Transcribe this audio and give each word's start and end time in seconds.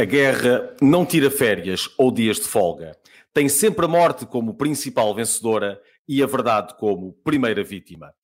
A 0.00 0.04
guerra 0.04 0.76
não 0.80 1.04
tira 1.04 1.28
férias 1.28 1.90
ou 1.98 2.12
dias 2.12 2.36
de 2.36 2.44
folga. 2.44 2.96
Tem 3.34 3.48
sempre 3.48 3.84
a 3.84 3.88
morte 3.88 4.24
como 4.24 4.54
principal 4.54 5.12
vencedora 5.12 5.82
e 6.06 6.22
a 6.22 6.26
verdade 6.26 6.72
como 6.78 7.14
primeira 7.24 7.64
vítima. 7.64 8.14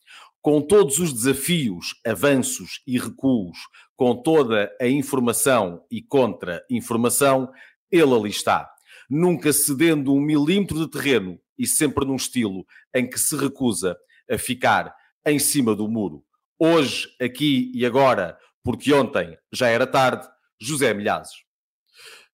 Com 0.40 0.62
todos 0.62 1.00
os 1.00 1.12
desafios, 1.12 1.96
avanços 2.06 2.80
e 2.86 2.96
recuos, 2.96 3.58
com 3.96 4.14
toda 4.14 4.70
a 4.80 4.86
informação 4.86 5.84
e 5.90 6.00
contra-informação, 6.00 7.50
ele 7.90 8.14
ali 8.14 8.30
está. 8.30 8.70
Nunca 9.10 9.52
cedendo 9.52 10.14
um 10.14 10.20
milímetro 10.20 10.78
de 10.78 10.88
terreno 10.88 11.40
e 11.58 11.66
sempre 11.66 12.06
num 12.06 12.14
estilo 12.14 12.64
em 12.94 13.10
que 13.10 13.18
se 13.18 13.34
recusa 13.34 13.96
a 14.30 14.38
ficar 14.38 14.94
em 15.26 15.40
cima 15.40 15.74
do 15.74 15.88
muro. 15.88 16.24
Hoje, 16.56 17.08
aqui 17.20 17.72
e 17.74 17.84
agora, 17.84 18.38
porque 18.62 18.92
ontem 18.92 19.36
já 19.52 19.66
era 19.66 19.88
tarde, 19.88 20.24
José 20.60 20.94
Milhazes. 20.94 21.44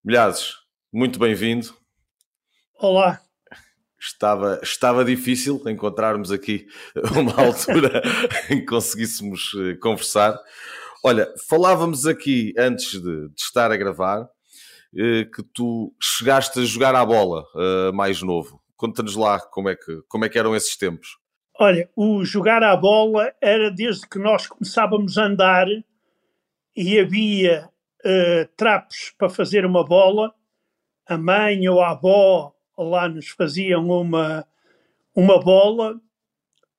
Milhazes, 0.02 0.54
muito 0.90 1.18
bem-vindo. 1.18 1.74
Olá. 2.78 3.20
Estava, 4.00 4.58
estava 4.62 5.04
difícil 5.04 5.62
encontrarmos 5.66 6.32
aqui 6.32 6.66
uma 7.14 7.38
altura 7.44 8.00
em 8.48 8.60
que 8.60 8.64
conseguíssemos 8.64 9.50
eh, 9.58 9.74
conversar. 9.74 10.38
Olha, 11.04 11.30
falávamos 11.46 12.06
aqui 12.06 12.54
antes 12.56 12.92
de, 12.92 13.28
de 13.28 13.34
estar 13.38 13.70
a 13.70 13.76
gravar 13.76 14.26
eh, 14.96 15.26
que 15.26 15.42
tu 15.52 15.94
chegaste 16.00 16.60
a 16.60 16.64
jogar 16.64 16.94
à 16.94 17.04
bola 17.04 17.44
uh, 17.54 17.92
mais 17.92 18.22
novo. 18.22 18.58
Conta-nos 18.76 19.16
lá 19.16 19.38
como 19.38 19.68
é, 19.68 19.76
que, 19.76 20.00
como 20.08 20.24
é 20.24 20.30
que 20.30 20.38
eram 20.38 20.56
esses 20.56 20.78
tempos. 20.78 21.18
Olha, 21.58 21.90
o 21.94 22.24
jogar 22.24 22.62
à 22.62 22.74
bola 22.74 23.34
era 23.38 23.70
desde 23.70 24.08
que 24.08 24.18
nós 24.18 24.46
começávamos 24.46 25.18
a 25.18 25.26
andar 25.26 25.66
e 26.74 26.98
havia 26.98 27.69
uh, 28.04 28.48
trapos 28.56 29.14
para 29.16 29.28
fazer 29.28 29.64
uma 29.64 29.84
bola, 29.84 30.32
a 31.06 31.18
mãe 31.18 31.68
ou 31.68 31.80
a 31.80 31.90
avó 31.90 32.52
lá 32.78 33.08
nos 33.08 33.28
faziam 33.28 33.88
uma, 33.88 34.46
uma 35.14 35.40
bola, 35.40 36.00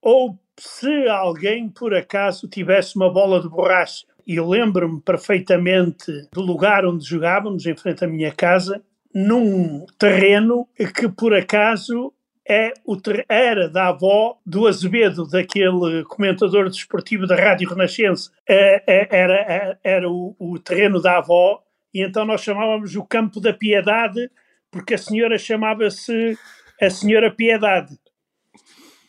ou 0.01 0.39
se 0.57 1.07
alguém 1.07 1.69
por 1.69 1.93
acaso 1.93 2.47
tivesse 2.47 2.95
uma 2.95 3.11
bola 3.11 3.41
de 3.41 3.49
borracha. 3.49 4.05
E 4.25 4.35
eu 4.35 4.47
lembro-me 4.47 5.01
perfeitamente 5.01 6.11
do 6.31 6.41
lugar 6.41 6.85
onde 6.85 7.05
jogávamos, 7.05 7.65
em 7.65 7.75
frente 7.75 8.03
à 8.03 8.07
minha 8.07 8.31
casa, 8.31 8.83
num 9.13 9.85
terreno 9.97 10.67
que 10.95 11.09
por 11.09 11.33
acaso 11.33 12.13
é 12.47 12.73
o 12.85 12.97
era 13.29 13.69
da 13.69 13.89
avó 13.89 14.37
do 14.45 14.67
Azevedo, 14.67 15.27
daquele 15.27 16.03
comentador 16.05 16.69
desportivo 16.69 17.27
da 17.27 17.35
Rádio 17.35 17.69
Renascença. 17.69 18.31
É, 18.47 18.83
é, 18.87 19.07
era, 19.11 19.33
é, 19.33 19.77
era 19.83 20.09
o, 20.09 20.35
o, 20.39 20.59
terreno 20.59 21.01
da 21.01 21.17
avó, 21.17 21.61
e 21.93 22.03
então 22.03 22.25
nós 22.25 22.41
chamávamos 22.41 22.95
o 22.95 23.03
Campo 23.03 23.39
da 23.39 23.53
Piedade, 23.53 24.29
porque 24.71 24.95
a 24.95 24.97
senhora 24.97 25.37
chamava-se 25.37 26.37
a 26.81 26.89
Senhora 26.89 27.29
Piedade. 27.29 27.97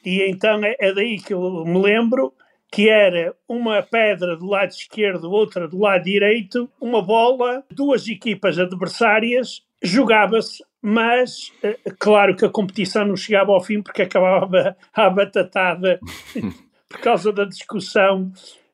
E 0.05 0.29
então 0.29 0.61
é, 0.65 0.93
daí 0.93 1.19
que 1.19 1.33
eu 1.33 1.65
me 1.65 1.81
lembro 1.81 2.35
que 2.71 2.89
era 2.89 3.35
uma 3.47 3.83
pedra 3.83 4.37
do 4.37 4.47
lado 4.47 4.71
esquerdo, 4.71 5.31
outra 5.31 5.69
do 5.69 5.79
lado 5.79 6.05
direito, 6.05 6.69
uma 6.81 7.03
bola, 7.03 7.63
duas 7.71 8.09
equipas 8.09 8.59
adversárias, 8.59 9.63
jogava-se 9.83 10.65
mas 10.83 11.53
eh, 11.63 11.79
claro 11.97 12.35
que 12.35 12.45
a 12.45 12.51
competição 12.51 13.07
não 13.07 13.17
chegava 13.17 13.53
ao 13.53 13.63
fim 13.63 13.81
porque 13.81 14.03
acabava 14.03 14.77
a 14.93 15.09
batatada 15.09 16.01
por 16.89 17.01
causa 17.01 17.33
da 17.33 17.45
discussão. 17.45 18.33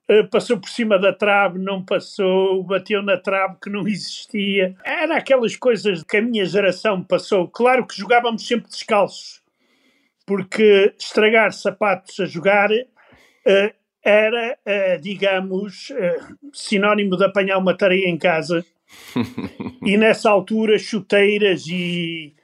Eh, 0.09 0.23
passou 0.23 0.59
por 0.59 0.71
cima 0.71 0.99
da 0.99 1.13
trave, 1.13 1.59
não 1.59 1.85
passou, 1.85 2.65
bateu 2.65 3.03
na 3.03 3.19
trave 3.19 3.57
que 3.63 3.69
não 3.69 3.87
existia. 3.87 4.75
Era 4.83 5.19
aquelas 5.19 5.55
coisas 5.55 6.03
que 6.03 6.17
a 6.17 6.23
minha 6.23 6.47
geração 6.47 7.05
passou. 7.05 7.47
Claro 7.47 7.87
que 7.87 7.95
jogávamos 7.95 8.47
sempre 8.47 8.71
descalços, 8.71 9.43
porque 10.25 10.95
estragar 10.99 11.53
sapatos 11.53 12.19
a 12.21 12.25
jogar 12.25 12.71
eh, 12.73 13.75
era, 14.03 14.57
digamos, 15.03 15.93
sinónimo 16.55 17.15
de 17.17 17.25
apanhar 17.25 17.59
uma 17.59 17.77
tarefa 17.77 18.09
em 18.09 18.17
casa 18.17 18.65
e 19.85 19.97
nessa 19.97 20.31
altura, 20.31 20.79
chuteiras 20.79 21.67
e, 21.67 22.35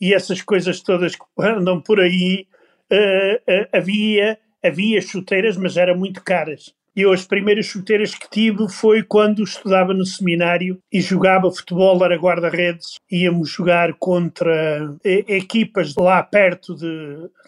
e 0.00 0.14
essas 0.14 0.42
coisas 0.42 0.80
todas 0.80 1.14
que 1.14 1.24
andam 1.38 1.80
por 1.80 2.00
aí, 2.00 2.46
uh, 2.92 3.36
uh, 3.36 3.68
havia, 3.72 4.38
havia 4.62 5.00
chuteiras, 5.00 5.56
mas 5.56 5.76
eram 5.76 5.96
muito 5.96 6.22
caras. 6.22 6.74
Eu 6.94 7.10
as 7.10 7.24
primeiras 7.24 7.64
chuteiras 7.64 8.14
que 8.14 8.28
tive 8.28 8.68
foi 8.68 9.02
quando 9.02 9.42
estudava 9.42 9.94
no 9.94 10.04
seminário 10.04 10.78
e 10.92 11.00
jogava 11.00 11.50
futebol, 11.50 12.04
era 12.04 12.18
guarda-redes. 12.18 12.98
Íamos 13.10 13.48
jogar 13.48 13.94
contra 13.94 14.94
eh, 15.02 15.24
equipas 15.26 15.94
lá 15.96 16.22
perto 16.22 16.74
de, 16.74 16.84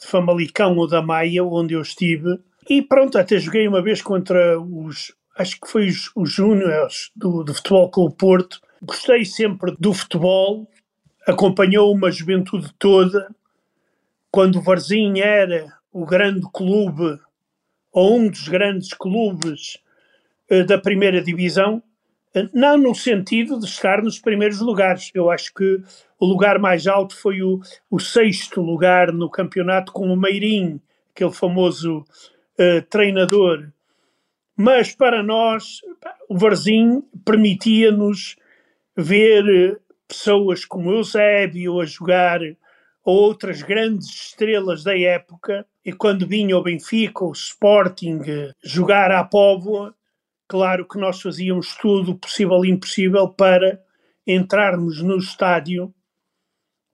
de 0.00 0.06
Famalicão 0.06 0.74
ou 0.78 0.88
da 0.88 1.02
Maia, 1.02 1.44
onde 1.44 1.74
eu 1.74 1.82
estive. 1.82 2.38
E 2.70 2.80
pronto, 2.80 3.18
até 3.18 3.38
joguei 3.38 3.68
uma 3.68 3.82
vez 3.82 4.00
contra 4.00 4.58
os, 4.58 5.12
acho 5.36 5.60
que 5.60 5.68
foi 5.68 5.88
os, 5.88 6.10
os 6.14 6.32
Júniors 6.32 7.10
do, 7.14 7.42
do 7.42 7.54
futebol 7.54 7.90
com 7.90 8.02
o 8.02 8.10
Porto. 8.10 8.60
Gostei 8.82 9.24
sempre 9.24 9.74
do 9.78 9.92
futebol, 9.92 10.68
acompanhou 11.26 11.92
uma 11.92 12.10
juventude 12.10 12.72
toda. 12.78 13.34
Quando 14.30 14.56
o 14.56 14.62
Varzim 14.62 15.20
era 15.20 15.72
o 15.92 16.04
grande 16.04 16.46
clube, 16.52 17.18
ou 17.92 18.18
um 18.18 18.28
dos 18.28 18.48
grandes 18.48 18.92
clubes 18.92 19.78
uh, 20.50 20.64
da 20.64 20.78
primeira 20.78 21.22
divisão, 21.22 21.82
uh, 22.36 22.48
não 22.52 22.76
no 22.76 22.94
sentido 22.94 23.58
de 23.58 23.66
estar 23.66 24.02
nos 24.02 24.18
primeiros 24.18 24.60
lugares. 24.60 25.10
Eu 25.14 25.30
acho 25.30 25.54
que 25.54 25.80
o 26.18 26.26
lugar 26.26 26.58
mais 26.58 26.86
alto 26.86 27.16
foi 27.16 27.42
o, 27.42 27.60
o 27.90 27.98
sexto 27.98 28.60
lugar 28.60 29.12
no 29.12 29.30
campeonato 29.30 29.92
com 29.92 30.12
o 30.12 30.16
Meirim, 30.16 30.80
aquele 31.14 31.32
famoso 31.32 32.00
uh, 32.00 32.82
treinador 32.90 33.72
mas 34.56 34.94
para 34.94 35.22
nós, 35.22 35.80
o 36.28 36.38
Varzim 36.38 37.02
permitia-nos 37.24 38.36
ver 38.96 39.44
eh, 39.48 39.76
pessoas 40.06 40.64
como 40.64 40.92
Eusébio 40.92 41.80
a 41.80 41.86
jogar 41.86 42.40
ou 43.04 43.16
outras 43.16 43.62
grandes 43.62 44.08
estrelas 44.08 44.82
da 44.82 44.98
época, 44.98 45.66
e 45.84 45.92
quando 45.92 46.26
vinha 46.26 46.56
o 46.56 46.62
Benfica, 46.62 47.24
o 47.24 47.32
Sporting, 47.32 48.20
eh, 48.26 48.52
jogar 48.64 49.10
à 49.10 49.22
Póvoa, 49.22 49.94
claro 50.48 50.86
que 50.88 50.98
nós 50.98 51.20
fazíamos 51.20 51.76
tudo 51.76 52.14
possível 52.16 52.64
e 52.64 52.70
impossível 52.70 53.28
para 53.28 53.82
entrarmos 54.26 55.02
no 55.02 55.18
estádio 55.18 55.92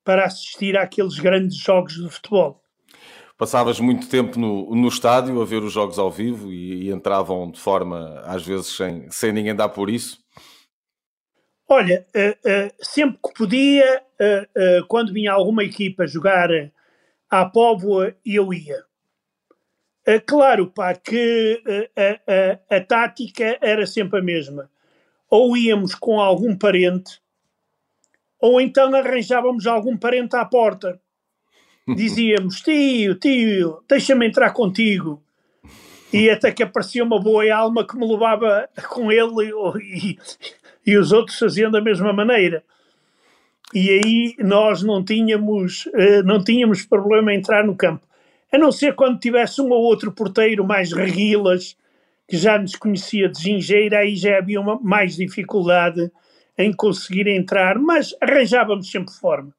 para 0.02 0.24
assistir 0.24 0.76
àqueles 0.76 1.18
grandes 1.18 1.56
jogos 1.56 1.94
de 1.94 2.08
futebol. 2.08 2.59
Passavas 3.40 3.80
muito 3.80 4.06
tempo 4.06 4.38
no, 4.38 4.76
no 4.76 4.88
estádio 4.88 5.40
a 5.40 5.46
ver 5.46 5.62
os 5.62 5.72
jogos 5.72 5.98
ao 5.98 6.10
vivo 6.10 6.52
e, 6.52 6.88
e 6.88 6.90
entravam 6.90 7.50
de 7.50 7.58
forma, 7.58 8.20
às 8.26 8.44
vezes, 8.44 8.66
sem, 8.76 9.10
sem 9.10 9.32
ninguém 9.32 9.56
dar 9.56 9.70
por 9.70 9.88
isso? 9.88 10.22
Olha, 11.66 12.06
uh, 12.14 12.66
uh, 12.66 12.72
sempre 12.82 13.18
que 13.24 13.32
podia, 13.32 14.02
uh, 14.20 14.86
quando 14.88 15.14
vinha 15.14 15.32
alguma 15.32 15.64
equipa 15.64 16.06
jogar 16.06 16.50
à 17.30 17.46
Póvoa, 17.46 18.14
eu 18.26 18.52
ia. 18.52 18.84
claro, 20.26 20.70
pá, 20.70 20.94
que 20.94 21.62
a, 22.68 22.78
tática 22.82 23.56
era 23.62 23.86
sempre 23.86 24.18
a 24.18 24.22
mesma. 24.22 24.70
Ou 25.30 25.56
íamos 25.56 25.94
com 25.94 26.20
algum 26.20 26.54
parente, 26.54 27.22
ou 28.38 28.60
então 28.60 28.94
arranjávamos 28.94 29.66
algum 29.66 29.96
parente 29.96 30.36
à 30.36 30.44
porta 30.44 31.00
dizíamos: 31.94 32.60
tio, 32.60 33.14
tio, 33.16 33.82
deixa-me 33.88 34.26
entrar 34.26 34.50
contigo. 34.52 35.22
E 36.12 36.28
até 36.28 36.50
que 36.50 36.62
aparecia 36.62 37.04
uma 37.04 37.20
boa 37.20 37.54
alma 37.54 37.86
que 37.86 37.96
me 37.96 38.06
levava 38.06 38.68
com 38.88 39.12
ele 39.12 39.52
e, 39.80 40.18
e 40.84 40.96
os 40.96 41.12
outros 41.12 41.38
faziam 41.38 41.70
da 41.70 41.80
mesma 41.80 42.12
maneira. 42.12 42.64
E 43.72 43.88
aí 43.88 44.34
nós 44.40 44.82
não 44.82 45.04
tínhamos, 45.04 45.88
eh, 45.94 46.22
não 46.24 46.42
tínhamos 46.42 46.84
problema 46.84 47.32
em 47.32 47.38
entrar 47.38 47.64
no 47.64 47.76
campo. 47.76 48.04
A 48.52 48.58
não 48.58 48.72
ser 48.72 48.96
quando 48.96 49.20
tivesse 49.20 49.60
um 49.60 49.70
ou 49.70 49.82
outro 49.82 50.10
porteiro 50.10 50.64
mais 50.64 50.92
reguilas, 50.92 51.76
que 52.26 52.36
já 52.36 52.58
nos 52.58 52.74
conhecia 52.74 53.28
de 53.28 53.40
gingeira, 53.40 53.98
aí 53.98 54.16
já 54.16 54.38
havia 54.38 54.60
uma, 54.60 54.80
mais 54.80 55.14
dificuldade 55.14 56.10
em 56.58 56.72
conseguir 56.72 57.28
entrar, 57.28 57.78
mas 57.78 58.14
arranjávamos 58.20 58.90
sempre 58.90 59.14
forma. 59.14 59.54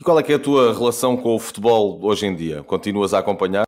E 0.00 0.04
qual 0.04 0.18
é 0.18 0.22
que 0.22 0.32
é 0.32 0.36
a 0.36 0.40
tua 0.40 0.72
relação 0.72 1.16
com 1.16 1.34
o 1.34 1.38
futebol 1.38 1.98
hoje 2.02 2.26
em 2.26 2.34
dia? 2.34 2.62
Continuas 2.62 3.12
a 3.14 3.18
acompanhar? 3.18 3.66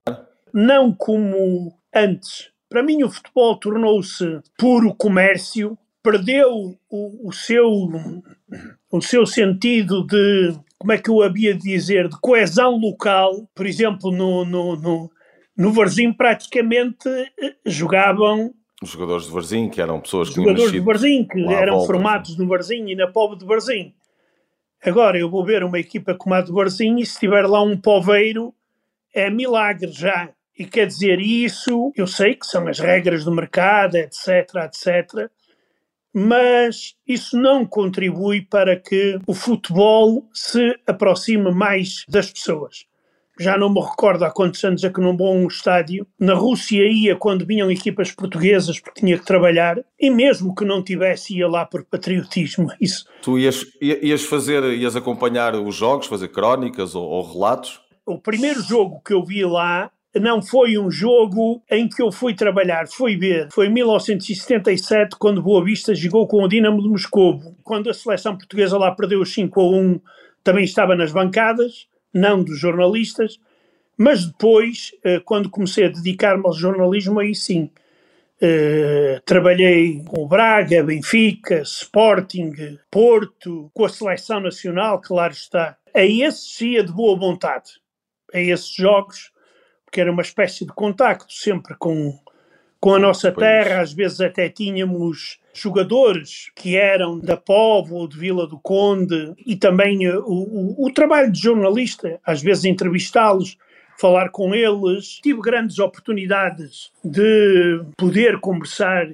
Não 0.52 0.92
como 0.92 1.72
antes. 1.94 2.50
Para 2.68 2.82
mim 2.82 3.02
o 3.02 3.10
futebol 3.10 3.56
tornou-se 3.56 4.40
puro 4.58 4.94
comércio, 4.94 5.76
perdeu 6.02 6.74
o, 6.90 7.28
o, 7.28 7.32
seu, 7.32 7.68
o 8.90 9.00
seu 9.02 9.26
sentido 9.26 10.06
de, 10.06 10.54
como 10.78 10.92
é 10.92 10.98
que 10.98 11.10
eu 11.10 11.22
havia 11.22 11.54
de 11.54 11.60
dizer, 11.60 12.08
de 12.08 12.18
coesão 12.20 12.76
local. 12.78 13.48
Por 13.54 13.66
exemplo, 13.66 14.10
no, 14.10 14.44
no, 14.44 14.76
no, 14.76 15.10
no 15.56 15.72
Varzim 15.72 16.12
praticamente 16.12 17.08
eh, 17.08 17.54
jogavam 17.66 18.52
Os 18.82 18.90
jogadores 18.90 19.26
de 19.26 19.32
Varzim, 19.32 19.68
que 19.68 19.80
eram 19.80 20.00
pessoas 20.00 20.30
que 20.30 20.36
Jogadores 20.36 20.72
de 20.72 20.80
Varzim, 20.80 21.24
que 21.24 21.44
eram 21.52 21.74
volta, 21.74 21.92
formados 21.92 22.36
no 22.38 22.48
Varzim 22.48 22.88
e 22.88 22.96
na 22.96 23.06
Povo 23.06 23.36
de 23.36 23.44
Varzim. 23.44 23.94
Agora 24.84 25.16
eu 25.16 25.30
vou 25.30 25.44
ver 25.44 25.62
uma 25.62 25.78
equipa 25.78 26.14
como 26.14 26.34
a 26.34 26.40
de 26.40 26.50
Varzim 26.50 26.96
e 26.98 27.06
se 27.06 27.20
tiver 27.20 27.46
lá 27.46 27.62
um 27.62 27.76
poveiro, 27.76 28.52
é 29.14 29.30
milagre 29.30 29.92
já. 29.92 30.30
E 30.58 30.66
quer 30.66 30.86
dizer, 30.86 31.20
isso 31.20 31.92
eu 31.94 32.06
sei 32.06 32.34
que 32.34 32.46
são 32.46 32.66
as 32.66 32.80
regras 32.80 33.24
do 33.24 33.32
mercado, 33.32 33.94
etc, 33.94 34.54
etc, 34.64 35.30
mas 36.12 36.94
isso 37.06 37.40
não 37.40 37.64
contribui 37.64 38.42
para 38.42 38.76
que 38.76 39.18
o 39.26 39.32
futebol 39.32 40.28
se 40.34 40.76
aproxime 40.86 41.52
mais 41.52 42.04
das 42.08 42.30
pessoas. 42.30 42.84
Já 43.42 43.58
não 43.58 43.68
me 43.68 43.80
recordo 43.80 44.24
há 44.24 44.30
quantos 44.30 44.62
anos 44.62 44.84
é 44.84 44.88
que 44.88 45.00
não 45.00 45.16
vou 45.16 45.26
a 45.26 45.32
um 45.32 45.48
estádio. 45.48 46.06
Na 46.16 46.34
Rússia 46.34 46.86
ia 46.86 47.16
quando 47.16 47.44
vinham 47.44 47.68
equipas 47.72 48.12
portuguesas 48.12 48.78
porque 48.78 49.00
tinha 49.00 49.18
que 49.18 49.26
trabalhar 49.26 49.78
e 49.98 50.10
mesmo 50.10 50.54
que 50.54 50.64
não 50.64 50.80
tivesse 50.80 51.36
ia 51.36 51.48
lá 51.48 51.66
por 51.66 51.84
patriotismo. 51.84 52.70
Isso. 52.80 53.04
Tu 53.20 53.40
ias, 53.40 53.66
ias 53.80 54.22
fazer, 54.24 54.62
ias 54.74 54.94
acompanhar 54.94 55.56
os 55.56 55.74
jogos, 55.74 56.06
fazer 56.06 56.28
crónicas 56.28 56.94
ou, 56.94 57.04
ou 57.04 57.32
relatos? 57.32 57.80
O 58.06 58.16
primeiro 58.16 58.62
jogo 58.62 59.02
que 59.04 59.12
eu 59.12 59.24
vi 59.24 59.44
lá 59.44 59.90
não 60.20 60.40
foi 60.40 60.78
um 60.78 60.88
jogo 60.88 61.62
em 61.68 61.88
que 61.88 62.00
eu 62.00 62.12
fui 62.12 62.34
trabalhar, 62.34 62.86
foi 62.86 63.16
ver. 63.16 63.48
Foi 63.52 63.66
em 63.66 63.72
1977, 63.72 65.16
quando 65.18 65.42
Boa 65.42 65.64
Vista 65.64 65.94
jogou 65.96 66.28
com 66.28 66.44
o 66.44 66.48
Dinamo 66.48 66.80
de 66.80 66.88
Moscou. 66.88 67.40
Quando 67.64 67.90
a 67.90 67.94
seleção 67.94 68.36
portuguesa 68.36 68.78
lá 68.78 68.92
perdeu 68.92 69.20
os 69.20 69.34
5 69.34 69.60
a 69.60 69.64
1, 69.64 70.00
também 70.44 70.64
estava 70.64 70.94
nas 70.94 71.12
bancadas, 71.12 71.86
não 72.12 72.42
dos 72.42 72.58
jornalistas. 72.58 73.38
Mas 73.96 74.26
depois, 74.26 74.92
eh, 75.04 75.20
quando 75.20 75.50
comecei 75.50 75.86
a 75.86 75.88
dedicar-me 75.88 76.44
ao 76.44 76.52
jornalismo, 76.52 77.20
aí 77.20 77.34
sim. 77.34 77.70
Uh, 78.44 79.20
trabalhei 79.24 80.02
com 80.02 80.24
o 80.24 80.26
Braga, 80.26 80.82
Benfica, 80.82 81.60
Sporting, 81.60 82.76
Porto, 82.90 83.70
com 83.72 83.84
a 83.84 83.88
seleção 83.88 84.40
nacional, 84.40 85.00
claro 85.00 85.32
está. 85.32 85.76
A 85.94 86.02
esses 86.02 86.60
ia 86.60 86.82
de 86.82 86.92
boa 86.92 87.16
vontade. 87.16 87.70
A 88.34 88.40
esses 88.40 88.74
jogos 88.74 89.30
que 89.92 90.00
era 90.00 90.10
uma 90.10 90.22
espécie 90.22 90.64
de 90.64 90.72
contacto 90.72 91.30
sempre 91.30 91.76
com, 91.76 92.18
com 92.80 92.94
a 92.94 92.98
nossa 92.98 93.30
terra. 93.30 93.82
Às 93.82 93.92
vezes 93.92 94.22
até 94.22 94.48
tínhamos 94.48 95.38
jogadores 95.52 96.50
que 96.54 96.76
eram 96.76 97.18
da 97.18 97.36
Povo 97.36 97.96
ou 97.96 98.08
de 98.08 98.18
Vila 98.18 98.46
do 98.46 98.58
Conde 98.58 99.34
e 99.46 99.56
também 99.56 100.06
eh, 100.06 100.16
o, 100.16 100.76
o, 100.78 100.86
o 100.86 100.92
trabalho 100.92 101.30
de 101.30 101.40
jornalista, 101.40 102.20
às 102.24 102.42
vezes 102.42 102.64
entrevistá-los, 102.64 103.56
falar 103.98 104.30
com 104.30 104.54
eles. 104.54 105.20
Tive 105.22 105.40
grandes 105.40 105.78
oportunidades 105.78 106.90
de 107.04 107.82
poder 107.96 108.40
conversar 108.40 109.08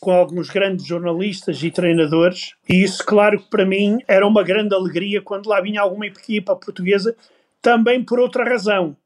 com 0.00 0.10
alguns 0.10 0.50
grandes 0.50 0.84
jornalistas 0.84 1.62
e 1.62 1.70
treinadores, 1.70 2.54
e 2.68 2.82
isso, 2.82 3.04
claro, 3.06 3.38
que 3.38 3.48
para 3.48 3.64
mim 3.64 3.98
era 4.08 4.26
uma 4.26 4.42
grande 4.42 4.74
alegria 4.74 5.22
quando 5.22 5.46
lá 5.48 5.60
vinha 5.60 5.80
alguma 5.80 6.06
equipa 6.06 6.56
portuguesa, 6.56 7.14
também 7.60 8.02
por 8.02 8.18
outra 8.18 8.42
razão 8.42 8.96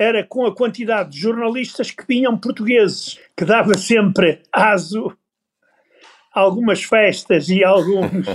era 0.00 0.24
com 0.24 0.46
a 0.46 0.54
quantidade 0.54 1.10
de 1.10 1.20
jornalistas 1.20 1.90
que 1.90 2.06
vinham 2.08 2.34
portugueses, 2.34 3.20
que 3.36 3.44
dava 3.44 3.76
sempre 3.76 4.40
aso 4.50 5.14
algumas 6.40 6.82
festas 6.82 7.48
e 7.48 7.62
alguns 7.62 8.26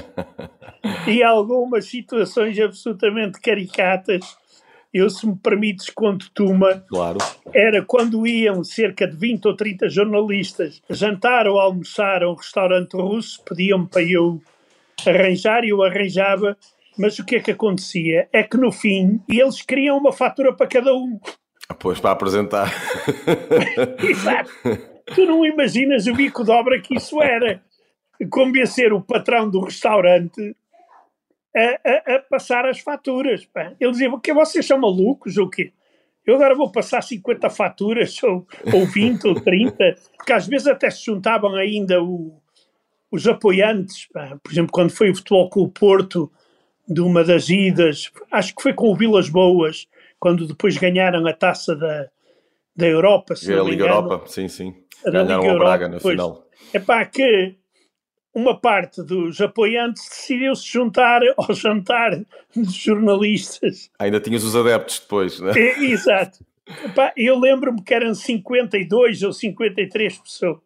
e 1.07 1.23
algumas 1.23 1.85
situações 1.85 2.59
absolutamente 2.59 3.39
caricatas. 3.39 4.37
Eu, 4.93 5.09
se 5.09 5.27
me 5.27 5.35
permites, 5.35 5.89
conto-te 5.89 6.41
uma. 6.41 6.79
Claro. 6.87 7.17
Era 7.53 7.83
quando 7.83 8.25
iam 8.25 8.63
cerca 8.63 9.05
de 9.05 9.17
20 9.17 9.45
ou 9.47 9.55
30 9.55 9.89
jornalistas 9.89 10.81
jantar 10.89 11.47
ou 11.47 11.59
almoçar 11.59 12.23
a 12.23 12.31
um 12.31 12.35
restaurante 12.35 12.93
russo, 12.93 13.43
pediam-me 13.43 13.87
para 13.87 14.03
eu 14.03 14.41
arranjar 15.05 15.65
e 15.65 15.69
eu 15.69 15.83
arranjava, 15.83 16.55
mas 16.97 17.19
o 17.19 17.25
que 17.25 17.35
é 17.35 17.39
que 17.41 17.51
acontecia? 17.51 18.29
É 18.31 18.41
que 18.41 18.55
no 18.55 18.71
fim 18.71 19.19
eles 19.27 19.61
queriam 19.61 19.97
uma 19.97 20.13
fatura 20.13 20.53
para 20.53 20.67
cada 20.67 20.93
um. 20.93 21.19
Pois, 21.79 21.99
para 21.99 22.11
apresentar. 22.11 22.71
Exato. 23.99 24.51
Tu 25.13 25.25
não 25.25 25.45
imaginas 25.45 26.07
o 26.07 26.13
bico 26.13 26.43
de 26.43 26.51
obra 26.51 26.79
que 26.79 26.95
isso 26.95 27.21
era. 27.21 27.61
Convencer 28.29 28.93
o 28.93 29.01
patrão 29.01 29.49
do 29.49 29.61
restaurante 29.61 30.55
a, 31.55 32.13
a, 32.13 32.15
a 32.15 32.19
passar 32.19 32.65
as 32.65 32.79
faturas. 32.79 33.45
Pá. 33.45 33.73
Ele 33.79 33.91
dizia, 33.91 34.11
que 34.19 34.33
vocês 34.33 34.65
são 34.65 34.79
malucos 34.79 35.37
ou 35.37 35.49
quê? 35.49 35.71
Eu 36.25 36.35
agora 36.35 36.55
vou 36.55 36.71
passar 36.71 37.03
50 37.03 37.49
faturas, 37.51 38.21
ou, 38.23 38.47
ou 38.73 38.85
20, 38.87 39.27
ou 39.27 39.35
30, 39.35 39.95
porque 40.17 40.33
às 40.33 40.47
vezes 40.47 40.65
até 40.67 40.89
se 40.89 41.05
juntavam 41.05 41.53
ainda 41.55 42.01
o, 42.01 42.41
os 43.11 43.27
apoiantes. 43.27 44.07
Pá. 44.11 44.37
Por 44.41 44.51
exemplo, 44.51 44.71
quando 44.71 44.89
foi 44.89 45.11
o 45.11 45.15
Futebol 45.15 45.49
com 45.49 45.61
o 45.61 45.69
Porto, 45.69 46.31
de 46.87 47.01
uma 47.01 47.23
das 47.23 47.49
idas, 47.49 48.11
acho 48.31 48.55
que 48.55 48.61
foi 48.61 48.73
com 48.73 48.91
o 48.91 48.95
Vilas 48.95 49.29
Boas, 49.29 49.87
quando 50.19 50.47
depois 50.47 50.77
ganharam 50.77 51.25
a 51.27 51.33
taça 51.33 51.75
da, 51.75 52.07
da 52.75 52.87
Europa. 52.87 53.35
Se 53.35 53.51
a 53.53 53.57
Liga 53.63 53.85
engano, 53.85 53.93
Europa, 53.93 54.27
sim, 54.27 54.47
sim. 54.47 54.75
Ganharam 55.03 55.41
Liga 55.41 55.53
a 55.53 55.59
Braga 55.59 55.87
na 55.87 55.99
final. 55.99 56.47
É 56.73 56.79
pá, 56.79 57.05
que 57.05 57.55
uma 58.35 58.59
parte 58.59 59.01
dos 59.01 59.39
apoiantes 59.39 60.09
decidiu 60.09 60.53
se 60.53 60.67
juntar 60.67 61.21
ao 61.37 61.53
jantar 61.53 62.19
dos 62.53 62.73
jornalistas. 62.73 63.89
Ainda 63.97 64.19
tinhas 64.19 64.43
os 64.43 64.55
adeptos 64.55 64.99
depois, 64.99 65.39
não 65.39 65.49
é? 65.49 65.57
é 65.57 65.83
exato. 65.85 66.45
Epá, 66.83 67.13
eu 67.15 67.39
lembro-me 67.39 67.81
que 67.81 67.93
eram 67.93 68.13
52 68.13 69.23
ou 69.23 69.31
53 69.31 70.17
pessoas. 70.17 70.59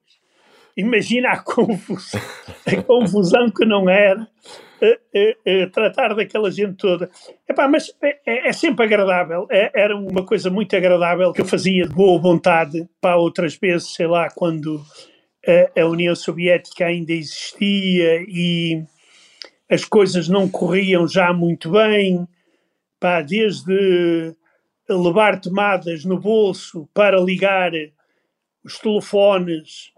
Imagina 0.76 1.32
a 1.32 1.44
confusão, 1.44 2.22
a 2.66 2.82
confusão 2.82 3.50
que 3.50 3.66
não 3.66 3.90
era 3.90 4.28
tratar 5.74 6.16
daquela 6.16 6.50
gente 6.50 6.76
toda. 6.76 7.10
Epá, 7.48 7.68
mas 7.68 7.94
é, 8.02 8.18
é, 8.26 8.50
é 8.50 8.54
sempre 8.54 8.86
agradável. 8.86 9.46
É, 9.50 9.72
era 9.76 9.96
uma 9.96 10.26
coisa 10.26 10.50
muito 10.50 10.76
agradável 10.76 11.34
que 11.34 11.42
eu 11.42 11.46
fazia 11.46 11.86
de 11.86 11.94
boa 11.94 12.20
vontade 12.20 12.88
para 13.02 13.18
outras 13.18 13.56
vezes, 13.56 13.94
sei 13.94 14.08
lá, 14.08 14.30
quando 14.30 14.82
a, 15.48 15.82
a 15.82 15.86
União 15.86 16.16
Soviética 16.16 16.86
ainda 16.86 17.14
existia 17.14 18.24
e 18.28 18.84
as 19.70 19.86
coisas 19.86 20.28
não 20.28 20.50
corriam 20.50 21.08
já 21.08 21.32
muito 21.32 21.72
bem, 21.72 22.28
pá, 23.00 23.22
desde 23.22 24.36
levar 24.90 25.40
tomadas 25.40 26.04
no 26.04 26.20
bolso 26.20 26.90
para 26.94 27.20
ligar 27.22 27.72
os 28.64 28.80
telefones 28.80 29.94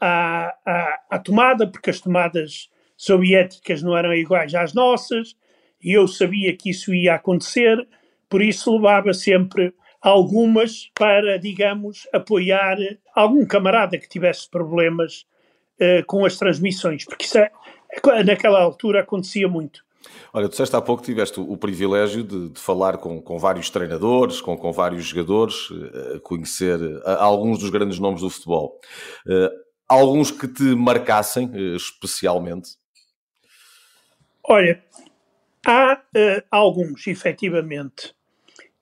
à, 0.00 0.54
à, 0.64 1.00
à 1.10 1.18
tomada, 1.18 1.66
porque 1.66 1.90
as 1.90 2.00
tomadas 2.00 2.70
soviéticas 2.96 3.82
não 3.82 3.96
eram 3.96 4.14
iguais 4.14 4.54
às 4.54 4.72
nossas, 4.72 5.36
e 5.82 5.92
eu 5.92 6.06
sabia 6.08 6.56
que 6.56 6.70
isso 6.70 6.94
ia 6.94 7.14
acontecer, 7.14 7.86
por 8.28 8.42
isso 8.42 8.74
levava 8.74 9.12
sempre 9.12 9.74
algumas 10.00 10.90
para, 10.94 11.38
digamos, 11.38 12.06
apoiar 12.12 12.76
algum 13.20 13.46
camarada 13.46 13.98
que 13.98 14.08
tivesse 14.08 14.48
problemas 14.48 15.26
uh, 15.80 16.04
com 16.06 16.24
as 16.24 16.36
transmissões, 16.36 17.04
porque 17.04 17.24
isso 17.24 17.38
é, 17.38 17.50
naquela 18.24 18.60
altura 18.60 19.00
acontecia 19.00 19.48
muito. 19.48 19.84
Olha, 20.32 20.48
tu 20.48 20.52
disseste 20.52 20.74
há 20.74 20.80
pouco 20.80 21.02
que 21.02 21.10
tiveste 21.10 21.38
o, 21.38 21.56
privilégio 21.56 22.24
de, 22.24 22.48
de, 22.50 22.60
falar 22.60 22.96
com, 22.98 23.20
com 23.20 23.38
vários 23.38 23.68
treinadores, 23.68 24.40
com, 24.40 24.56
com 24.56 24.72
vários 24.72 25.04
jogadores, 25.04 25.70
uh, 25.70 26.20
conhecer 26.22 26.80
uh, 26.80 27.02
alguns 27.18 27.58
dos 27.58 27.70
grandes 27.70 27.98
nomes 27.98 28.22
do 28.22 28.30
futebol. 28.30 28.80
alguns 29.88 30.30
que 30.30 30.48
te 30.48 30.62
marcassem 30.74 31.50
especialmente? 31.74 32.70
Olha, 34.42 34.82
há 35.66 36.00
alguns, 36.50 37.06
efetivamente. 37.06 38.14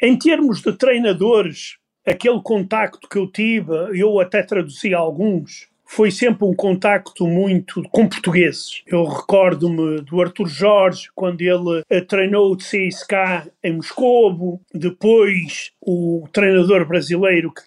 Em 0.00 0.16
termos 0.16 0.62
de 0.62 0.72
treinadores, 0.72 1.78
aquele 2.08 2.40
contacto 2.42 3.08
que 3.08 3.18
eu 3.18 3.26
tive, 3.26 3.72
eu 3.94 4.18
até 4.20 4.42
traduzi 4.42 4.94
alguns, 4.94 5.68
foi 5.84 6.10
sempre 6.10 6.44
um 6.44 6.54
contacto 6.54 7.26
muito 7.26 7.82
com 7.90 8.06
portugueses. 8.06 8.82
Eu 8.86 9.04
recordo-me 9.04 10.02
do 10.02 10.20
Arthur 10.20 10.46
Jorge, 10.46 11.08
quando 11.14 11.40
ele 11.40 11.80
uh, 11.80 12.06
treinou 12.06 12.52
o 12.52 12.56
CSK 12.56 13.50
em 13.64 13.76
Moscovo, 13.76 14.60
depois 14.72 15.72
o 15.80 16.28
treinador 16.30 16.86
brasileiro 16.86 17.50
que, 17.52 17.62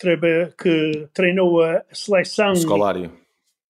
que 0.62 1.08
treinou 1.14 1.64
a 1.64 1.82
seleção... 1.92 2.56
Scolari. 2.56 3.10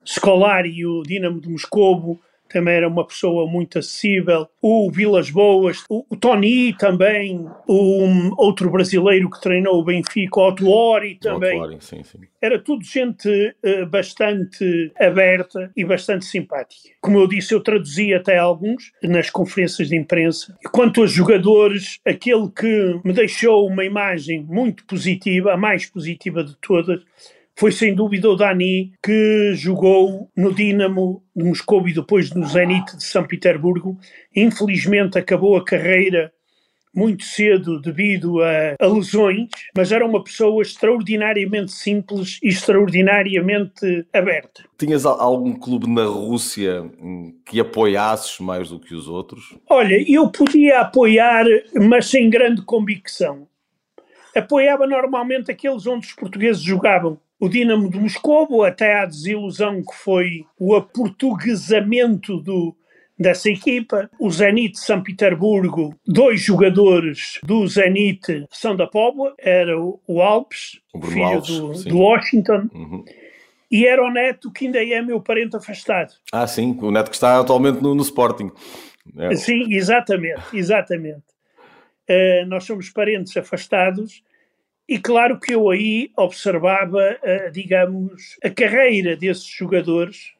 Scolari, 0.05 0.85
o 0.85 1.01
Dinamo 1.03 1.39
de 1.39 1.47
Moscovo, 1.47 2.19
também 2.51 2.75
era 2.75 2.87
uma 2.87 3.05
pessoa 3.05 3.49
muito 3.49 3.79
acessível, 3.79 4.47
o 4.61 4.89
Vilas 4.91 5.29
Boas, 5.29 5.83
o, 5.89 6.05
o 6.09 6.15
Tony 6.15 6.73
também, 6.77 7.45
o 7.67 8.03
um, 8.03 8.33
outro 8.37 8.69
brasileiro 8.69 9.29
que 9.29 9.41
treinou 9.41 9.79
o 9.79 9.83
Benfica, 9.83 10.39
o 10.39 10.47
Otuori 10.47 11.15
também. 11.15 11.59
Otuori, 11.59 11.77
sim, 11.79 12.03
sim. 12.03 12.19
Era 12.41 12.59
tudo 12.59 12.83
gente 12.83 13.29
uh, 13.29 13.85
bastante 13.85 14.91
aberta 14.99 15.71
e 15.75 15.85
bastante 15.85 16.25
simpática. 16.25 16.89
Como 17.01 17.19
eu 17.19 17.27
disse, 17.27 17.53
eu 17.53 17.61
traduzi 17.61 18.13
até 18.13 18.37
alguns 18.37 18.91
nas 19.03 19.29
conferências 19.29 19.89
de 19.89 19.95
imprensa. 19.95 20.57
E 20.63 20.69
quanto 20.69 21.01
aos 21.01 21.11
jogadores, 21.11 21.99
aquele 22.05 22.49
que 22.49 22.99
me 23.03 23.13
deixou 23.13 23.67
uma 23.67 23.85
imagem 23.85 24.43
muito 24.43 24.85
positiva, 24.85 25.53
a 25.53 25.57
mais 25.57 25.85
positiva 25.85 26.43
de 26.43 26.55
todas, 26.57 27.01
foi 27.57 27.71
sem 27.71 27.93
dúvida 27.93 28.29
o 28.29 28.35
Dani 28.35 28.91
que 29.03 29.53
jogou 29.55 30.29
no 30.35 30.53
Dinamo 30.53 31.23
de 31.35 31.43
Moscou 31.43 31.87
e 31.87 31.93
depois 31.93 32.31
no 32.31 32.47
Zenit 32.47 32.95
de 32.97 33.03
São 33.03 33.23
Petersburgo. 33.25 33.97
Infelizmente 34.35 35.17
acabou 35.17 35.55
a 35.55 35.63
carreira 35.63 36.31
muito 36.93 37.23
cedo 37.23 37.79
devido 37.79 38.41
a, 38.41 38.75
a, 38.79 38.87
lesões, 38.87 39.47
mas 39.75 39.91
era 39.91 40.05
uma 40.05 40.23
pessoa 40.23 40.61
extraordinariamente 40.61 41.71
simples 41.71 42.37
e 42.43 42.49
extraordinariamente 42.49 44.05
aberta. 44.13 44.63
Tinhas 44.77 45.05
algum 45.05 45.53
clube 45.53 45.89
na 45.89 46.05
Rússia 46.05 46.81
hum, 46.81 47.33
que 47.45 47.59
apoiasses 47.59 48.39
mais 48.39 48.69
do 48.69 48.79
que 48.79 48.93
os 48.93 49.07
outros? 49.07 49.55
Olha, 49.69 50.03
eu 50.07 50.29
podia 50.29 50.81
apoiar, 50.81 51.45
mas 51.75 52.07
sem 52.07 52.29
grande 52.29 52.61
convicção. 52.63 53.47
Apoiava 54.35 54.87
normalmente 54.87 55.51
aqueles 55.51 55.85
onde 55.87 56.07
os 56.07 56.13
portugueses 56.13 56.61
jogavam. 56.61 57.19
O 57.41 57.49
Dinamo 57.49 57.89
de 57.89 57.99
Moscou, 57.99 58.63
até 58.63 58.99
à 58.99 59.05
desilusão 59.05 59.81
que 59.81 59.95
foi 59.95 60.45
o 60.59 60.75
aportuguesamento 60.75 62.37
do, 62.37 62.75
dessa 63.17 63.49
equipa. 63.49 64.07
O 64.19 64.29
Zenit 64.29 64.73
de 64.73 64.79
São 64.79 65.01
Petersburgo, 65.01 65.95
dois 66.05 66.39
jogadores 66.39 67.39
do 67.41 67.65
Zenit 67.67 68.45
são 68.51 68.75
da 68.75 68.85
Póvoa, 68.85 69.33
era 69.39 69.75
o 69.75 70.21
Alpes, 70.21 70.79
o 70.93 71.01
filho 71.01 71.23
Alves, 71.23 71.83
do, 71.83 71.89
do, 71.89 71.97
Washington, 71.97 72.69
uhum. 72.75 73.03
e 73.71 73.87
era 73.87 74.05
o 74.05 74.11
Neto, 74.11 74.51
que 74.51 74.67
ainda 74.67 74.85
é 74.85 75.01
meu 75.01 75.19
parente 75.19 75.55
afastado. 75.55 76.13
Ah, 76.31 76.45
sim, 76.45 76.77
o 76.79 76.91
Neto 76.91 77.09
que 77.09 77.15
está 77.15 77.39
atualmente 77.39 77.81
no, 77.81 77.95
no 77.95 78.03
Sporting. 78.03 78.51
É. 79.17 79.35
Sim, 79.35 79.73
exatamente, 79.73 80.43
exatamente. 80.53 81.23
Uh, 82.07 82.45
nós 82.45 82.65
somos 82.65 82.91
parentes 82.91 83.35
afastados 83.35 84.21
e 84.95 84.99
claro 84.99 85.39
que 85.39 85.53
eu 85.53 85.69
aí 85.69 86.11
observava, 86.17 87.17
uh, 87.23 87.51
digamos, 87.51 88.37
a 88.43 88.49
carreira 88.49 89.15
desses 89.15 89.47
jogadores 89.47 90.33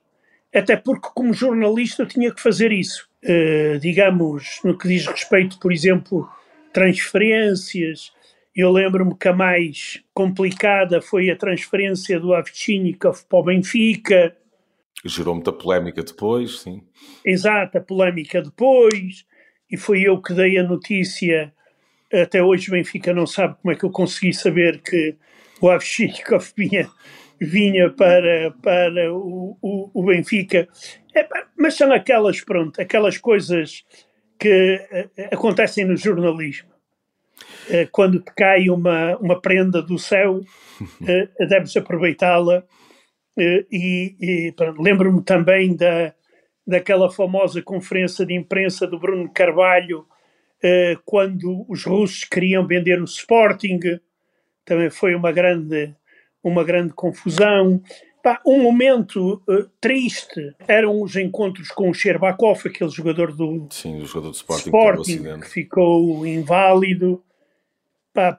até 0.54 0.76
porque, 0.76 1.08
como 1.16 1.34
jornalista, 1.34 2.04
eu 2.04 2.08
tinha 2.08 2.34
que 2.34 2.42
fazer 2.42 2.72
isso. 2.72 3.10
Uh, 3.24 3.80
digamos, 3.80 4.60
no 4.64 4.78
que 4.78 4.88
diz 4.88 5.06
respeito, 5.06 5.58
por 5.60 5.72
exemplo, 5.72 6.30
transferências. 6.74 8.12
Eu 8.54 8.70
lembro-me 8.72 9.16
que 9.16 9.30
a 9.30 9.34
mais 9.34 10.04
complicada 10.14 11.02
foi 11.02 11.30
a 11.30 11.36
transferência 11.36 12.20
do 12.20 12.34
Avchinikov 12.34 13.24
para 13.30 13.40
o 13.40 13.44
Benfica. 13.44 14.36
Gerou 15.06 15.36
muita 15.36 15.54
polémica 15.54 16.04
depois, 16.04 16.60
sim. 16.60 16.84
Exato, 17.26 17.78
a 17.78 17.82
polémica 17.82 18.42
depois. 18.42 19.26
E 19.70 19.78
foi 19.78 20.02
eu 20.02 20.22
que 20.22 20.34
dei 20.34 20.58
a 20.58 20.64
notícia. 20.64 21.54
Até 22.14 22.44
hoje 22.44 22.70
o 22.70 22.72
Benfica 22.72 23.14
não 23.14 23.26
sabe 23.26 23.56
como 23.62 23.72
é 23.74 23.76
que 23.76 23.84
eu 23.84 23.92
consegui 23.92 24.34
saber 24.34 24.82
que 24.82 25.16
o 25.62 25.70
Avchinikov 25.70 26.52
vinha 26.58 26.90
vinha 27.42 27.90
para, 27.90 28.52
para 28.62 29.12
o, 29.12 29.58
o, 29.60 29.92
o 29.94 30.04
Benfica. 30.06 30.70
É, 31.16 31.28
mas 31.58 31.74
são 31.74 31.92
aquelas, 31.92 32.40
pronto, 32.42 32.80
aquelas 32.80 33.18
coisas 33.18 33.84
que 34.40 34.76
uh, 34.92 35.34
acontecem 35.34 35.84
no 35.84 35.98
jornalismo. 35.98 36.70
Uh, 37.68 37.90
quando 37.92 38.20
te 38.20 38.32
cai 38.36 38.70
uma, 38.70 39.18
uma 39.18 39.42
prenda 39.42 39.82
do 39.82 39.98
céu, 39.98 40.42
deves 41.50 41.76
aproveitá-la. 41.76 42.64
e, 43.38 44.16
e 44.20 44.54
lembro-me 44.78 45.24
também 45.24 45.76
da, 45.76 46.14
daquela 46.68 47.10
famosa 47.10 47.62
conferência 47.62 48.24
de 48.24 48.36
imprensa 48.36 48.86
do 48.86 49.00
Bruno 49.00 49.32
Carvalho, 49.34 50.06
quando 51.06 51.66
os 51.68 51.84
russos 51.84 52.24
queriam 52.24 52.66
vender 52.66 53.02
o 53.02 53.06
Sporting. 53.06 53.80
Também 54.64 54.90
foi 54.90 55.16
uma 55.16 55.32
grande 55.32 55.94
uma 56.44 56.64
grande 56.64 56.94
confusão. 56.94 57.82
Um 58.46 58.62
momento 58.62 59.42
uh, 59.50 59.68
triste 59.80 60.56
eram 60.68 61.02
os 61.02 61.16
encontros 61.16 61.70
com 61.70 61.90
o 61.90 61.94
Sherbakov, 61.94 62.68
aquele 62.68 62.90
jogador 62.92 63.36
do, 63.36 63.68
Sim, 63.72 64.02
o 64.02 64.06
jogador 64.06 64.30
do 64.30 64.36
Sporting, 64.36 64.70
Sporting 64.70 65.40
que, 65.40 65.48
ficou 65.48 66.26
inválido, 66.26 67.24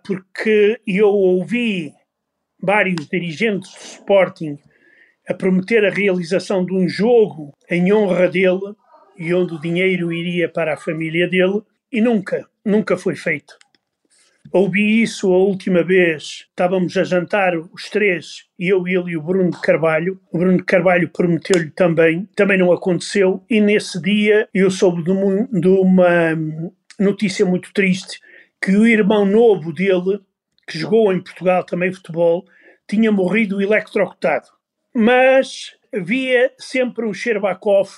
porque 0.04 0.80
eu 0.86 1.08
ouvi 1.08 1.92
vários 2.60 3.08
dirigentes 3.08 3.72
do 3.72 3.78
Sporting 3.78 4.56
a 5.28 5.34
prometer 5.34 5.84
a 5.84 5.90
realização 5.90 6.64
de 6.64 6.72
um 6.72 6.88
jogo 6.88 7.52
em 7.68 7.92
honra 7.92 8.28
dele 8.28 8.74
e 9.18 9.34
onde 9.34 9.54
o 9.54 9.60
dinheiro 9.60 10.12
iria 10.12 10.48
para 10.48 10.74
a 10.74 10.76
família 10.76 11.28
dele 11.28 11.60
e 11.92 12.00
nunca, 12.00 12.48
nunca 12.64 12.96
foi 12.96 13.14
feito. 13.14 13.56
Ouvi 14.50 15.02
isso 15.02 15.32
a 15.32 15.38
última 15.38 15.82
vez, 15.82 16.46
estávamos 16.50 16.96
a 16.96 17.04
jantar 17.04 17.56
os 17.56 17.88
três, 17.88 18.46
eu, 18.58 18.86
ele 18.86 19.12
e 19.12 19.16
o 19.16 19.22
Bruno 19.22 19.50
de 19.50 19.60
Carvalho. 19.60 20.20
O 20.30 20.38
Bruno 20.38 20.58
de 20.58 20.64
Carvalho 20.64 21.08
prometeu-lhe 21.08 21.70
também, 21.70 22.28
também 22.36 22.58
não 22.58 22.72
aconteceu, 22.72 23.44
e 23.48 23.60
nesse 23.60 24.00
dia 24.00 24.48
eu 24.52 24.70
soube 24.70 25.02
de 25.04 25.10
uma, 25.10 25.48
uma 25.80 26.38
notícia 26.98 27.46
muito 27.46 27.72
triste, 27.72 28.20
que 28.60 28.76
o 28.76 28.86
irmão 28.86 29.24
novo 29.24 29.72
dele, 29.72 30.20
que 30.68 30.78
jogou 30.78 31.12
em 31.12 31.22
Portugal 31.22 31.64
também 31.64 31.92
futebol, 31.92 32.44
tinha 32.86 33.10
morrido 33.10 33.62
eletrocutado. 33.62 34.48
Mas 34.94 35.74
havia 35.94 36.52
sempre 36.58 37.06
um 37.06 37.14
Sherbakov 37.14 37.88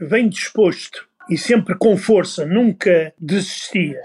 bem 0.00 0.28
disposto 0.28 1.08
e 1.28 1.36
sempre 1.36 1.76
com 1.76 1.96
força, 1.96 2.44
nunca 2.44 3.12
desistia. 3.18 4.00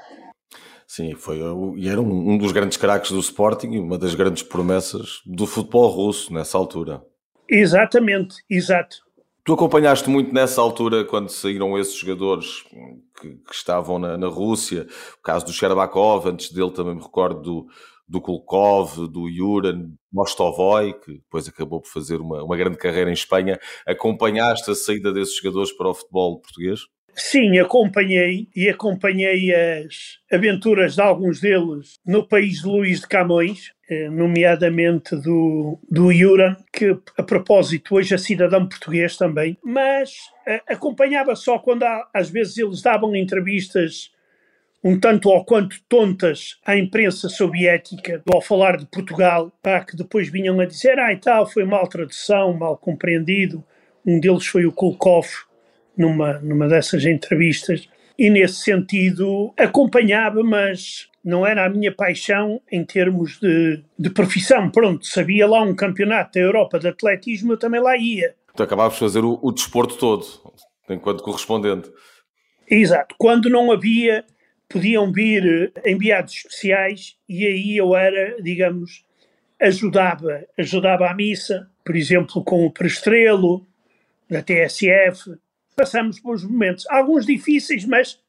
Sim, 0.88 1.16
foi, 1.16 1.40
e 1.76 1.90
era 1.90 2.00
um, 2.00 2.32
um 2.32 2.38
dos 2.38 2.52
grandes 2.52 2.78
craques 2.78 3.12
do 3.12 3.20
Sporting 3.20 3.72
e 3.74 3.80
uma 3.80 3.98
das 3.98 4.16
grandes 4.16 4.42
promessas 4.42 5.22
do 5.26 5.46
futebol 5.46 5.90
russo 5.90 6.34
nessa 6.34 6.58
altura. 6.58 7.02
Exatamente, 7.50 8.38
exato. 8.50 8.98
Tu 9.44 9.54
acompanhaste 9.54 10.10
muito 10.10 10.34
nessa 10.34 10.62
altura 10.62 11.06
quando 11.06 11.30
saíram 11.30 11.78
esses 11.78 11.96
jogadores 11.96 12.64
que, 13.20 13.30
que 13.36 13.54
estavam 13.54 13.98
na, 13.98 14.18
na, 14.18 14.28
Rússia, 14.28 14.86
o 15.18 15.22
caso 15.22 15.46
do 15.46 15.54
Sherbakov, 15.54 16.28
antes 16.28 16.52
dele 16.52 16.72
também 16.72 16.96
me 16.96 17.02
recordo 17.02 17.42
do, 17.42 17.68
do 18.08 18.20
Kulkov, 18.20 19.08
do 19.08 19.32
Juran 19.32 19.92
Mostovoy, 20.12 20.94
que 20.94 21.14
depois 21.14 21.48
acabou 21.48 21.82
por 21.82 21.90
fazer 21.90 22.20
uma, 22.20 22.44
uma 22.44 22.58
grande 22.58 22.78
carreira 22.78 23.10
em 23.10 23.14
Espanha. 23.14 23.58
Acompanhaste 23.86 24.70
a 24.70 24.76
saída 24.76 25.14
desses 25.14 25.38
jogadores 25.38 25.72
para 25.72 25.90
o 25.90 25.94
futebol 25.94 26.42
português? 26.42 26.82
Sim, 27.20 27.58
acompanhei 27.58 28.48
e 28.56 28.70
acompanhei 28.70 29.52
as 29.52 30.20
aventuras 30.32 30.94
de 30.94 31.02
alguns 31.02 31.42
deles 31.42 32.00
no 32.06 32.28
país 32.28 32.62
de 32.62 32.68
Luís 32.68 33.00
de 33.00 33.08
Camões, 33.08 33.72
eh, 33.90 34.08
nomeadamente 34.08 35.16
do, 35.16 35.80
do 35.90 36.12
Yuran, 36.12 36.56
que 36.72 36.96
a 37.18 37.24
propósito 37.24 37.96
hoje 37.96 38.14
é 38.14 38.20
cidadão 38.20 38.70
português 38.70 39.18
também, 39.18 39.58
mas 39.64 40.12
eh, 40.46 40.62
acompanhava 40.68 41.36
só 41.36 41.58
quando 41.58 41.86
às 42.14 42.30
vezes 42.30 42.56
eles 42.60 42.84
davam 42.84 43.16
entrevistas 43.16 44.12
um 44.84 45.00
tanto 45.00 45.30
ou 45.30 45.44
quanto 45.44 45.82
tontas 45.90 46.60
à 46.64 46.78
imprensa 46.78 47.28
soviética 47.30 48.22
ao 48.32 48.42
falar 48.42 48.78
de 48.78 48.86
Portugal, 48.86 49.52
pá, 49.64 49.84
que 49.84 49.98
depois 49.98 50.30
vinham 50.30 50.60
a 50.60 50.66
dizer, 50.66 51.00
ah 51.00 51.12
e 51.12 51.18
tal, 51.18 51.50
foi 51.50 51.66
mal 51.66 51.88
tradução, 51.88 52.54
mal 52.54 52.78
compreendido. 52.78 53.64
Um 54.06 54.20
deles 54.20 54.46
foi 54.46 54.68
o 54.68 54.72
Kulkov, 54.72 55.28
numa, 55.98 56.40
numa 56.40 56.68
dessas 56.68 57.04
entrevistas 57.06 57.90
e 58.18 58.30
nesse 58.30 58.62
sentido 58.62 59.54
acompanhava, 59.58 60.44
mas 60.44 61.10
não 61.24 61.46
era 61.46 61.66
a 61.66 61.70
minha 61.70 61.92
paixão 61.92 62.62
em 62.72 62.84
termos 62.86 63.40
de, 63.40 63.84
de 63.98 64.10
profissão. 64.10 64.70
Pronto, 64.70 65.06
sabia 65.06 65.48
lá 65.48 65.62
um 65.62 65.76
campeonato 65.76 66.34
da 66.34 66.40
Europa 66.40 66.80
de 66.80 66.88
atletismo, 66.88 67.54
eu 67.54 67.58
também 67.58 67.82
lá 67.82 67.98
ia. 67.98 68.36
Tu 68.56 68.64
acabavas 68.64 68.94
de 68.94 69.00
fazer 69.00 69.24
o, 69.24 69.38
o 69.42 69.52
desporto 69.52 69.98
todo, 69.98 70.26
enquanto 70.90 71.24
correspondente. 71.24 71.92
Exato. 72.70 73.16
Quando 73.18 73.50
não 73.50 73.72
havia, 73.72 74.26
podiam 74.68 75.12
vir 75.12 75.72
eh, 75.76 75.92
enviados 75.92 76.34
especiais 76.34 77.16
e 77.30 77.46
aí 77.46 77.78
eu 77.78 77.96
era, 77.96 78.42
digamos, 78.42 79.06
ajudava, 79.62 80.44
ajudava 80.58 81.10
à 81.10 81.14
missa, 81.14 81.70
por 81.86 81.96
exemplo, 81.96 82.44
com 82.44 82.66
o 82.66 82.72
Prestrelo, 82.72 83.66
da 84.30 84.42
TSF, 84.42 85.38
passamos 85.78 86.20
bons 86.20 86.44
momentos, 86.44 86.88
alguns 86.90 87.24
difíceis, 87.24 87.86
mas 87.86 88.20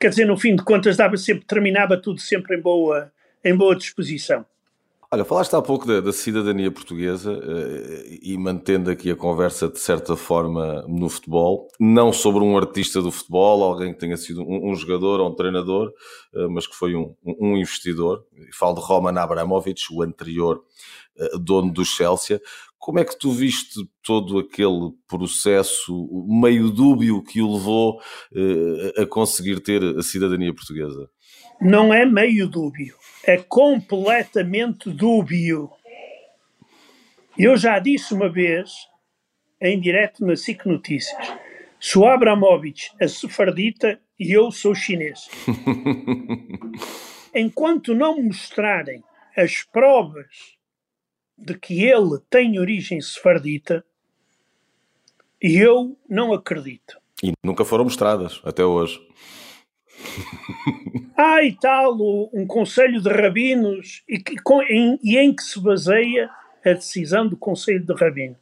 quer 0.00 0.10
dizer, 0.10 0.24
no 0.24 0.38
fim 0.38 0.54
de 0.54 0.62
contas, 0.62 0.96
dava 0.96 1.16
sempre, 1.16 1.44
terminava 1.44 2.00
tudo 2.00 2.20
sempre 2.20 2.56
em 2.56 2.60
boa, 2.60 3.12
em 3.44 3.56
boa 3.56 3.74
disposição. 3.74 4.46
Olha, 5.10 5.24
falaste 5.24 5.54
há 5.56 5.62
pouco 5.62 5.86
da, 5.86 6.02
da 6.02 6.12
cidadania 6.12 6.70
portuguesa 6.70 7.32
uh, 7.32 8.18
e 8.22 8.36
mantendo 8.36 8.90
aqui 8.90 9.10
a 9.10 9.16
conversa 9.16 9.66
de 9.66 9.78
certa 9.78 10.14
forma 10.16 10.84
no 10.86 11.08
futebol, 11.08 11.66
não 11.80 12.12
sobre 12.12 12.44
um 12.44 12.56
artista 12.56 13.00
do 13.00 13.10
futebol, 13.10 13.64
alguém 13.64 13.94
que 13.94 13.98
tenha 13.98 14.18
sido 14.18 14.42
um, 14.42 14.70
um 14.70 14.76
jogador 14.76 15.18
ou 15.18 15.30
um 15.30 15.34
treinador, 15.34 15.92
uh, 16.34 16.50
mas 16.50 16.66
que 16.66 16.76
foi 16.76 16.94
um, 16.94 17.16
um 17.24 17.56
investidor. 17.56 18.22
Falo 18.52 18.74
de 18.74 18.82
Roman 18.82 19.18
Abramovich, 19.18 19.86
o 19.90 20.02
anterior 20.02 20.62
uh, 21.18 21.38
dono 21.38 21.72
do 21.72 21.86
Chelsea. 21.86 22.38
Como 22.78 22.98
é 23.00 23.04
que 23.04 23.18
tu 23.18 23.32
viste 23.32 23.80
todo 24.04 24.38
aquele 24.38 24.92
processo 25.08 26.08
meio 26.26 26.70
dúbio 26.70 27.22
que 27.22 27.42
o 27.42 27.52
levou 27.54 27.98
uh, 27.98 29.02
a 29.02 29.06
conseguir 29.06 29.60
ter 29.60 29.82
a 29.82 30.02
cidadania 30.02 30.54
portuguesa? 30.54 31.10
Não 31.60 31.92
é 31.92 32.06
meio 32.06 32.48
dúbio, 32.48 32.94
é 33.24 33.36
completamente 33.36 34.90
dúbio. 34.90 35.70
Eu 37.36 37.56
já 37.56 37.78
disse 37.78 38.14
uma 38.14 38.28
vez, 38.28 38.70
em 39.60 39.80
direto 39.80 40.24
na 40.24 40.36
SIC 40.36 40.64
Notícias, 40.66 41.34
sou 41.80 42.06
Abramovich, 42.06 42.92
a 43.00 43.08
sefardita, 43.08 44.00
e 44.18 44.32
eu 44.32 44.50
sou 44.50 44.74
chinês. 44.74 45.28
Enquanto 47.34 47.94
não 47.94 48.22
mostrarem 48.22 49.02
as 49.36 49.62
provas 49.62 50.57
de 51.38 51.56
que 51.56 51.84
ele 51.84 52.18
tem 52.28 52.58
origem 52.58 53.00
sefardita, 53.00 53.84
eu 55.40 55.96
não 56.08 56.32
acredito. 56.32 56.98
E 57.22 57.32
nunca 57.44 57.64
foram 57.64 57.84
mostradas, 57.84 58.40
até 58.44 58.64
hoje. 58.64 59.00
ah, 61.16 61.42
e 61.42 61.54
tal, 61.56 61.96
um 62.32 62.46
conselho 62.46 63.00
de 63.00 63.08
rabinos, 63.08 64.02
e, 64.08 64.18
que, 64.18 64.36
em, 64.70 64.98
e 65.02 65.16
em 65.16 65.34
que 65.34 65.42
se 65.42 65.60
baseia 65.60 66.28
a 66.64 66.72
decisão 66.72 67.26
do 67.26 67.36
conselho 67.36 67.84
de 67.84 67.94
rabinos. 67.94 68.38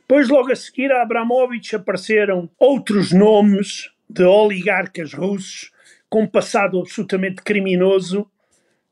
Depois, 0.00 0.28
logo 0.28 0.52
a 0.52 0.56
seguir 0.56 0.92
a 0.92 1.02
Abramovich, 1.02 1.74
apareceram 1.74 2.48
outros 2.58 3.12
nomes 3.12 3.90
de 4.08 4.22
oligarcas 4.22 5.12
russos 5.12 5.72
com 6.08 6.26
passado 6.26 6.78
absolutamente 6.78 7.42
criminoso, 7.42 8.30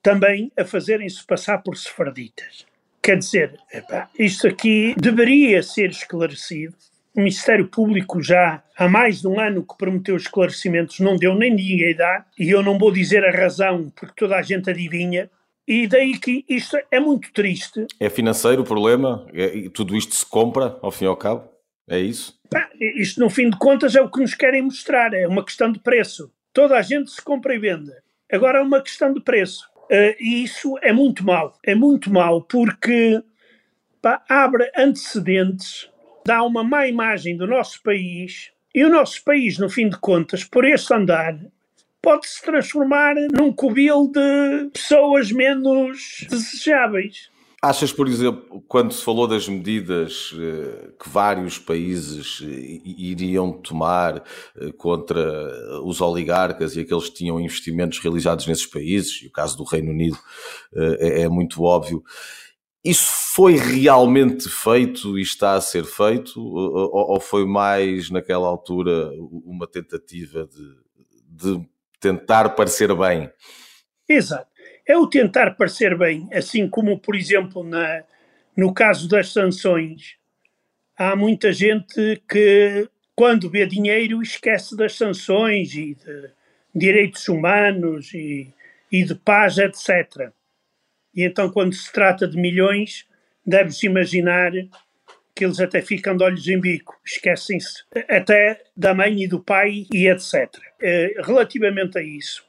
também 0.02 0.52
a 0.58 0.64
fazerem-se 0.64 1.24
passar 1.24 1.58
por 1.58 1.76
sefarditas. 1.76 2.66
Quer 3.04 3.18
dizer, 3.18 3.60
epá, 3.72 4.08
isto 4.18 4.48
aqui 4.48 4.94
deveria 4.98 5.62
ser 5.62 5.90
esclarecido 5.90 6.74
o 7.14 7.20
Ministério 7.20 7.68
Público 7.68 8.20
já 8.20 8.62
há 8.76 8.88
mais 8.88 9.20
de 9.20 9.28
um 9.28 9.38
ano 9.38 9.64
que 9.64 9.76
prometeu 9.78 10.16
esclarecimentos, 10.16 10.98
não 10.98 11.16
deu 11.16 11.34
nem 11.34 11.54
ninguém 11.54 11.94
dá, 11.94 12.26
e 12.38 12.50
eu 12.50 12.62
não 12.62 12.76
vou 12.76 12.90
dizer 12.90 13.24
a 13.24 13.30
razão, 13.30 13.92
porque 13.94 14.14
toda 14.16 14.36
a 14.36 14.42
gente 14.42 14.68
adivinha, 14.68 15.30
e 15.66 15.86
daí 15.86 16.18
que 16.18 16.44
isto 16.48 16.76
é 16.90 16.98
muito 16.98 17.32
triste. 17.32 17.86
É 18.00 18.10
financeiro 18.10 18.62
o 18.62 18.64
problema? 18.64 19.26
É, 19.32 19.68
tudo 19.72 19.96
isto 19.96 20.14
se 20.14 20.26
compra, 20.26 20.76
ao 20.82 20.90
fim 20.90 21.04
e 21.04 21.08
ao 21.08 21.16
cabo? 21.16 21.48
É 21.88 21.98
isso? 21.98 22.38
isto, 22.80 23.20
no 23.20 23.30
fim 23.30 23.48
de 23.48 23.58
contas, 23.58 23.94
é 23.94 24.00
o 24.00 24.10
que 24.10 24.20
nos 24.20 24.34
querem 24.34 24.62
mostrar. 24.62 25.12
É 25.12 25.26
uma 25.26 25.44
questão 25.44 25.70
de 25.70 25.78
preço. 25.78 26.30
Toda 26.52 26.76
a 26.76 26.82
gente 26.82 27.10
se 27.10 27.22
compra 27.22 27.54
e 27.54 27.58
vende. 27.58 27.92
Agora 28.32 28.58
é 28.58 28.62
uma 28.62 28.80
questão 28.80 29.12
de 29.12 29.20
preço. 29.20 29.68
Uh, 29.84 30.16
e 30.18 30.42
isso 30.44 30.78
é 30.82 30.92
muito 30.92 31.24
mau. 31.24 31.58
É 31.62 31.74
muito 31.74 32.12
mau 32.12 32.42
porque 32.42 33.22
pá, 34.00 34.22
abre 34.28 34.70
antecedentes 34.76 35.88
dá 36.24 36.42
uma 36.42 36.64
má 36.64 36.88
imagem 36.88 37.36
do 37.36 37.46
nosso 37.46 37.82
país 37.82 38.50
e 38.74 38.84
o 38.84 38.88
nosso 38.88 39.22
país, 39.22 39.58
no 39.58 39.68
fim 39.68 39.88
de 39.88 39.98
contas, 39.98 40.42
por 40.42 40.64
esse 40.64 40.92
andar, 40.92 41.38
pode 42.02 42.26
se 42.26 42.42
transformar 42.42 43.14
num 43.32 43.52
covil 43.52 44.10
de 44.10 44.70
pessoas 44.72 45.30
menos 45.30 46.26
desejáveis. 46.28 47.30
Achas, 47.64 47.90
por 47.94 48.06
exemplo, 48.06 48.62
quando 48.68 48.92
se 48.92 49.02
falou 49.02 49.26
das 49.26 49.48
medidas 49.48 50.34
eh, 50.38 50.92
que 51.02 51.08
vários 51.08 51.58
países 51.58 52.42
eh, 52.42 52.82
iriam 52.84 53.52
tomar 53.52 54.22
eh, 54.54 54.70
contra 54.76 55.82
os 55.82 55.98
oligarcas 56.02 56.76
e 56.76 56.80
aqueles 56.80 57.08
que 57.08 57.14
tinham 57.14 57.40
investimentos 57.40 57.98
realizados 58.00 58.46
nesses 58.46 58.66
países, 58.66 59.22
e 59.22 59.28
o 59.28 59.32
caso 59.32 59.56
do 59.56 59.64
Reino 59.64 59.92
Unido 59.92 60.18
é, 60.74 61.22
é 61.22 61.28
muito 61.30 61.62
óbvio, 61.62 62.04
isso 62.84 63.10
foi 63.34 63.56
realmente 63.56 64.46
feito 64.46 65.18
e 65.18 65.22
está 65.22 65.54
a 65.54 65.60
ser 65.62 65.86
feito? 65.86 66.38
Ou, 66.38 67.18
foi 67.18 67.46
mais, 67.46 68.10
naquela 68.10 68.46
altura, 68.46 69.10
uma 69.42 69.66
tentativa 69.66 70.46
de, 70.46 71.54
de 71.54 71.66
tentar 71.98 72.50
parecer 72.50 72.94
bem? 72.94 73.30
Exato. 74.06 74.53
É 74.86 74.96
o 74.96 75.06
tentar 75.06 75.52
parecer 75.52 75.96
bem, 75.96 76.28
assim 76.32 76.68
como, 76.68 76.98
por 76.98 77.16
exemplo, 77.16 77.64
na, 77.64 78.04
no 78.56 78.72
caso 78.72 79.08
das 79.08 79.32
sanções, 79.32 80.16
há 80.96 81.16
muita 81.16 81.52
gente 81.52 82.22
que, 82.28 82.88
quando 83.14 83.50
vê 83.50 83.66
dinheiro, 83.66 84.22
esquece 84.22 84.76
das 84.76 84.94
sanções 84.94 85.74
e 85.74 85.94
de 85.94 86.30
direitos 86.74 87.28
humanos 87.28 88.12
e, 88.12 88.52
e 88.92 89.04
de 89.04 89.14
paz, 89.14 89.58
etc. 89.58 90.30
E 91.14 91.24
então, 91.24 91.50
quando 91.50 91.72
se 91.72 91.90
trata 91.92 92.26
de 92.26 92.36
milhões, 92.36 93.06
deve-se 93.46 93.86
imaginar 93.86 94.52
que 95.34 95.44
eles 95.44 95.60
até 95.60 95.82
ficam 95.82 96.16
de 96.16 96.24
olhos 96.24 96.46
em 96.46 96.60
bico, 96.60 96.98
esquecem-se 97.04 97.84
até 98.08 98.62
da 98.76 98.94
mãe 98.94 99.24
e 99.24 99.28
do 99.28 99.40
pai 99.40 99.86
e 99.92 100.08
etc. 100.08 100.48
Eh, 100.80 101.14
relativamente 101.24 101.98
a 101.98 102.02
isso, 102.02 102.44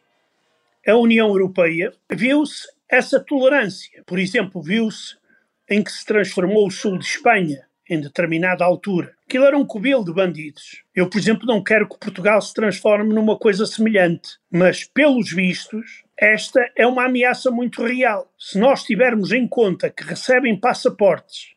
a 0.87 0.95
União 0.95 1.27
Europeia 1.29 1.93
viu-se 2.11 2.67
essa 2.89 3.19
tolerância. 3.19 4.03
Por 4.05 4.19
exemplo, 4.19 4.61
viu-se 4.61 5.17
em 5.69 5.83
que 5.83 5.91
se 5.91 6.05
transformou 6.05 6.67
o 6.67 6.71
sul 6.71 6.97
de 6.97 7.05
Espanha 7.05 7.65
em 7.89 7.99
determinada 7.99 8.63
altura. 8.63 9.13
Aquilo 9.27 9.45
era 9.45 9.57
um 9.57 9.65
covil 9.65 10.03
de 10.03 10.13
bandidos. 10.13 10.83
Eu, 10.93 11.09
por 11.09 11.17
exemplo, 11.17 11.45
não 11.45 11.63
quero 11.63 11.87
que 11.87 11.99
Portugal 11.99 12.41
se 12.41 12.53
transforme 12.53 13.13
numa 13.13 13.37
coisa 13.37 13.65
semelhante, 13.65 14.37
mas, 14.51 14.83
pelos 14.83 15.31
vistos, 15.31 16.03
esta 16.17 16.71
é 16.75 16.85
uma 16.85 17.05
ameaça 17.05 17.51
muito 17.51 17.83
real. 17.83 18.31
Se 18.39 18.57
nós 18.57 18.83
tivermos 18.83 19.31
em 19.31 19.47
conta 19.47 19.89
que 19.89 20.03
recebem 20.03 20.59
passaportes 20.59 21.55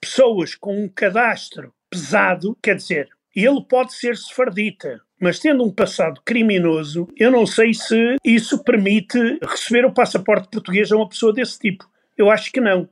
pessoas 0.00 0.54
com 0.54 0.84
um 0.84 0.88
cadastro 0.88 1.72
pesado, 1.90 2.56
quer 2.62 2.76
dizer, 2.76 3.08
ele 3.34 3.62
pode 3.68 3.94
ser 3.94 4.16
sefardita, 4.16 5.00
mas 5.20 5.38
tendo 5.38 5.64
um 5.64 5.72
passado 5.72 6.20
criminoso, 6.24 7.08
eu 7.16 7.30
não 7.30 7.46
sei 7.46 7.72
se 7.72 8.16
isso 8.24 8.62
permite 8.62 9.18
receber 9.42 9.84
o 9.84 9.92
passaporte 9.92 10.48
português 10.50 10.92
a 10.92 10.96
uma 10.96 11.08
pessoa 11.08 11.32
desse 11.32 11.58
tipo. 11.58 11.88
Eu 12.16 12.30
acho 12.30 12.52
que 12.52 12.60
não. 12.60 12.88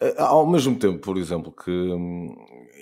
Eh, 0.00 0.14
ao 0.18 0.46
mesmo 0.46 0.76
tempo, 0.76 0.98
por 0.98 1.16
exemplo, 1.16 1.52
que 1.52 1.70
hum, 1.70 2.34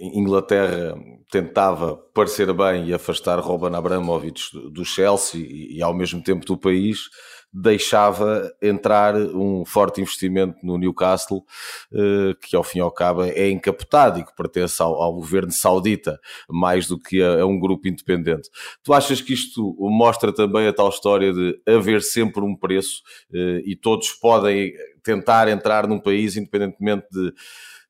Inglaterra 0.03 0.97
tentava 1.31 1.97
parecer 2.13 2.53
bem 2.53 2.89
e 2.89 2.95
afastar 2.95 3.39
Roman 3.39 3.77
Abramovich 3.77 4.51
do 4.71 4.85
Chelsea 4.85 5.41
e, 5.41 5.79
e, 5.79 5.83
ao 5.83 5.95
mesmo 5.95 6.23
tempo 6.23 6.45
do 6.45 6.59
país, 6.59 7.09
deixava 7.53 8.51
entrar 8.63 9.15
um 9.15 9.65
forte 9.65 10.01
investimento 10.01 10.57
no 10.63 10.79
Newcastle, 10.79 11.45
eh, 11.93 12.35
que 12.41 12.57
ao 12.57 12.65
fim 12.65 12.79
e 12.79 12.81
ao 12.81 12.91
cabo 12.91 13.25
é 13.25 13.51
encapotado 13.51 14.19
e 14.19 14.25
que 14.25 14.35
pertence 14.35 14.83
ao, 14.83 14.95
ao 14.95 15.13
governo 15.13 15.53
saudita, 15.53 16.19
mais 16.49 16.87
do 16.87 16.99
que 16.99 17.23
a, 17.23 17.43
a, 17.43 17.47
um 17.47 17.61
grupo 17.61 17.87
independente. 17.87 18.49
Tu 18.83 18.93
achas 18.95 19.21
que 19.21 19.35
isto 19.35 19.77
mostra 19.79 20.33
também 20.33 20.67
a 20.67 20.73
tal 20.73 20.89
história 20.89 21.33
de 21.33 21.61
haver 21.69 22.01
sempre 22.01 22.43
um 22.43 22.57
preço 22.57 23.03
eh, 23.33 23.63
e 23.67 23.77
todos 23.77 24.11
podem 24.13 24.73
tentar 25.03 25.49
entrar 25.49 25.87
num 25.87 25.99
país 25.99 26.37
independentemente 26.37 27.07
de, 27.11 27.35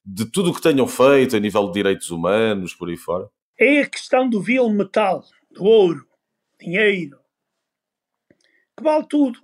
de 0.05 0.25
tudo 0.25 0.51
o 0.51 0.55
que 0.55 0.63
tenham 0.63 0.87
feito 0.87 1.37
a 1.37 1.41
nível 1.41 1.67
de 1.67 1.75
direitos 1.75 2.11
humanos, 2.11 2.75
por 2.75 2.89
aí 2.89 2.97
fora? 2.97 3.29
É 3.59 3.81
a 3.81 3.89
questão 3.89 4.29
do 4.29 4.41
vil 4.41 4.69
metal, 4.71 5.25
do 5.51 5.65
ouro, 5.65 6.07
dinheiro, 6.61 7.19
que 8.77 8.83
vale 8.83 9.07
tudo. 9.09 9.39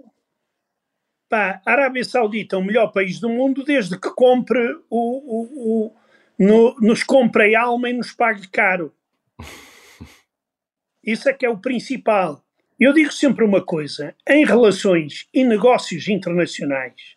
Pá, 1.28 1.60
a 1.64 1.72
Arábia 1.72 2.04
Saudita 2.04 2.56
é 2.56 2.58
o 2.58 2.64
melhor 2.64 2.90
país 2.90 3.20
do 3.20 3.28
mundo 3.28 3.62
desde 3.62 3.98
que 3.98 4.10
compre 4.10 4.58
o, 4.88 4.96
o, 4.98 5.86
o 5.86 5.96
no, 6.38 6.74
nos 6.80 7.02
compre 7.02 7.54
alma 7.54 7.90
e 7.90 7.92
nos 7.92 8.12
pague 8.12 8.48
caro. 8.48 8.94
Isso 11.04 11.28
é 11.28 11.32
que 11.32 11.44
é 11.44 11.50
o 11.50 11.58
principal. 11.58 12.42
Eu 12.80 12.92
digo 12.92 13.12
sempre 13.12 13.44
uma 13.44 13.60
coisa: 13.60 14.14
em 14.26 14.44
relações 14.44 15.28
e 15.34 15.44
negócios 15.44 16.08
internacionais, 16.08 17.16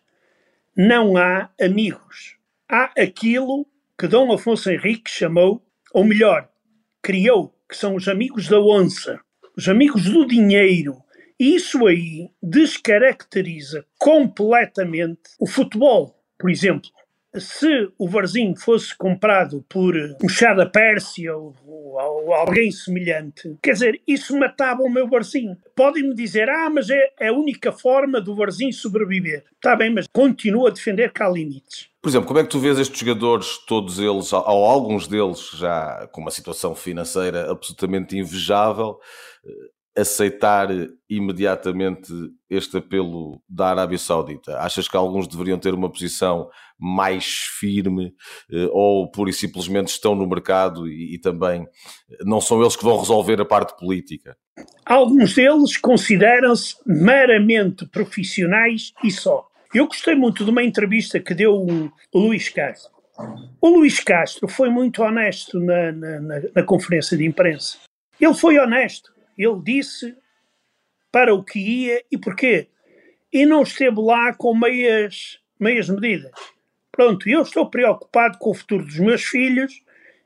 não 0.76 1.16
há 1.16 1.50
amigos. 1.60 2.41
Há 2.74 2.90
aquilo 2.98 3.68
que 4.00 4.08
Dom 4.08 4.32
Afonso 4.32 4.72
Henrique 4.72 5.12
chamou, 5.12 5.62
ou 5.94 6.06
melhor, 6.06 6.48
criou, 7.02 7.54
que 7.68 7.76
são 7.76 7.96
os 7.96 8.08
amigos 8.08 8.48
da 8.48 8.62
onça, 8.62 9.20
os 9.58 9.68
amigos 9.68 10.06
do 10.06 10.26
dinheiro. 10.26 10.96
Isso 11.38 11.86
aí 11.86 12.30
descaracteriza 12.42 13.86
completamente 14.00 15.32
o 15.38 15.46
futebol. 15.46 16.16
Por 16.40 16.50
exemplo, 16.50 16.90
se 17.38 17.92
o 17.98 18.08
Varzim 18.08 18.56
fosse 18.56 18.96
comprado 18.96 19.66
por 19.68 19.94
um 20.24 20.30
chá 20.30 20.54
da 20.54 20.66
Pérsia 20.66 21.36
ou, 21.36 21.54
ou, 21.66 22.34
alguém 22.34 22.72
semelhante, 22.72 23.54
quer 23.62 23.74
dizer, 23.74 24.02
isso 24.08 24.40
matava 24.40 24.82
o 24.82 24.90
meu 24.90 25.10
Varzim. 25.10 25.58
Podem-me 25.76 26.16
dizer, 26.16 26.50
ah, 26.50 26.70
mas 26.70 26.90
é, 26.90 27.12
a 27.20 27.34
única 27.34 27.74
forma 27.74 28.22
do 28.22 28.34
Varzim 28.34 28.72
sobreviver. 28.72 29.44
Está 29.56 29.76
bem, 29.76 29.90
mas 29.90 30.08
continuo 30.08 30.68
a 30.68 30.72
defender 30.72 31.12
que 31.12 31.22
há 31.22 31.28
limites. 31.28 31.91
Por 32.02 32.10
exemplo, 32.10 32.28
como 32.28 32.40
é 32.40 32.44
que 32.44 32.50
tu 32.50 32.60
vês 32.60 32.80
estes 32.80 33.00
jogadores, 33.00 33.60
todos 33.68 34.00
eles, 34.00 34.34
ou 34.34 34.66
alguns 34.66 35.08
deles 35.08 35.52
já 35.54 36.08
com 36.12 36.22
uma 36.22 36.32
situação 36.32 36.74
financeira 36.74 37.52
absolutamente 37.52 38.18
invejável, 38.18 38.98
aceitar 39.96 40.70
imediatamente 41.08 42.12
este 42.50 42.78
apelo 42.78 43.40
da 43.48 43.68
Arábia 43.68 44.00
Saudita? 44.00 44.58
Achas 44.58 44.88
que 44.88 44.98
alguns 44.98 45.28
deveriam 45.28 45.60
ter 45.60 45.76
uma 45.76 45.92
posição 45.92 46.50
mais 46.80 47.26
firme 47.60 48.14
eh, 48.52 48.68
ou 48.72 49.12
pura 49.12 49.30
e 49.30 49.34
simplesmente 49.34 49.90
estão 49.90 50.16
no 50.16 50.28
mercado 50.28 50.88
e, 50.88 51.14
e 51.14 51.20
também 51.20 51.68
não 52.26 52.42
são 52.42 52.60
eles 52.62 52.76
que 52.76 52.84
vão 52.84 52.98
resolver 52.98 53.40
a 53.40 53.46
parte 53.46 53.78
política? 53.78 54.36
Alguns 54.84 55.36
deles 55.36 55.78
consideram-se 55.78 56.76
meramente 56.88 57.86
profissionais 57.86 58.92
e 59.04 59.12
só. 59.12 59.51
Eu 59.74 59.88
gostei 59.88 60.16
muito 60.16 60.44
de 60.44 60.52
uma 60.52 60.64
entrevista 60.64 61.20
que 61.20 61.34
deu 61.34 61.56
o 61.56 61.92
Luís 62.14 62.50
Castro 62.50 62.92
O 63.62 63.70
Luís 63.70 64.00
Castro 64.02 64.48
foi 64.48 64.70
muito 64.70 65.02
honesto 65.02 65.60
na, 65.60 65.92
na, 65.92 66.20
na, 66.20 66.42
na 66.56 66.64
conferência 66.64 67.18
de 67.18 67.26
imprensa. 67.26 67.78
Ele 68.20 68.34
foi 68.34 68.60
honesto. 68.60 69.14
Ele 69.38 69.60
disse 69.64 70.16
para 71.12 71.34
o 71.34 71.44
que 71.44 71.60
ia 71.60 72.04
e 72.12 72.18
porquê. 72.18 72.68
E 73.32 73.46
não 73.46 73.64
esteve 73.64 74.00
lá 74.02 74.34
com 74.34 74.54
meias, 74.54 75.40
meias 75.60 75.90
medidas. 75.90 76.32
Pronto, 76.92 77.30
eu 77.30 77.42
estou 77.42 77.70
preocupado 77.70 78.38
com 78.38 78.52
o 78.52 78.54
futuro 78.54 78.86
dos 78.86 79.00
meus 79.00 79.24
filhos 79.24 79.82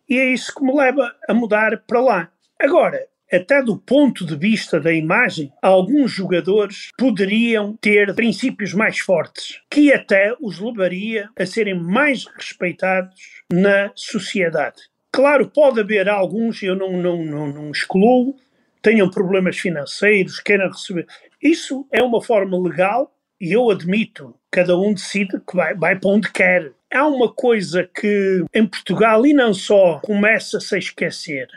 e 0.09 0.17
é 0.17 0.25
isso 0.25 0.53
que 0.53 0.63
me 0.63 0.75
leva 0.75 1.15
a 1.29 1.33
mudar 1.33 1.77
para 1.85 2.01
lá. 2.01 2.31
Agora, 2.59 3.07
até 3.31 3.61
do 3.61 3.77
ponto 3.77 4.25
de 4.25 4.35
vista 4.35 4.79
da 4.79 4.93
imagem, 4.93 5.51
alguns 5.61 6.11
jogadores 6.11 6.89
poderiam 6.97 7.75
ter 7.77 8.13
princípios 8.13 8.73
mais 8.73 8.99
fortes, 8.99 9.61
que 9.69 9.91
até 9.91 10.35
os 10.39 10.59
levaria 10.59 11.29
a 11.37 11.45
serem 11.45 11.79
mais 11.79 12.25
respeitados 12.25 13.43
na 13.51 13.91
sociedade. 13.95 14.81
Claro, 15.11 15.49
pode 15.49 15.79
haver 15.79 16.09
alguns, 16.09 16.61
eu 16.61 16.75
não, 16.75 17.01
não, 17.01 17.23
não, 17.23 17.47
não 17.47 17.71
excluo, 17.71 18.35
tenham 18.81 19.09
problemas 19.09 19.57
financeiros, 19.57 20.39
queiram 20.39 20.69
receber. 20.69 21.07
Isso 21.41 21.87
é 21.91 22.03
uma 22.03 22.21
forma 22.21 22.61
legal 22.61 23.11
e 23.39 23.51
eu 23.51 23.69
admito, 23.69 24.35
cada 24.49 24.77
um 24.77 24.93
decide 24.93 25.39
que 25.39 25.55
vai, 25.55 25.73
vai 25.75 25.97
para 25.97 26.09
onde 26.09 26.31
quer. 26.31 26.71
Há 26.93 27.07
uma 27.07 27.31
coisa 27.33 27.83
que 27.83 28.45
em 28.53 28.65
Portugal, 28.65 29.25
e 29.25 29.33
não 29.33 29.53
só, 29.53 29.99
começa-se 29.99 30.75
a 30.75 30.77
esquecer, 30.77 31.47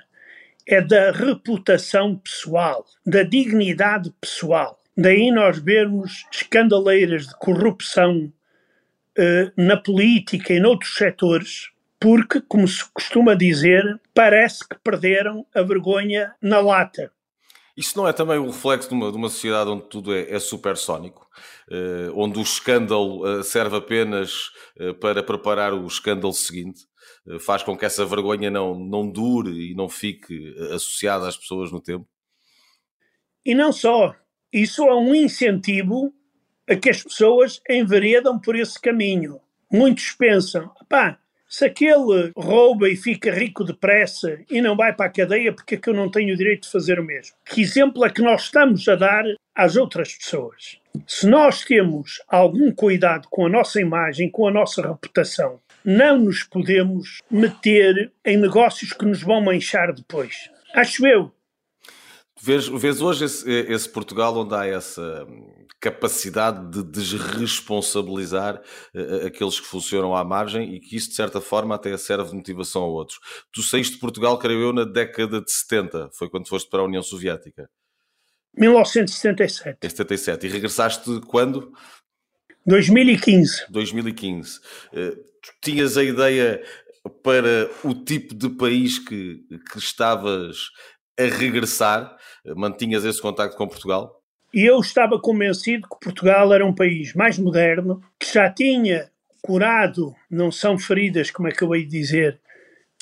é 0.68 0.82
da 0.82 1.10
reputação 1.10 2.16
pessoal, 2.16 2.84
da 3.04 3.22
dignidade 3.22 4.12
pessoal. 4.20 4.78
Daí 4.96 5.30
nós 5.30 5.58
vermos 5.58 6.26
escandaleiras 6.30 7.26
de 7.26 7.34
corrupção 7.38 8.30
eh, 9.16 9.50
na 9.56 9.76
política 9.76 10.52
e 10.52 10.60
noutros 10.60 10.94
setores 10.94 11.70
porque, 12.00 12.40
como 12.40 12.66
se 12.66 12.84
costuma 12.92 13.34
dizer, 13.34 14.00
parece 14.14 14.66
que 14.68 14.78
perderam 14.78 15.44
a 15.54 15.62
vergonha 15.62 16.34
na 16.40 16.60
lata. 16.60 17.10
Isso 17.76 17.96
não 17.96 18.08
é 18.08 18.12
também 18.12 18.38
o 18.38 18.46
reflexo 18.46 18.88
de 18.88 18.94
uma, 18.94 19.10
de 19.10 19.16
uma 19.16 19.28
sociedade 19.28 19.70
onde 19.70 19.84
tudo 19.84 20.14
é, 20.14 20.30
é 20.30 20.38
supersónico? 20.38 21.26
Uh, 21.70 22.12
onde 22.14 22.38
o 22.38 22.42
escândalo 22.42 23.24
uh, 23.24 23.42
serve 23.44 23.76
apenas 23.76 24.50
uh, 24.80 24.94
para 24.94 25.22
preparar 25.22 25.72
o 25.72 25.86
escândalo 25.86 26.32
seguinte? 26.32 26.87
Faz 27.40 27.62
com 27.62 27.76
que 27.76 27.84
essa 27.84 28.04
vergonha 28.06 28.50
não, 28.50 28.78
não 28.78 29.08
dure 29.08 29.70
e 29.70 29.74
não 29.74 29.88
fique 29.88 30.54
associada 30.72 31.28
às 31.28 31.36
pessoas 31.36 31.70
no 31.70 31.80
tempo? 31.80 32.06
E 33.44 33.54
não 33.54 33.72
só. 33.72 34.14
Isso 34.52 34.82
é 34.84 34.94
um 34.94 35.14
incentivo 35.14 36.12
a 36.68 36.76
que 36.76 36.90
as 36.90 37.02
pessoas 37.02 37.60
enveredam 37.68 38.38
por 38.38 38.56
esse 38.56 38.80
caminho. 38.80 39.40
Muitos 39.70 40.12
pensam, 40.12 40.70
pá, 40.88 41.18
se 41.48 41.64
aquele 41.64 42.30
rouba 42.36 42.90
e 42.90 42.96
fica 42.96 43.32
rico 43.32 43.64
depressa 43.64 44.38
e 44.50 44.60
não 44.60 44.76
vai 44.76 44.92
para 44.92 45.06
a 45.06 45.10
cadeia, 45.10 45.52
porque 45.52 45.76
é 45.76 45.78
que 45.78 45.88
eu 45.88 45.94
não 45.94 46.10
tenho 46.10 46.34
o 46.34 46.36
direito 46.36 46.64
de 46.64 46.70
fazer 46.70 47.00
o 47.00 47.04
mesmo? 47.04 47.34
Que 47.46 47.62
exemplo 47.62 48.04
é 48.04 48.10
que 48.10 48.20
nós 48.20 48.42
estamos 48.42 48.86
a 48.86 48.94
dar 48.94 49.24
às 49.54 49.76
outras 49.76 50.14
pessoas? 50.14 50.78
Se 51.06 51.26
nós 51.26 51.64
temos 51.64 52.22
algum 52.28 52.70
cuidado 52.70 53.28
com 53.30 53.46
a 53.46 53.48
nossa 53.48 53.80
imagem, 53.80 54.30
com 54.30 54.46
a 54.46 54.50
nossa 54.50 54.86
reputação, 54.86 55.58
não 55.88 56.18
nos 56.18 56.42
podemos 56.42 57.22
meter 57.30 58.12
em 58.22 58.36
negócios 58.36 58.92
que 58.92 59.06
nos 59.06 59.22
vão 59.22 59.40
manchar 59.40 59.94
depois. 59.94 60.50
Acho 60.74 61.06
eu. 61.06 61.32
Vês, 62.38 62.68
vês 62.68 63.00
hoje 63.00 63.24
esse, 63.24 63.50
esse, 63.50 63.88
Portugal 63.88 64.36
onde 64.36 64.54
há 64.54 64.66
essa 64.66 65.26
capacidade 65.80 66.70
de 66.70 66.82
desresponsabilizar 66.84 68.60
uh, 68.94 69.26
aqueles 69.26 69.58
que 69.58 69.66
funcionam 69.66 70.14
à 70.14 70.22
margem 70.22 70.74
e 70.74 70.78
que 70.78 70.94
isso, 70.94 71.08
de 71.08 71.14
certa 71.14 71.40
forma, 71.40 71.74
até 71.74 71.96
serve 71.96 72.28
de 72.28 72.36
motivação 72.36 72.82
a 72.82 72.86
outros. 72.86 73.18
Tu 73.50 73.62
saíste 73.62 73.94
de 73.94 74.00
Portugal, 74.00 74.38
creio 74.38 74.60
eu, 74.60 74.72
na 74.74 74.84
década 74.84 75.40
de 75.40 75.50
70, 75.50 76.10
foi 76.12 76.28
quando 76.28 76.48
foste 76.48 76.68
para 76.68 76.80
a 76.80 76.84
União 76.84 77.02
Soviética. 77.02 77.66
1977. 78.54 79.78
77. 79.80 80.46
E 80.46 80.50
regressaste 80.50 81.20
quando? 81.26 81.72
2015. 82.66 83.66
2015. 83.70 84.58
Uh, 84.92 85.16
tu 85.42 85.52
tinhas 85.62 85.96
a 85.96 86.04
ideia 86.04 86.62
para 87.22 87.70
o 87.84 87.94
tipo 87.94 88.34
de 88.34 88.48
país 88.50 88.98
que, 88.98 89.44
que 89.70 89.78
estavas 89.78 90.70
a 91.18 91.22
regressar? 91.22 92.16
Mantinhas 92.56 93.04
esse 93.04 93.20
contacto 93.20 93.56
com 93.56 93.66
Portugal? 93.66 94.22
E 94.52 94.64
eu 94.64 94.78
estava 94.80 95.20
convencido 95.20 95.86
que 95.88 96.00
Portugal 96.00 96.52
era 96.54 96.64
um 96.64 96.74
país 96.74 97.14
mais 97.14 97.38
moderno, 97.38 98.02
que 98.18 98.32
já 98.32 98.50
tinha 98.50 99.10
curado, 99.42 100.14
não 100.30 100.50
são 100.50 100.78
feridas, 100.78 101.30
como 101.30 101.48
acabei 101.48 101.84
de 101.84 101.90
dizer, 101.90 102.40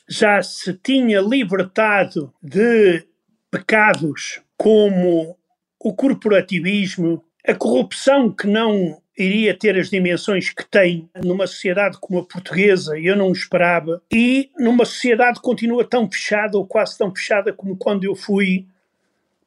já 0.08 0.42
se 0.42 0.74
tinha 0.74 1.20
libertado 1.20 2.32
de 2.42 3.04
pecados 3.50 4.40
como 4.56 5.36
o 5.78 5.94
corporativismo, 5.94 7.24
a 7.46 7.54
corrupção 7.54 8.32
que 8.32 8.46
não 8.46 9.00
iria 9.16 9.56
ter 9.56 9.78
as 9.78 9.88
dimensões 9.88 10.50
que 10.50 10.64
tem 10.64 11.08
numa 11.24 11.46
sociedade 11.46 11.96
como 12.00 12.18
a 12.20 12.24
portuguesa, 12.24 12.98
eu 12.98 13.16
não 13.16 13.32
esperava, 13.32 14.02
e 14.12 14.50
numa 14.58 14.84
sociedade 14.84 15.38
que 15.38 15.44
continua 15.44 15.84
tão 15.84 16.10
fechada, 16.10 16.58
ou 16.58 16.66
quase 16.66 16.98
tão 16.98 17.14
fechada, 17.14 17.52
como 17.52 17.76
quando 17.76 18.04
eu 18.04 18.14
fui 18.14 18.66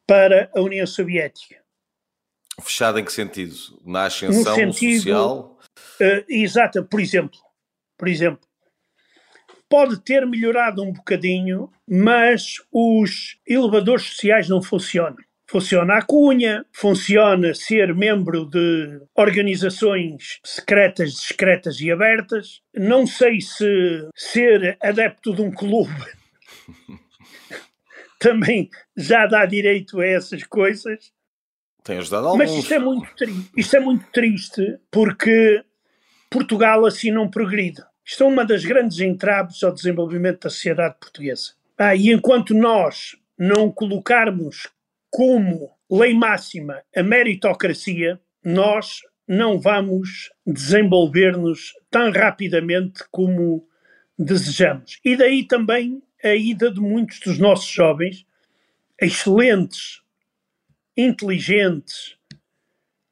para 0.08 0.50
a 0.56 0.62
União 0.62 0.88
Soviética. 0.88 1.58
Fechada 2.62 3.00
em 3.00 3.06
que 3.06 3.14
sentido? 3.14 3.56
Na 3.86 4.06
ascensão 4.06 4.56
sentido, 4.56 4.98
social? 4.98 5.60
Uh, 6.02 6.26
exato, 6.28 6.84
por 6.84 7.00
exemplo, 7.00 7.40
por 7.98 8.08
exemplo, 8.08 8.42
pode 9.70 10.02
ter 10.02 10.26
melhorado 10.26 10.82
um 10.84 10.92
bocadinho, 10.92 11.72
mas 11.88 12.56
os 12.72 13.38
elevadores 13.48 14.06
sociais 14.08 14.50
não 14.50 14.62
funcionam. 14.62 15.18
Funciona 15.50 15.98
a 15.98 16.02
cunha, 16.04 16.64
funciona 16.72 17.56
ser 17.56 17.96
membro 17.96 18.46
de 18.46 19.02
organizações 19.16 20.40
secretas, 20.46 21.14
discretas 21.14 21.82
e 21.82 21.92
abertas. 21.92 22.62
Não 22.72 23.08
sei 23.08 23.42
se 23.42 24.08
ser 24.14 24.78
adepto 24.80 25.34
de 25.34 25.42
um 25.42 25.50
clube 25.50 26.06
também 28.20 28.70
já 28.96 29.26
dá 29.26 29.44
direito 29.48 30.00
a 30.00 30.06
essas 30.06 30.44
coisas. 30.44 31.12
Tem 31.84 31.98
ajudado 31.98 32.28
alguns. 32.28 32.52
Mas 32.52 32.56
isto 32.56 32.74
é 32.76 32.80
muito, 32.80 33.10
isto 33.58 33.76
é 33.76 33.80
muito 33.80 34.06
triste 34.12 34.78
porque 34.92 35.66
Portugal 36.30 36.86
assim 36.86 37.10
não 37.10 37.28
progride. 37.28 37.82
Isto 38.06 38.24
é 38.24 38.28
uma 38.28 38.46
das 38.46 38.64
grandes 38.64 39.00
entraves 39.00 39.64
ao 39.64 39.74
desenvolvimento 39.74 40.44
da 40.44 40.50
sociedade 40.52 40.96
portuguesa. 41.00 41.54
Ah, 41.76 41.96
e 41.96 42.12
enquanto 42.12 42.54
nós 42.54 43.16
não 43.36 43.72
colocarmos 43.72 44.68
como 45.10 45.72
lei 45.90 46.14
máxima 46.14 46.82
a 46.96 47.04
meritocracia, 47.04 48.20
nós 48.44 49.02
não 49.28 49.60
vamos 49.60 50.32
desenvolver-nos 50.46 51.74
tão 51.90 52.12
rapidamente 52.12 53.04
como 53.12 53.68
desejamos. 54.18 55.00
E 55.06 55.16
daí 55.16 55.48
também 55.48 56.02
a 56.24 56.36
ida 56.36 56.72
de 56.72 56.80
muitos 56.80 57.20
dos 57.20 57.38
nossos 57.38 57.70
jovens, 57.70 58.26
excelentes, 59.02 60.02
inteligentes, 60.98 62.18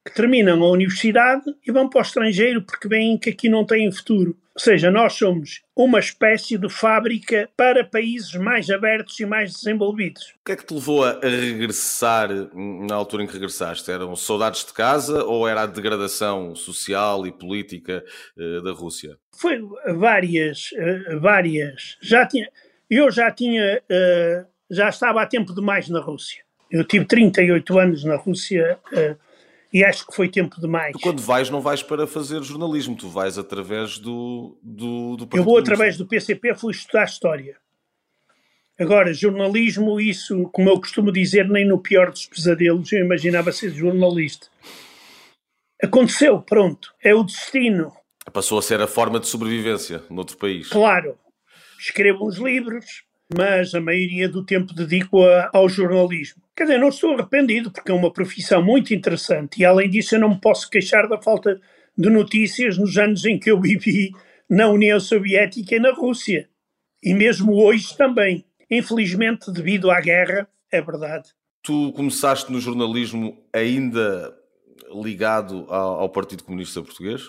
que 0.08 0.14
terminam 0.14 0.62
a 0.62 0.70
universidade 0.70 1.44
e 1.66 1.70
vão 1.70 1.88
para 1.88 1.98
o 1.98 2.02
estrangeiro 2.02 2.62
porque 2.62 2.88
veem 2.88 3.18
que 3.18 3.30
aqui 3.30 3.48
não 3.48 3.64
têm 3.64 3.92
futuro. 3.92 4.36
Ou 4.54 4.60
seja, 4.60 4.90
nós 4.90 5.12
somos 5.12 5.62
uma 5.76 6.00
espécie 6.00 6.58
de 6.58 6.68
fábrica 6.68 7.48
para 7.56 7.84
países 7.84 8.34
mais 8.34 8.68
abertos 8.70 9.20
e 9.20 9.24
mais 9.24 9.52
desenvolvidos. 9.52 10.34
O 10.40 10.44
que 10.46 10.52
é 10.52 10.56
que 10.56 10.66
te 10.66 10.74
levou 10.74 11.04
a 11.04 11.20
regressar 11.22 12.28
na 12.54 12.96
altura 12.96 13.22
em 13.22 13.26
que 13.28 13.34
regressaste? 13.34 13.88
Eram 13.88 14.16
saudades 14.16 14.64
de 14.64 14.72
casa 14.72 15.22
ou 15.22 15.46
era 15.46 15.62
a 15.62 15.66
degradação 15.66 16.56
social 16.56 17.24
e 17.24 17.30
política 17.30 18.04
uh, 18.36 18.62
da 18.62 18.72
Rússia? 18.72 19.16
Foi 19.38 19.60
várias, 19.94 20.72
uh, 20.72 21.20
várias. 21.20 21.96
Já 22.02 22.26
tinha, 22.26 22.48
eu 22.90 23.12
já 23.12 23.30
tinha, 23.30 23.80
uh, 23.80 24.46
já 24.68 24.88
estava 24.88 25.22
há 25.22 25.26
tempo 25.26 25.54
demais 25.54 25.88
na 25.88 26.00
Rússia. 26.00 26.42
Eu 26.68 26.84
tive 26.84 27.04
38 27.04 27.78
anos 27.78 28.04
na 28.04 28.16
Rússia 28.16 28.78
e 29.72 29.84
acho 29.84 30.06
que 30.06 30.14
foi 30.14 30.28
tempo 30.28 30.60
demais. 30.60 30.92
Tu, 30.92 31.00
quando 31.00 31.20
vais, 31.20 31.50
não 31.50 31.60
vais 31.60 31.82
para 31.82 32.06
fazer 32.06 32.42
jornalismo, 32.42 32.96
tu 32.96 33.08
vais 33.08 33.38
através 33.38 33.98
do. 33.98 34.58
do, 34.62 35.16
do 35.16 35.28
eu 35.34 35.44
vou 35.44 35.58
através 35.58 35.96
do 35.96 36.06
PCP, 36.06 36.54
fui 36.54 36.72
estudar 36.72 37.04
História. 37.04 37.56
Agora, 38.78 39.12
jornalismo, 39.12 40.00
isso, 40.00 40.48
como 40.52 40.70
eu 40.70 40.78
costumo 40.78 41.10
dizer, 41.10 41.48
nem 41.48 41.66
no 41.66 41.82
pior 41.82 42.10
dos 42.10 42.26
pesadelos 42.26 42.92
eu 42.92 43.04
imaginava 43.04 43.50
ser 43.50 43.70
jornalista. 43.70 44.46
Aconteceu, 45.82 46.40
pronto, 46.40 46.94
é 47.02 47.12
o 47.12 47.24
destino. 47.24 47.92
Passou 48.32 48.58
a 48.58 48.62
ser 48.62 48.80
a 48.80 48.86
forma 48.86 49.18
de 49.18 49.26
sobrevivência 49.26 50.04
noutro 50.08 50.36
país. 50.36 50.68
Claro. 50.68 51.18
Escrevo 51.80 52.26
uns 52.26 52.36
livros, 52.36 52.84
mas 53.36 53.74
a 53.74 53.80
maioria 53.80 54.28
do 54.28 54.44
tempo 54.44 54.72
dedico 54.72 55.22
a, 55.22 55.50
ao 55.52 55.68
jornalismo. 55.68 56.42
Quer 56.56 56.64
dizer, 56.64 56.78
não 56.78 56.88
estou 56.88 57.14
arrependido, 57.14 57.70
porque 57.70 57.90
é 57.90 57.94
uma 57.94 58.12
profissão 58.12 58.62
muito 58.62 58.94
interessante 58.94 59.60
e, 59.60 59.64
além 59.64 59.88
disso, 59.88 60.14
eu 60.14 60.20
não 60.20 60.30
me 60.30 60.40
posso 60.40 60.68
queixar 60.68 61.08
da 61.08 61.20
falta 61.20 61.60
de 61.96 62.10
notícias 62.10 62.78
nos 62.78 62.96
anos 62.96 63.24
em 63.24 63.38
que 63.38 63.50
eu 63.50 63.60
vivi 63.60 64.12
na 64.48 64.68
União 64.68 64.98
Soviética 64.98 65.76
e 65.76 65.80
na 65.80 65.92
Rússia. 65.92 66.48
E 67.02 67.12
mesmo 67.14 67.54
hoje 67.54 67.96
também. 67.96 68.44
Infelizmente, 68.70 69.50
devido 69.50 69.90
à 69.90 70.00
guerra, 70.00 70.48
é 70.70 70.80
verdade. 70.80 71.30
Tu 71.62 71.92
começaste 71.92 72.50
no 72.50 72.60
jornalismo 72.60 73.36
ainda 73.52 74.34
ligado 75.02 75.66
ao, 75.68 76.00
ao 76.00 76.08
Partido 76.08 76.44
Comunista 76.44 76.82
Português? 76.82 77.22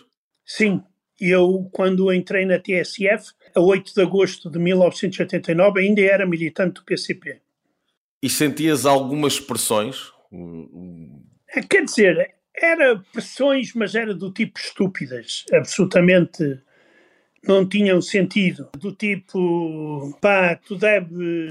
Sim. 0.46 0.82
Eu, 1.20 1.70
quando 1.74 2.14
entrei 2.14 2.46
na 2.46 2.58
TSF, 2.58 3.34
a 3.56 3.60
8 3.60 3.94
de 3.94 4.02
agosto 4.02 4.50
de 4.50 4.60
1989, 4.60 5.80
ainda 5.80 6.02
era 6.02 6.26
militante 6.26 6.76
do 6.76 6.84
PCP. 6.84 7.40
E 8.22 8.30
sentias 8.30 8.86
algumas 8.86 9.40
pressões? 9.40 10.12
É, 11.50 11.62
quer 11.62 11.86
dizer, 11.86 12.36
era 12.56 13.02
pressões, 13.12 13.74
mas 13.74 13.96
era 13.96 14.14
do 14.14 14.32
tipo 14.32 14.60
estúpidas, 14.60 15.46
absolutamente 15.54 16.62
não 17.48 17.68
tinham 17.68 18.02
sentido. 18.02 18.70
Do 18.78 18.92
tipo, 18.94 20.18
pá, 20.22 20.56
tu 20.56 20.76
deves 20.76 21.48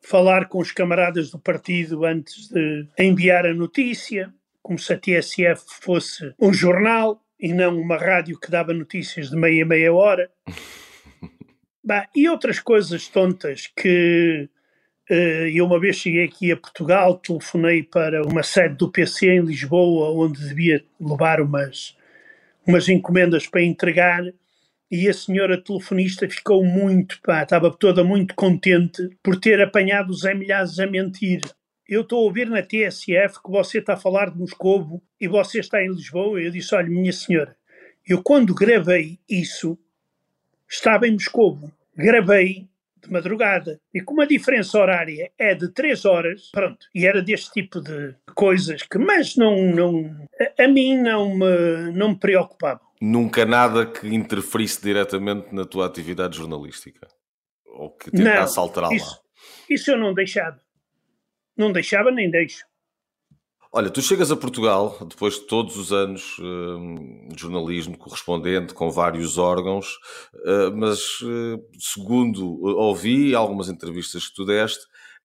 falar 0.00 0.48
com 0.48 0.58
os 0.58 0.72
camaradas 0.72 1.30
do 1.30 1.38
partido 1.38 2.04
antes 2.04 2.48
de 2.48 2.86
enviar 2.98 3.46
a 3.46 3.54
notícia, 3.54 4.32
como 4.62 4.78
se 4.78 4.92
a 4.92 4.98
TSF 4.98 5.62
fosse 5.80 6.32
um 6.40 6.52
jornal 6.52 7.20
e 7.38 7.52
não 7.52 7.78
uma 7.78 7.96
rádio 7.96 8.38
que 8.38 8.50
dava 8.50 8.72
notícias 8.72 9.30
de 9.30 9.36
meia 9.36 9.66
meia 9.66 9.92
hora. 9.92 10.30
bah, 11.82 12.08
e 12.14 12.28
outras 12.28 12.60
coisas 12.60 13.08
tontas 13.08 13.66
que 13.76 14.48
uh, 15.10 15.48
eu 15.54 15.66
uma 15.66 15.80
vez 15.80 15.96
cheguei 15.96 16.24
aqui 16.24 16.52
a 16.52 16.56
Portugal, 16.56 17.18
telefonei 17.18 17.82
para 17.82 18.26
uma 18.26 18.42
sede 18.42 18.76
do 18.76 18.90
PC 18.90 19.28
em 19.28 19.40
Lisboa, 19.40 20.10
onde 20.10 20.40
devia 20.46 20.84
levar 21.00 21.40
umas, 21.40 21.96
umas 22.66 22.88
encomendas 22.88 23.46
para 23.46 23.62
entregar, 23.62 24.22
e 24.90 25.08
a 25.08 25.14
senhora 25.14 25.56
telefonista 25.56 26.28
ficou 26.28 26.62
muito, 26.62 27.18
pá, 27.22 27.42
estava 27.42 27.70
toda 27.70 28.04
muito 28.04 28.34
contente 28.34 29.08
por 29.22 29.40
ter 29.40 29.58
apanhado 29.60 30.10
o 30.10 30.14
Zé 30.14 30.34
Milhazes 30.34 30.78
a 30.78 30.86
mentir. 30.86 31.40
Eu 31.88 32.02
estou 32.02 32.18
a 32.18 32.22
ouvir 32.22 32.48
na 32.48 32.62
TSF 32.62 33.42
que 33.42 33.50
você 33.50 33.78
está 33.78 33.94
a 33.94 33.96
falar 33.96 34.30
de 34.30 34.38
Moscovo 34.38 35.02
e 35.18 35.26
você 35.26 35.60
está 35.60 35.82
em 35.82 35.88
Lisboa. 35.88 36.40
Eu 36.40 36.50
disse: 36.50 36.74
Olha, 36.74 36.90
minha 36.90 37.12
senhora, 37.12 37.56
eu 38.06 38.22
quando 38.22 38.54
gravei 38.54 39.18
isso 39.28 39.78
estava 40.72 41.06
em 41.06 41.12
Moscovo. 41.12 41.70
Gravei 41.96 42.68
de 43.02 43.10
madrugada. 43.10 43.80
E 43.92 44.00
como 44.00 44.22
a 44.22 44.26
diferença 44.26 44.78
horária 44.78 45.30
é 45.38 45.54
de 45.54 45.68
3 45.68 46.04
horas, 46.04 46.50
pronto, 46.52 46.86
e 46.94 47.06
era 47.06 47.20
deste 47.20 47.50
tipo 47.50 47.80
de 47.80 48.14
coisas 48.34 48.82
que, 48.82 48.96
mas 48.96 49.36
não, 49.36 49.56
não 49.72 50.28
a, 50.58 50.64
a 50.64 50.68
mim 50.68 50.96
não 50.96 51.36
me, 51.36 51.92
não 51.92 52.10
me 52.10 52.18
preocupava. 52.18 52.80
Nunca 53.00 53.44
nada 53.44 53.84
que 53.86 54.06
interferisse 54.06 54.80
diretamente 54.80 55.52
na 55.52 55.64
tua 55.64 55.86
atividade 55.86 56.36
jornalística? 56.36 57.08
Ou 57.66 57.90
que 57.90 58.10
tentasse 58.10 58.58
alterá-la? 58.58 58.94
Isso, 58.94 59.20
isso 59.68 59.90
eu 59.90 59.98
não 59.98 60.14
deixava. 60.14 60.60
Não 61.56 61.72
deixava 61.72 62.10
nem 62.12 62.30
deixo. 62.30 62.64
Olha, 63.74 63.88
tu 63.88 64.02
chegas 64.02 64.30
a 64.30 64.36
Portugal 64.36 64.98
depois 65.08 65.36
de 65.36 65.46
todos 65.46 65.78
os 65.78 65.94
anos 65.94 66.36
hum, 66.38 67.28
de 67.28 67.40
jornalismo 67.40 67.96
correspondente 67.96 68.74
com 68.74 68.90
vários 68.90 69.38
órgãos, 69.38 69.94
uh, 70.34 70.76
mas 70.76 71.22
uh, 71.22 71.58
segundo 71.78 72.62
ouvi 72.62 73.34
algumas 73.34 73.70
entrevistas 73.70 74.28
que 74.28 74.34
tu 74.34 74.44
deste, 74.44 74.84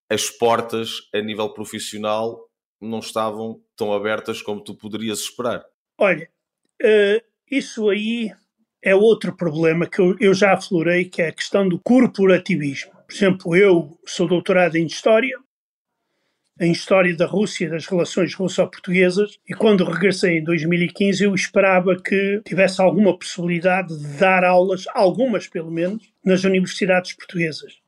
as 0.10 0.30
portas 0.30 1.10
a 1.14 1.20
nível 1.20 1.54
profissional 1.54 2.40
não 2.80 3.00
estavam 3.00 3.62
tão 3.76 3.92
abertas 3.92 4.42
como 4.42 4.64
tu 4.64 4.74
poderias 4.76 5.20
esperar. 5.20 5.66
Olha, 6.00 6.30
isso 7.52 7.90
aí 7.90 8.32
é 8.82 8.96
outro 8.96 9.36
problema 9.36 9.88
que 9.88 10.00
eu 10.22 10.34
já 10.34 10.54
aflorei, 10.54 11.04
que 11.04 11.22
é 11.22 11.28
a 11.28 11.34
questão 11.34 11.68
do 11.68 11.80
corporativismo. 11.80 12.92
Por 13.08 13.14
exemplo, 13.14 13.56
eu 13.56 14.00
sou 14.06 14.28
doutorado 14.28 14.78
em 14.78 14.86
História, 14.86 15.38
em 16.60 16.72
História 16.72 17.16
da 17.16 17.26
Rússia 17.26 17.70
das 17.70 17.86
relações 17.86 18.34
russo-portuguesas 18.34 19.38
e 19.48 19.54
quando 19.54 19.84
regressei 19.84 20.40
em 20.40 20.44
2015 20.44 21.24
eu 21.24 21.36
esperava 21.36 21.96
que 21.96 22.42
tivesse 22.46 22.82
alguma 22.82 23.18
possibilidade 23.18 23.98
de 23.98 24.18
dar 24.18 24.44
aulas, 24.44 24.86
algumas 24.94 25.48
pelo 25.48 25.72
menos, 25.72 26.04
nas 26.24 26.44
universidades 26.44 27.14
portuguesas. 27.14 27.80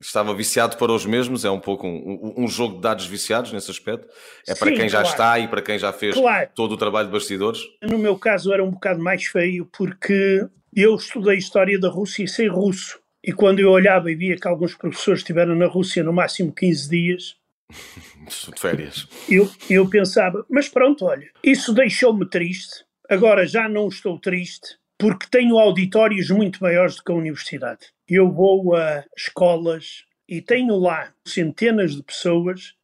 Estava 0.00 0.34
viciado 0.34 0.78
para 0.78 0.92
os 0.92 1.04
mesmos, 1.04 1.44
é 1.44 1.50
um 1.50 1.60
pouco 1.60 1.86
um, 1.86 2.34
um 2.38 2.48
jogo 2.48 2.76
de 2.76 2.80
dados 2.80 3.06
viciados 3.06 3.52
nesse 3.52 3.70
aspecto. 3.70 4.08
É 4.48 4.54
para 4.54 4.70
Sim, 4.70 4.76
quem 4.76 4.88
já 4.88 5.02
claro. 5.02 5.08
está 5.08 5.38
e 5.38 5.48
para 5.48 5.60
quem 5.60 5.78
já 5.78 5.92
fez 5.92 6.14
claro. 6.14 6.48
todo 6.54 6.72
o 6.72 6.76
trabalho 6.76 7.08
de 7.08 7.12
bastidores. 7.12 7.60
No 7.82 7.98
meu 7.98 8.16
caso 8.16 8.50
era 8.50 8.64
um 8.64 8.70
bocado 8.70 9.02
mais 9.02 9.26
feio 9.26 9.68
porque 9.76 10.46
eu 10.74 10.94
estudei 10.94 11.36
História 11.36 11.78
da 11.78 11.90
Rússia 11.90 12.24
e 12.24 12.28
sei 12.28 12.48
russo. 12.48 12.98
E 13.22 13.32
quando 13.32 13.60
eu 13.60 13.70
olhava 13.70 14.10
e 14.10 14.14
via 14.14 14.36
que 14.36 14.48
alguns 14.48 14.74
professores 14.74 15.20
estiveram 15.20 15.54
na 15.54 15.66
Rússia 15.66 16.02
no 16.02 16.14
máximo 16.14 16.50
15 16.54 16.88
dias, 16.88 17.36
de 17.70 18.60
férias. 18.60 19.08
Eu, 19.28 19.50
eu 19.68 19.88
pensava, 19.88 20.44
mas 20.48 20.68
pronto, 20.68 21.04
olha, 21.04 21.28
isso 21.42 21.72
deixou-me 21.72 22.28
triste. 22.28 22.84
Agora 23.08 23.46
já 23.46 23.68
não 23.68 23.88
estou 23.88 24.18
triste 24.18 24.78
porque 25.00 25.26
tenho 25.30 25.58
auditórios 25.58 26.28
muito 26.30 26.62
maiores 26.62 26.96
do 26.96 27.02
que 27.02 27.10
a 27.10 27.14
universidade. 27.14 27.86
Eu 28.06 28.30
vou 28.30 28.76
a 28.76 29.04
escolas 29.16 30.04
e 30.28 30.42
tenho 30.42 30.76
lá 30.76 31.12
centenas 31.24 31.96
de 31.96 32.02
pessoas 32.02 32.74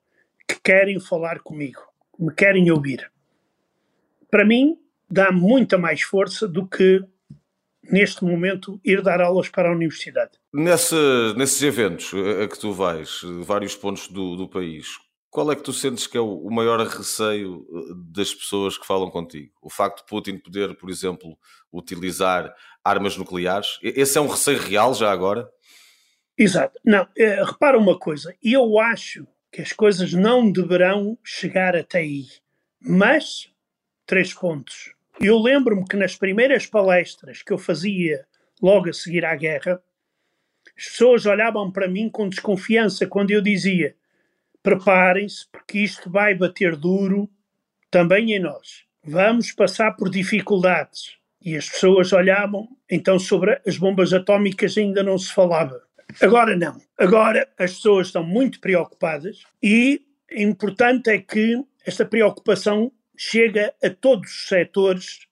que 0.49 0.59
querem 0.62 0.99
falar 0.99 1.40
comigo, 1.40 1.81
me 2.18 2.33
querem 2.33 2.70
ouvir. 2.70 3.11
Para 4.31 4.44
mim, 4.44 4.79
dá 5.11 5.31
muita 5.31 5.77
mais 5.77 6.03
força 6.03 6.49
do 6.49 6.66
que 6.66 7.05
neste 7.90 8.25
momento, 8.25 8.81
ir 8.85 9.03
dar 9.03 9.20
aulas 9.20 9.49
para 9.49 9.68
a 9.68 9.72
universidade. 9.72 10.33
Nesse, 10.53 10.94
nesses 11.37 11.62
eventos 11.62 12.12
a 12.42 12.49
que 12.49 12.59
tu 12.59 12.72
vais, 12.72 13.20
vários 13.42 13.75
pontos 13.77 14.09
do, 14.09 14.37
do 14.37 14.49
país, 14.49 14.87
qual 15.37 15.53
é 15.53 15.55
que 15.55 15.62
tu 15.62 15.72
sentes 15.72 16.07
que 16.07 16.16
é 16.16 16.20
o, 16.20 16.49
maior 16.51 16.81
receio 16.87 17.66
eh, 17.70 17.94
das 18.11 18.35
pessoas 18.35 18.79
que 18.79 18.87
falam 18.87 19.11
contigo? 19.11 19.53
O 19.61 19.68
facto 19.68 19.99
de 19.99 20.07
Putin 20.07 20.38
poder, 20.38 20.75
por 20.77 20.88
exemplo, 20.88 21.38
utilizar 21.70 22.55
armas 22.83 23.18
nucleares? 23.18 23.79
Esse 23.83 24.16
é 24.16 24.20
um 24.20 24.29
receio 24.29 24.59
real 24.59 24.94
já 24.94 25.12
agora? 25.12 25.46
Exato. 26.38 26.81
Não, 26.83 27.07
é, 27.16 27.44
repara 27.44 27.77
uma 27.77 27.99
coisa. 27.99 28.35
Eu 28.42 28.79
acho 28.79 29.27
que 29.53 29.61
as 29.61 29.75
coisas 29.75 30.14
não 30.14 30.51
deverão 30.51 31.18
chegar 31.22 31.77
até 31.77 31.99
aí. 31.99 32.25
Mas, 32.81 33.51
três 34.07 34.33
pontos. 34.33 34.95
Eu 35.20 35.38
lembro-me 35.38 35.85
que 35.87 35.96
nas 35.96 36.14
primeiras 36.14 36.66
palestras 36.66 37.42
que 37.42 37.52
eu 37.52 37.59
fazia 37.59 38.26
logo 38.62 38.88
a 38.88 38.92
seguir 38.92 39.24
à 39.24 39.35
guerra, 39.35 39.83
as 40.76 40.85
pessoas 40.85 41.24
olhavam 41.26 41.70
para 41.70 41.88
mim 41.88 42.11
com 42.11 42.29
desconfiança 42.29 43.07
quando 43.07 43.31
eu 43.31 43.40
dizia: 43.40 43.94
preparem-se, 44.62 45.46
porque 45.50 45.79
isto 45.79 46.11
vai 46.11 46.35
bater 46.35 46.76
duro 46.76 47.31
também 47.90 48.33
em 48.33 48.40
nós. 48.40 48.85
Vamos 49.05 49.52
passar 49.52 49.92
por 49.92 50.11
dificuldades. 50.11 51.16
E 51.40 51.57
as 51.57 51.68
pessoas 51.68 52.12
olhavam, 52.12 52.68
então 52.90 53.18
sobre 53.18 53.61
as 53.64 53.79
bombas 53.79 54.12
atómicas 54.12 54.76
ainda 54.76 55.02
não 55.02 55.16
se 55.16 55.33
falava. 55.33 55.81
Agora 56.20 56.57
não. 56.57 56.81
Agora 56.98 57.48
as 57.59 57.74
pessoas 57.74 58.09
estão 58.09 58.24
muito 58.24 58.61
preocupadas 58.61 59.44
e 59.62 60.02
importante 60.33 61.11
é 61.11 61.18
que 61.18 61.62
esta 61.85 62.05
preocupação 62.05 62.90
chega 63.16 63.74
a 63.83 63.90
todos 63.90 64.31
os 64.31 64.48
setores 64.48 65.26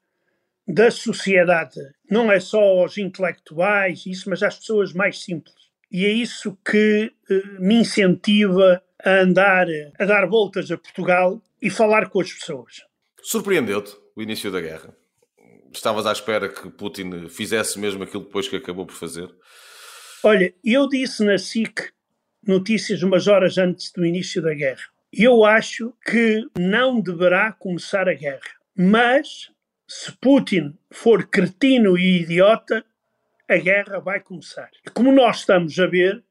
da 0.67 0.91
sociedade, 0.91 1.79
não 2.11 2.33
é 2.33 2.41
só 2.41 2.61
aos 2.61 2.97
intelectuais, 2.97 4.07
isso, 4.07 4.31
mas 4.31 4.43
às 4.43 4.57
pessoas 4.57 4.93
mais 4.93 5.23
simples. 5.23 5.55
E 5.93 6.07
é 6.07 6.11
isso 6.11 6.57
que 6.65 7.13
eh, 7.31 7.43
me 7.59 7.77
incentiva 7.77 8.83
a 9.05 9.11
andar, 9.21 9.67
a 9.99 10.05
dar 10.05 10.27
voltas 10.27 10.71
a 10.71 10.79
Portugal 10.79 11.43
e 11.61 11.71
falar 11.71 12.09
com 12.09 12.21
as 12.21 12.33
pessoas. 12.33 12.83
Surpreendeu-te 13.23 13.95
o 14.17 14.23
início 14.23 14.51
da 14.51 14.61
guerra? 14.61 14.97
Estavas 15.73 16.07
à 16.07 16.13
espera 16.13 16.49
que 16.49 16.71
Putin 16.71 17.29
fizesse 17.29 17.79
mesmo 17.79 18.05
aquilo 18.05 18.25
depois 18.25 18.49
que 18.49 18.57
acabou 18.57 18.87
por 18.87 18.95
fazer? 18.95 19.29
Olha, 20.23 20.55
eu 20.65 20.89
disse 20.89 21.25
na 21.25 21.37
SIC 21.37 21.91
notícias 22.47 23.03
umas 23.03 23.27
horas 23.29 23.59
antes 23.59 23.93
do 23.93 24.05
início 24.05 24.41
da 24.41 24.55
guerra. 24.55 24.94
Eu 25.17 25.45
acho 25.45 25.95
que 26.05 26.45
não 26.59 27.01
deverá 27.01 27.53
começar 27.53 28.09
a 28.09 28.15
guerra. 28.15 28.41
Mas, 28.77 29.49
se 29.87 30.11
Putin 30.19 30.77
for 30.91 31.29
cretino 31.29 31.97
e 31.97 32.23
idiota, 32.23 32.85
a 33.49 33.57
guerra 33.57 34.01
vai 34.01 34.19
começar. 34.19 34.71
E 34.85 34.91
como 34.91 35.13
nós 35.13 35.39
estamos 35.39 35.79
a 35.79 35.87
ver, 35.87 36.25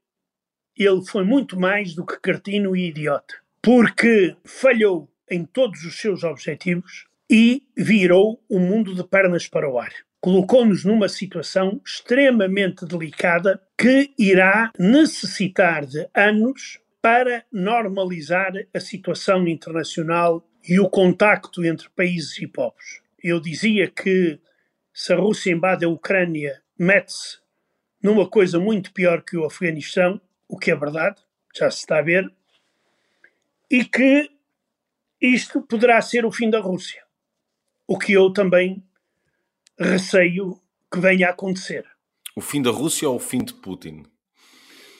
ele 0.78 1.06
foi 1.06 1.24
muito 1.24 1.58
mais 1.58 1.96
do 1.96 2.06
que 2.06 2.20
cretino 2.20 2.76
e 2.76 2.90
idiota. 2.90 3.36
Porque 3.62 4.36
falhou 4.44 5.10
em 5.32 5.46
todos 5.46 5.86
os 5.86 5.98
seus 5.98 6.26
objetivos 6.26 7.06
e 7.30 7.64
virou 7.78 8.44
o 8.50 8.60
mundo 8.60 8.94
de 8.94 9.04
pernas 9.06 9.48
para 9.48 9.70
o 9.70 9.80
ar. 9.80 9.94
Colocou-nos 10.20 10.84
numa 10.84 11.08
situação 11.08 11.80
extremamente 11.86 12.86
delicada 12.86 13.62
que 13.78 14.14
irá 14.18 14.72
necessitar 14.78 15.86
de 15.86 16.06
anos 16.14 16.83
para 17.04 17.46
normalizar 17.52 18.54
a 18.74 18.80
situação 18.80 19.46
internacional 19.46 20.48
e 20.64 20.80
o 20.80 20.90
contacto 20.90 21.62
entre 21.66 21.90
países 21.90 22.38
e 22.40 22.48
povos. 22.48 23.02
Eu 23.22 23.42
dizia 23.42 23.92
que 23.92 24.40
se 24.94 25.12
a 25.12 25.18
Rússia 25.18 25.52
invade 25.52 25.84
a 25.84 25.90
Ucrânia 25.90 26.64
mete-se 26.80 27.40
numa 28.02 28.26
coisa 28.26 28.58
muito 28.58 28.94
pior 28.94 29.22
que 29.22 29.36
o 29.36 29.44
Afeganistão, 29.44 30.22
o 30.48 30.58
que 30.58 30.72
é 30.72 30.76
verdade, 30.78 31.22
já 31.54 31.70
se 31.70 31.80
está 31.80 32.00
a 32.00 32.02
ver, 32.02 32.32
e 33.70 33.84
que 33.84 34.32
isto 35.20 35.62
poderá 35.62 36.02
ser 36.02 36.26
o 36.26 36.32
fim 36.32 36.50
da 36.50 36.62
Rússia. 36.62 37.04
O 37.86 38.00
que 38.00 38.14
eu 38.14 38.32
também 38.32 38.82
receio 39.78 40.58
que 40.90 41.02
venha 41.02 41.28
a 41.28 41.32
acontecer. 41.32 41.86
O 42.34 42.40
fim 42.40 42.62
da 42.62 42.72
Rússia 42.72 43.10
ou 43.10 43.18
o 43.18 43.20
fim 43.20 43.44
de 43.44 43.54
Putin? 43.56 44.06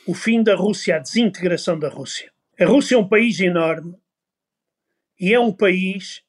O 0.06 0.14
fim 0.14 0.44
da 0.44 0.56
Rússia, 0.56 0.98
a 0.98 1.00
desintegração 1.00 1.80
da 1.80 1.88
Rússia. 1.88 2.32
A 2.60 2.66
Rússia 2.66 2.96
é 2.96 2.98
um 2.98 3.08
país 3.08 3.40
enorme 3.40 3.96
e 5.20 5.34
é 5.34 5.40
um 5.40 5.52
país 5.52 6.22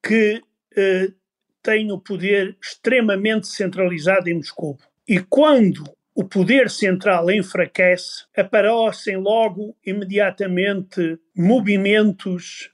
que 0.00 0.42
eh, 0.76 1.12
tem 1.60 1.90
o 1.90 1.98
poder 1.98 2.56
extremamente 2.62 3.48
centralizado 3.48 4.30
em 4.30 4.34
Moscou. 4.34 4.78
E 5.08 5.18
quando 5.18 5.84
o 6.14 6.24
poder 6.24 6.70
central 6.70 7.28
enfraquece, 7.30 8.24
aparecem 8.36 9.16
logo 9.16 9.76
imediatamente 9.84 11.18
movimentos 11.36 12.70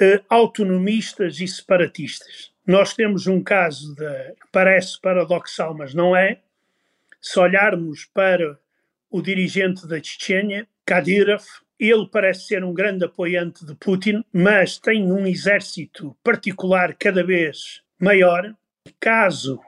eh, 0.00 0.22
autonomistas 0.30 1.40
e 1.40 1.46
separatistas. 1.46 2.52
Nós 2.66 2.94
temos 2.94 3.26
um 3.26 3.42
caso 3.42 3.94
de, 3.94 4.34
parece 4.50 4.98
paradoxal, 4.98 5.74
mas 5.76 5.92
não 5.92 6.16
é. 6.16 6.40
Se 7.20 7.38
olharmos 7.38 8.06
para 8.06 8.58
o 9.14 9.22
dirigente 9.22 9.86
da 9.86 10.02
Chechênia, 10.02 10.66
Kadyrov, 10.84 11.44
ele 11.78 12.08
parece 12.10 12.48
ser 12.48 12.64
um 12.64 12.74
grande 12.74 13.04
apoiante 13.04 13.64
de 13.64 13.72
Putin, 13.76 14.24
mas 14.32 14.76
tem 14.76 15.12
um 15.12 15.24
exército 15.24 16.16
particular 16.24 16.96
cada 16.98 17.22
vez 17.22 17.80
maior. 17.96 18.52
Caso 18.98 19.60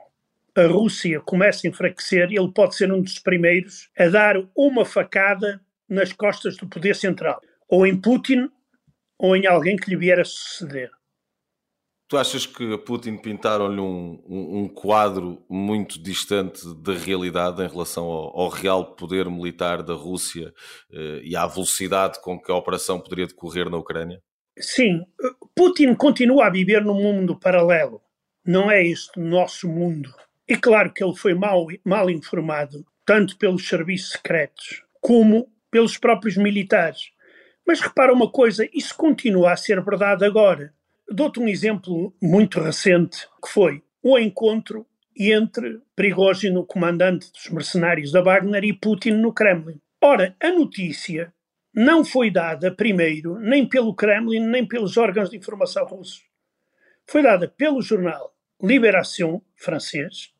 a 0.53 0.63
Rússia 0.67 1.21
comece 1.21 1.65
a 1.65 1.69
enfraquecer, 1.69 2.29
ele 2.29 2.51
pode 2.51 2.75
ser 2.75 2.91
um 2.91 3.01
dos 3.01 3.19
primeiros 3.19 3.89
a 3.97 4.09
dar 4.09 4.35
uma 4.53 4.83
facada 4.83 5.61
nas 5.87 6.11
costas 6.11 6.57
do 6.57 6.67
poder 6.67 6.93
central, 6.93 7.39
ou 7.69 7.87
em 7.87 7.95
Putin 7.95 8.49
ou 9.17 9.33
em 9.33 9.47
alguém 9.47 9.77
que 9.77 9.89
lhe 9.89 9.95
vier 9.95 10.19
a 10.19 10.25
suceder. 10.25 10.91
Tu 12.09 12.17
achas 12.17 12.45
que 12.45 12.73
a 12.73 12.77
Putin 12.77 13.17
pintaram-lhe 13.17 13.81
um, 13.81 14.23
um, 14.25 14.59
um, 14.59 14.67
quadro 14.69 15.43
muito 15.49 16.01
distante 16.01 16.61
da 16.81 16.93
realidade 16.93 17.61
em 17.61 17.67
relação 17.67 18.05
ao, 18.05 18.39
ao 18.39 18.49
real 18.49 18.95
poder 18.95 19.29
militar 19.29 19.83
da 19.83 19.93
Rússia 19.93 20.53
eh, 20.89 21.19
e 21.23 21.35
à 21.35 21.45
velocidade 21.45 22.21
com 22.21 22.39
que 22.39 22.49
a 22.49 22.55
operação 22.55 22.97
poderia 22.97 23.27
decorrer 23.27 23.69
na 23.69 23.77
Ucrânia? 23.77 24.23
Sim, 24.57 25.05
Putin 25.53 25.95
continua 25.95 26.47
a 26.47 26.49
viver 26.49 26.81
num 26.83 27.01
mundo 27.01 27.37
paralelo. 27.37 28.01
Não 28.45 28.71
é 28.71 28.81
este 28.81 29.19
o 29.19 29.23
nosso 29.23 29.67
mundo. 29.67 30.09
E 30.47 30.55
claro 30.55 30.93
que 30.93 31.03
ele 31.03 31.15
foi 31.15 31.33
mal, 31.33 31.67
mal 31.83 32.09
informado, 32.09 32.85
tanto 33.05 33.37
pelos 33.37 33.67
serviços 33.67 34.11
secretos 34.11 34.83
como 35.01 35.51
pelos 35.69 35.97
próprios 35.97 36.37
militares. 36.37 37.11
Mas 37.67 37.81
repara 37.81 38.13
uma 38.13 38.31
coisa, 38.31 38.65
isso 38.73 38.95
continua 38.95 39.51
a 39.51 39.57
ser 39.57 39.83
verdade 39.83 40.23
agora. 40.23 40.73
Dou-te 41.09 41.39
um 41.39 41.47
exemplo 41.47 42.13
muito 42.21 42.59
recente, 42.59 43.27
que 43.41 43.49
foi 43.49 43.81
o 44.03 44.19
encontro 44.19 44.85
entre 45.15 45.81
Prigozhin, 45.95 46.55
o 46.57 46.65
comandante 46.65 47.31
dos 47.31 47.49
mercenários 47.49 48.11
da 48.11 48.21
Wagner, 48.21 48.63
e 48.63 48.73
Putin 48.73 49.11
no 49.11 49.33
Kremlin. 49.33 49.79
Ora, 50.01 50.35
a 50.39 50.51
notícia 50.51 51.33
não 51.73 52.03
foi 52.03 52.29
dada 52.29 52.73
primeiro 52.73 53.39
nem 53.39 53.67
pelo 53.67 53.95
Kremlin, 53.95 54.41
nem 54.41 54.65
pelos 54.65 54.97
órgãos 54.97 55.29
de 55.29 55.37
informação 55.37 55.85
russos. 55.85 56.23
Foi 57.05 57.23
dada 57.23 57.47
pelo 57.47 57.81
jornal 57.81 58.35
Libération 58.61 59.41
francês, 59.55 60.33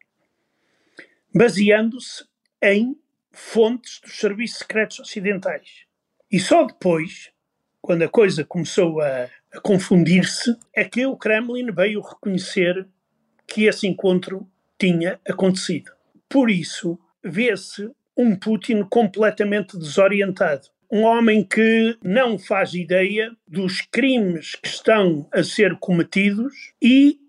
baseando-se 1.34 2.26
em 2.62 3.00
fontes 3.32 4.02
dos 4.02 4.18
serviços 4.18 4.60
secretos 4.60 5.00
ocidentais. 5.00 5.86
E 6.30 6.40
só 6.40 6.66
depois, 6.66 7.32
quando 7.82 8.02
a 8.02 8.10
coisa 8.10 8.44
começou 8.44 9.00
a 9.02 9.30
a 9.54 9.60
confundir-se, 9.60 10.58
é 10.76 10.84
que 10.84 11.06
o 11.06 11.16
Kremlin 11.16 11.72
veio 11.72 12.02
reconhecer 12.02 12.86
que 13.48 13.66
esse 13.66 13.88
encontro 13.88 14.48
tinha 14.78 15.20
acontecido. 15.28 15.92
Por 16.30 16.50
isso, 16.50 17.00
vê-se 17.24 17.90
um 18.16 18.36
Putin 18.36 18.84
completamente 18.84 19.78
desorientado. 19.78 20.68
Um 20.92 21.04
homem 21.04 21.44
que 21.44 21.98
não 22.02 22.40
faz 22.40 22.74
ideia 22.74 23.32
dos 23.48 23.82
crimes 23.82 24.56
que 24.56 24.68
estão 24.68 25.28
a 25.34 25.44
ser 25.44 25.78
cometidos 25.80 26.74
e 26.82 27.20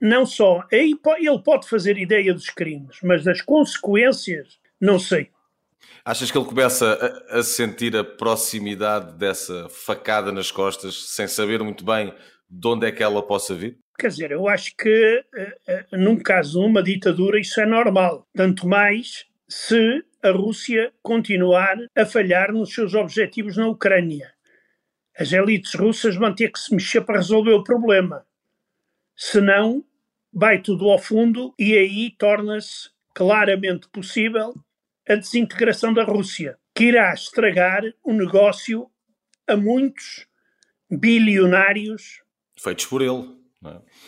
não 0.00 0.26
só. 0.26 0.64
Ele 0.70 0.96
pode 1.42 1.68
fazer 1.68 1.98
ideia 1.98 2.32
dos 2.34 2.50
crimes, 2.50 2.98
mas 3.02 3.24
das 3.24 3.40
consequências, 3.40 4.58
não 4.80 4.98
sei. 4.98 5.30
Achas 6.04 6.30
que 6.30 6.38
ele 6.38 6.46
começa 6.46 6.92
a, 7.30 7.38
a, 7.38 7.42
sentir 7.42 7.96
a 7.96 8.04
proximidade 8.04 9.16
dessa 9.18 9.68
facada 9.68 10.30
nas 10.30 10.50
costas, 10.50 11.10
sem 11.10 11.26
saber 11.26 11.62
muito 11.62 11.84
bem 11.84 12.14
de 12.48 12.68
onde 12.68 12.86
é 12.86 12.92
que 12.92 13.02
ela 13.02 13.26
possa 13.26 13.54
vir? 13.54 13.78
Quer 13.98 14.08
dizer, 14.08 14.30
eu 14.30 14.46
acho 14.46 14.76
que 14.76 15.24
uh, 15.34 15.96
uh, 15.96 15.98
num 15.98 16.16
caso 16.16 16.60
uma 16.60 16.82
ditadura 16.82 17.40
isso 17.40 17.60
é 17.60 17.66
normal. 17.66 18.26
Tanto 18.34 18.68
mais 18.68 19.26
se 19.48 20.04
a 20.22 20.30
Rússia 20.30 20.92
continuar 21.02 21.76
a 21.96 22.04
falhar 22.04 22.52
nos 22.52 22.74
seus 22.74 22.94
objetivos 22.94 23.56
na 23.56 23.66
Ucrânia. 23.66 24.32
As 25.18 25.32
elites 25.32 25.74
russas 25.74 26.14
vão 26.14 26.34
ter 26.34 26.50
que 26.50 26.58
se 26.58 26.74
mexer 26.74 27.00
para 27.00 27.16
resolver 27.16 27.52
o 27.52 27.64
problema. 27.64 28.26
Senão, 29.16 29.82
vai 30.32 30.60
tudo 30.60 30.90
ao 30.90 30.98
fundo 30.98 31.54
e 31.58 31.76
aí 31.76 32.10
torna-se 32.18 32.90
claramente 33.14 33.88
possível 33.88 34.54
a 35.08 35.14
desintegração 35.14 35.92
da 35.92 36.04
Rússia, 36.04 36.58
que 36.74 36.84
irá 36.84 37.12
estragar 37.14 37.82
o 38.02 38.12
negócio 38.12 38.90
a 39.46 39.56
muitos 39.56 40.26
bilionários. 40.90 42.22
Feitos 42.58 42.86
por 42.86 43.02
ele. 43.02 43.36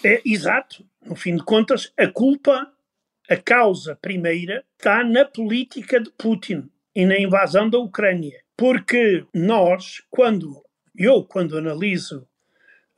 É? 0.03 0.15
é 0.15 0.23
exato. 0.25 0.85
No 1.05 1.17
fim 1.17 1.37
de 1.37 1.45
contas, 1.45 1.93
a 1.97 2.09
culpa, 2.09 2.71
a 3.29 3.37
causa 3.37 3.97
primeira, 3.97 4.65
está 4.77 5.05
na 5.05 5.25
política 5.25 6.01
de 6.01 6.11
Putin 6.11 6.69
e 6.95 7.07
na 7.07 7.19
invasão 7.19 7.71
da 7.71 7.79
Ucrânia. 7.79 8.43
Porque 8.57 9.25
nós, 9.33 10.03
quando 10.11 10.63
eu, 10.97 11.23
quando 11.25 11.57
analiso 11.57 12.27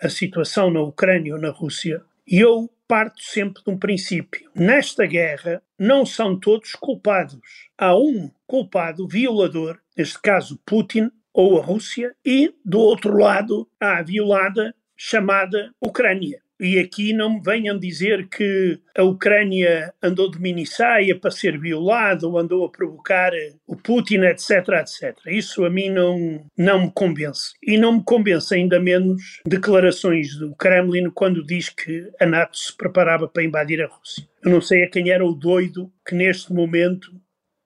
a 0.01 0.09
situação 0.09 0.71
na 0.71 0.81
Ucrânia 0.81 1.35
ou 1.35 1.41
na 1.41 1.51
Rússia, 1.51 2.03
eu 2.27 2.71
parto 2.91 3.23
sempre 3.23 3.63
de 3.63 3.71
um 3.71 3.79
princípio. 3.79 4.51
Nesta 4.53 5.07
guerra, 5.07 5.63
não 5.79 6.05
são 6.05 6.37
todos 6.37 6.73
culpados. 6.73 7.39
Há 7.79 7.97
um 7.97 8.29
culpado 8.49 9.07
violador, 9.07 9.79
neste 9.97 10.21
caso 10.21 10.61
Putin 10.67 11.09
ou 11.33 11.61
a 11.61 11.65
Rússia, 11.65 12.13
e 12.27 12.53
do 12.65 12.81
outro 12.81 13.17
lado 13.17 13.71
há 13.81 13.99
a 13.99 14.03
violada 14.03 14.75
chamada 14.97 15.71
Ucrânia. 15.81 16.43
E 16.61 16.79
aqui 16.79 17.15
não 17.15 17.35
me 17.35 17.41
venham 17.41 17.79
dizer 17.79 18.29
que 18.29 18.79
a 18.95 19.03
Ucrânia 19.03 19.95
andou 20.03 20.31
de 20.31 20.39
minissaia 20.39 21.19
para 21.19 21.31
ser 21.31 21.59
violada 21.59 22.27
ou 22.29 22.39
andou 22.39 22.67
a 22.67 22.71
provocar 22.71 23.33
o 23.67 23.75
Putin, 23.75 24.19
etc, 24.25 24.69
etc. 24.81 25.17
Isso 25.27 25.65
a 25.65 25.71
mim 25.71 25.89
não, 25.89 26.45
não 26.57 26.85
me 26.85 26.93
convence. 26.93 27.55
E 27.63 27.79
não 27.79 27.97
me 27.97 28.05
convence 28.05 28.55
ainda 28.55 28.79
menos 28.79 29.41
declarações 29.47 30.37
do 30.37 30.55
Kremlin 30.55 31.11
quando 31.11 31.43
diz 31.43 31.71
que 31.71 32.11
a 32.21 32.27
NATO 32.27 32.59
se 32.59 32.77
preparava 32.77 33.27
para 33.27 33.43
invadir 33.43 33.83
a 33.83 33.87
Rússia. 33.87 34.29
Eu 34.45 34.51
não 34.51 34.61
sei 34.61 34.85
a 34.85 34.91
quem 34.91 35.11
era 35.11 35.25
o 35.25 35.35
doido 35.35 35.91
que 36.07 36.15
neste 36.15 36.53
momento 36.53 37.11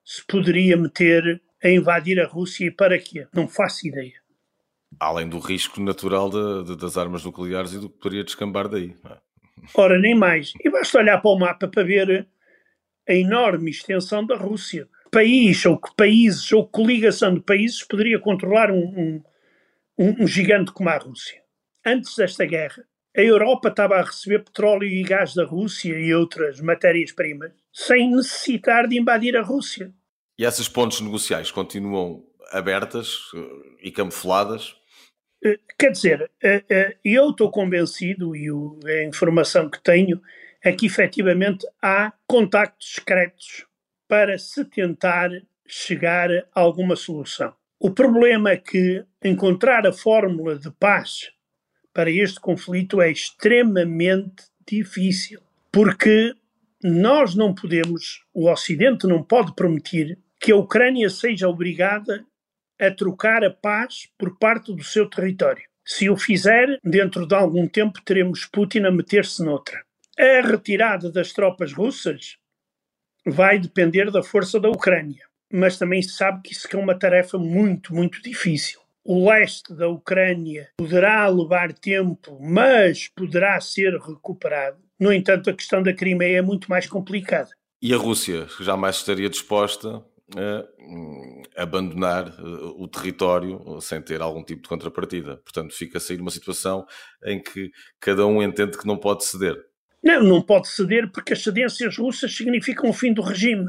se 0.05 0.25
poderia 0.25 0.77
meter 0.77 1.41
a 1.63 1.69
invadir 1.69 2.21
a 2.21 2.27
Rússia 2.27 2.67
e 2.67 2.71
para 2.71 2.99
quê? 2.99 3.27
Não 3.35 3.49
faço 3.49 3.89
ideia. 3.89 4.24
Além 5.01 5.29
do 5.29 5.39
risco 5.39 5.81
natural 5.81 6.31
de, 6.31 6.65
de, 6.65 6.77
das 6.77 6.97
armas 6.97 7.25
nucleares 7.25 7.73
e 7.73 7.79
do 7.79 7.89
que 7.89 7.99
poderia 7.99 8.25
descambar 8.25 8.69
daí. 8.69 8.97
É? 9.05 9.19
Ora, 9.75 9.99
nem 9.99 10.15
mais. 10.15 10.53
E 10.63 10.71
basta 10.71 10.99
olhar 10.99 11.21
para 11.21 11.31
o 11.31 11.39
mapa 11.39 11.69
para 11.69 11.83
ver 11.83 12.27
a 13.09 13.15
enorme 13.15 13.71
extensão 13.71 14.25
da 14.25 14.37
Rússia. 14.37 14.89
País 15.11 15.65
ou 15.65 15.79
que 15.79 15.95
países 15.95 16.51
ou 16.53 16.67
coligação 16.67 17.35
de 17.35 17.41
países 17.41 17.83
poderia 17.83 18.19
controlar 18.19 18.71
um, 18.71 19.23
um, 19.99 20.23
um, 20.23 20.27
gigante 20.27 20.73
como 20.73 20.89
a 20.89 20.99
Rússia. 20.99 21.41
Antes 21.87 22.17
desta 22.17 22.45
guerra, 22.45 22.85
a 23.17 23.21
Europa 23.21 23.69
estava 23.69 23.97
a 23.97 24.03
receber 24.03 24.43
petróleo 24.43 24.89
e 24.89 25.03
gás 25.03 25.35
da 25.35 25.45
Rússia 25.45 25.97
e 25.97 26.13
outras 26.13 26.61
matérias-primas 26.61 27.53
sem 27.73 28.11
necessitar 28.11 28.89
de 28.89 28.99
invadir 28.99 29.37
a 29.37 29.43
Rússia. 29.43 29.93
E 30.37 30.45
essas 30.45 30.69
pontes 30.69 31.01
negociais 31.01 31.51
continuam 31.51 32.25
abertas 32.51 33.31
eh, 33.35 33.87
e 33.89 33.93
camufladas? 33.93 34.77
Eh, 35.45 35.59
quer 35.79 35.91
dizer, 35.91 36.31
eh, 36.43 36.97
eu 37.05 37.31
estou 37.31 37.51
convencido, 37.51 38.35
e 38.35 38.49
a 38.87 39.05
informação 39.05 39.69
que 39.69 39.83
tenho, 39.83 40.21
é 40.63 40.73
que 40.73 40.87
efetivamente 40.87 41.67
há 41.83 42.13
contactos 42.27 42.95
secretos 42.95 43.67
para 44.09 44.39
se 44.39 44.65
tentar 44.65 45.31
chegar 45.67 46.31
a 46.31 46.61
alguma 46.61 46.97
solução. 46.97 47.55
O 47.79 47.91
problema 47.91 48.51
é 48.51 48.57
que 48.57 49.05
encontrar 49.23 49.87
a 49.87 49.93
fórmula 49.93 50.59
de 50.59 50.71
paz 50.71 51.31
para 51.93 52.11
este 52.11 52.41
conflito 52.41 53.03
é 53.03 53.11
extremamente 53.11 54.45
difícil, 54.67 55.41
porque 55.71 56.35
nós 56.83 57.35
não 57.35 57.55
podemos, 57.55 58.25
o 58.33 58.51
Ocidente 58.51 59.07
não 59.07 59.23
pode 59.23 59.55
permitir 59.55 60.19
que 60.41 60.53
a 60.53 60.57
Ucrânia 60.57 61.11
seja 61.11 61.49
obrigada 61.49 62.25
a 62.81 62.91
trocar 62.91 63.45
a 63.45 63.51
paz 63.51 64.09
por 64.19 64.39
parte 64.39 64.75
do 64.75 64.83
seu 64.83 65.09
território. 65.09 65.63
Se 65.85 66.09
o 66.09 66.17
fizer, 66.17 66.79
dentro 66.83 67.27
de 67.27 67.35
algum 67.35 67.69
tempo 67.69 68.01
teremos 68.03 68.47
Putin 68.47 68.85
a 68.85 68.91
meter-se 68.91 69.45
noutra. 69.45 69.83
A 70.19 70.47
retirada 70.47 71.11
das 71.11 71.33
tropas 71.33 71.73
russas 71.73 72.37
vai 73.27 73.59
depender 73.59 74.11
da 74.11 74.23
força 74.23 74.59
da 74.59 74.69
Ucrânia, 74.69 75.23
mas 75.53 75.77
também 75.77 76.01
se 76.01 76.17
sabe 76.17 76.43
que 76.43 76.53
isso 76.53 76.69
é 76.73 76.77
uma 76.77 76.99
tarefa 76.99 77.37
muito, 77.37 77.95
muito 77.95 78.23
difícil. 78.23 78.81
O 79.05 79.29
leste 79.29 79.75
da 79.75 79.89
Ucrânia 79.89 80.71
poderá 80.79 81.29
levar 81.29 81.73
tempo, 81.75 82.39
mas 82.41 83.09
poderá 83.09 83.61
ser 83.61 83.93
recuperado. 83.99 84.79
No 84.99 85.13
entanto, 85.13 85.51
a 85.51 85.55
questão 85.55 85.83
da 85.83 85.93
Crimeia 85.93 86.39
é 86.39 86.43
muito 86.43 86.71
mais 86.71 86.87
complicada. 86.87 87.51
E 87.83 87.93
a 87.93 87.99
Rússia 87.99 88.47
jamais 88.61 88.97
estaria 88.97 89.29
disposta 89.29 90.03
abandonar 91.57 92.29
eh, 92.29 92.43
o 92.77 92.89
território 92.89 93.81
sem 93.81 94.01
ter 94.01 94.21
algum 94.21 94.43
tipo 94.43 94.63
de 94.63 94.69
contrapartida. 94.69 95.37
Portanto, 95.39 95.75
fica 95.75 95.99
a 95.99 96.01
sair 96.01 96.21
uma 96.21 96.31
situação 96.31 96.87
em 97.25 97.43
que 97.43 97.71
cada 98.01 98.27
um 98.27 98.43
entende 98.43 98.79
que 98.79 98.87
não 98.87 98.97
pode 98.97 99.25
ceder. 99.25 99.57
Não, 100.03 100.23
não 100.23 100.43
pode 100.43 100.69
ceder 100.69 101.11
porque 101.11 101.33
as 101.33 101.43
cedências 101.43 101.97
russas 101.97 102.35
significam 102.35 102.91
o 102.91 102.93
fim 102.93 103.13
do 103.13 103.23
regime. 103.23 103.69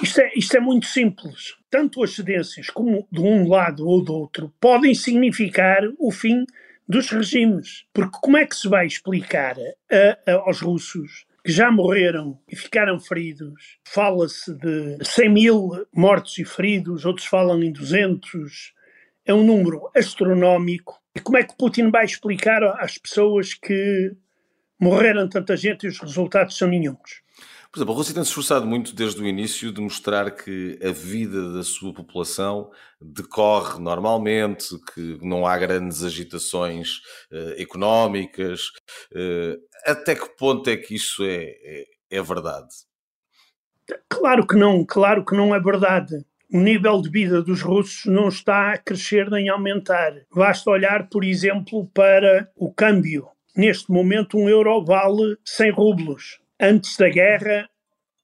Isto 0.00 0.20
é, 0.20 0.32
isto 0.36 0.56
é 0.56 0.60
muito 0.60 0.86
simples. 0.86 1.54
Tanto 1.68 2.02
as 2.02 2.14
cedências 2.14 2.70
como 2.70 3.08
de 3.10 3.20
um 3.20 3.48
lado 3.48 3.86
ou 3.86 4.02
do 4.04 4.14
outro 4.14 4.52
podem 4.60 4.94
significar 4.94 5.82
o 5.98 6.12
fim 6.12 6.44
dos 6.88 7.10
regimes. 7.10 7.84
Porque 7.92 8.18
como 8.20 8.36
é 8.36 8.46
que 8.46 8.54
se 8.54 8.68
vai 8.68 8.86
explicar 8.86 9.56
a, 9.90 10.30
a, 10.30 10.34
aos 10.34 10.60
russos 10.60 11.26
que 11.44 11.52
já 11.52 11.70
morreram 11.70 12.40
e 12.48 12.56
ficaram 12.56 12.98
feridos? 12.98 13.78
Fala-se 13.84 14.54
de 14.54 14.98
100 15.04 15.28
mil 15.28 15.86
mortos 15.94 16.38
e 16.38 16.44
feridos, 16.44 17.04
outros 17.04 17.26
falam 17.26 17.62
em 17.62 17.70
200. 17.70 18.72
É 19.26 19.34
um 19.34 19.44
número 19.44 19.90
astronómico. 19.94 21.00
E 21.14 21.20
como 21.20 21.36
é 21.36 21.44
que 21.44 21.56
Putin 21.56 21.90
vai 21.90 22.06
explicar 22.06 22.64
às 22.80 22.96
pessoas 22.96 23.52
que 23.52 24.16
morreram 24.80 25.28
tanta 25.28 25.56
gente 25.56 25.84
e 25.84 25.88
os 25.88 25.98
resultados 25.98 26.56
são 26.56 26.68
nenhums. 26.68 27.22
Por 27.74 27.78
exemplo, 27.78 27.94
a 27.94 27.96
Rússia 27.96 28.14
tem-se 28.14 28.28
esforçado 28.28 28.64
muito 28.64 28.94
desde 28.94 29.20
o 29.20 29.26
início 29.26 29.72
de 29.72 29.80
mostrar 29.80 30.30
que 30.30 30.78
a 30.80 30.92
vida 30.92 31.54
da 31.54 31.64
sua 31.64 31.92
população 31.92 32.70
decorre 33.02 33.80
normalmente, 33.80 34.78
que 34.94 35.18
não 35.20 35.44
há 35.44 35.58
grandes 35.58 36.04
agitações 36.04 36.98
uh, 37.32 37.60
económicas. 37.60 38.68
Uh, 39.12 39.58
até 39.84 40.14
que 40.14 40.36
ponto 40.38 40.70
é 40.70 40.76
que 40.76 40.94
isso 40.94 41.24
é, 41.24 41.46
é, 41.46 41.84
é 42.12 42.22
verdade? 42.22 42.68
Claro 44.08 44.46
que 44.46 44.54
não, 44.54 44.86
claro 44.86 45.24
que 45.24 45.36
não 45.36 45.52
é 45.52 45.58
verdade. 45.58 46.24
O 46.52 46.60
nível 46.60 47.02
de 47.02 47.10
vida 47.10 47.42
dos 47.42 47.60
russos 47.60 48.04
não 48.04 48.28
está 48.28 48.74
a 48.74 48.78
crescer 48.78 49.28
nem 49.28 49.48
a 49.50 49.54
aumentar. 49.54 50.12
Basta 50.32 50.70
olhar, 50.70 51.08
por 51.08 51.24
exemplo, 51.24 51.90
para 51.92 52.48
o 52.54 52.72
câmbio 52.72 53.34
Neste 53.56 53.92
momento, 53.92 54.36
um 54.36 54.48
euro 54.48 54.84
vale 54.84 55.36
100 55.44 55.70
rublos. 55.70 56.40
Antes 56.60 56.96
da 56.96 57.08
guerra, 57.08 57.68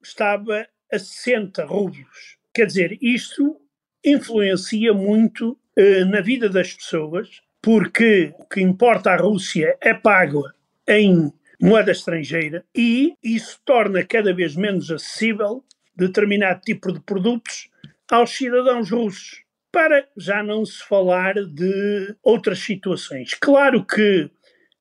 estava 0.03 0.67
a 0.93 0.99
60 0.99 1.65
rublos. 1.65 2.37
Quer 2.55 2.67
dizer, 2.67 2.99
isto 3.01 3.61
influencia 4.05 4.95
muito 4.95 5.59
eh, 5.77 6.05
na 6.05 6.21
vida 6.21 6.49
das 6.49 6.73
pessoas, 6.73 7.43
porque 7.61 8.33
o 8.39 8.45
que 8.45 8.61
importa 8.61 9.11
à 9.11 9.17
Rússia 9.17 9.77
é 9.81 9.93
pago 9.93 10.45
em 10.89 11.33
moeda 11.61 11.93
estrangeira 11.93 12.65
e 12.75 13.15
isso 13.23 13.61
torna 13.65 14.05
cada 14.05 14.33
vez 14.33 14.57
menos 14.57 14.91
acessível 14.91 15.63
determinado 15.95 16.63
tipo 16.63 16.93
de 16.93 17.01
produtos 17.01 17.69
aos 18.11 18.31
cidadãos 18.31 18.91
russos. 18.91 19.43
Para 19.73 20.09
já 20.17 20.43
não 20.43 20.65
se 20.65 20.83
falar 20.85 21.35
de 21.35 22.17
outras 22.23 22.59
situações. 22.61 23.35
Claro 23.35 23.85
que 23.85 24.31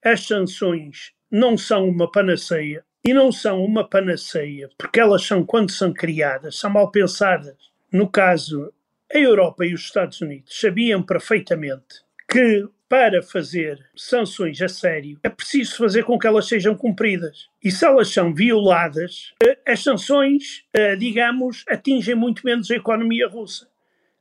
as 0.04 0.26
sanções 0.26 1.12
não 1.30 1.58
são 1.58 1.88
uma 1.88 2.12
panaceia 2.12 2.84
e 3.06 3.14
não 3.14 3.32
são 3.32 3.64
uma 3.64 3.88
panaceia 3.88 4.70
porque 4.78 5.00
elas 5.00 5.24
são, 5.24 5.46
quando 5.46 5.72
são 5.72 5.94
criadas, 5.94 6.58
são 6.58 6.70
mal 6.70 6.92
pensadas. 6.92 7.56
No 7.92 8.10
caso, 8.10 8.72
a 9.14 9.18
Europa 9.18 9.66
e 9.66 9.74
os 9.74 9.82
Estados 9.82 10.22
Unidos 10.22 10.60
sabiam 10.60 11.02
perfeitamente 11.02 12.04
que 12.30 12.68
para 12.90 13.22
fazer 13.22 13.80
sanções 13.96 14.60
a 14.62 14.68
sério 14.68 15.20
é 15.24 15.30
preciso 15.30 15.78
fazer 15.78 16.04
com 16.04 16.18
que 16.18 16.26
elas 16.26 16.48
sejam 16.48 16.76
cumpridas. 16.76 17.48
E 17.64 17.72
se 17.72 17.86
elas 17.86 18.10
são 18.10 18.34
violadas, 18.34 19.34
eh, 19.44 19.58
as 19.66 19.84
sanções, 19.84 20.64
eh, 20.74 20.96
digamos, 20.96 21.64
atingem 21.70 22.16
muito 22.16 22.42
menos 22.44 22.70
a 22.72 22.76
economia 22.76 23.28
russa. 23.28 23.70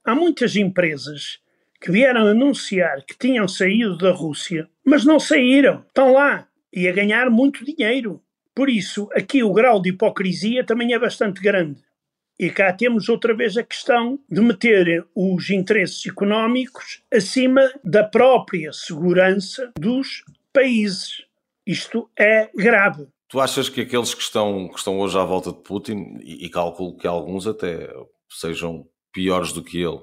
Há 0.04 0.14
muitas 0.14 0.54
empresas 0.54 1.38
que 1.80 1.90
vieram 1.90 2.26
anunciar 2.26 3.04
que 3.04 3.16
tinham 3.16 3.48
saído 3.48 3.96
da 3.96 4.10
Rússia, 4.10 4.68
mas 4.84 5.04
não 5.04 5.18
saíram, 5.18 5.84
estão 5.86 6.12
lá 6.12 6.46
e 6.72 6.86
a 6.88 6.92
ganhar 6.92 7.30
muito 7.30 7.64
dinheiro. 7.64 8.22
Por 8.58 8.68
isso, 8.68 9.08
aqui 9.12 9.44
o 9.44 9.52
grau 9.52 9.80
de 9.80 9.90
hipocrisia 9.90 10.66
também 10.66 10.92
é 10.92 10.98
bastante 10.98 11.40
grande. 11.40 11.80
E 12.36 12.50
cá 12.50 12.72
temos 12.72 13.08
outra 13.08 13.32
vez 13.32 13.56
a 13.56 13.62
questão 13.62 14.18
de 14.28 14.40
meter 14.40 15.06
os 15.14 15.48
interesses 15.48 16.04
económicos 16.04 17.00
acima 17.08 17.72
da 17.84 18.02
própria 18.02 18.72
segurança 18.72 19.70
dos 19.78 20.24
países. 20.52 21.24
Isto 21.64 22.10
é 22.18 22.50
grave. 22.52 23.06
Tu 23.28 23.38
achas 23.38 23.68
que 23.68 23.82
aqueles 23.82 24.12
que 24.12 24.22
estão, 24.22 24.66
que 24.66 24.78
estão 24.78 24.98
hoje 24.98 25.16
à 25.16 25.22
volta 25.22 25.52
de 25.52 25.62
Putin, 25.62 26.18
e, 26.20 26.46
e 26.46 26.48
calculo 26.48 26.96
que 26.96 27.06
alguns 27.06 27.46
até 27.46 27.88
sejam 28.28 28.88
piores 29.12 29.52
do 29.52 29.62
que 29.62 29.78
ele, 29.78 29.98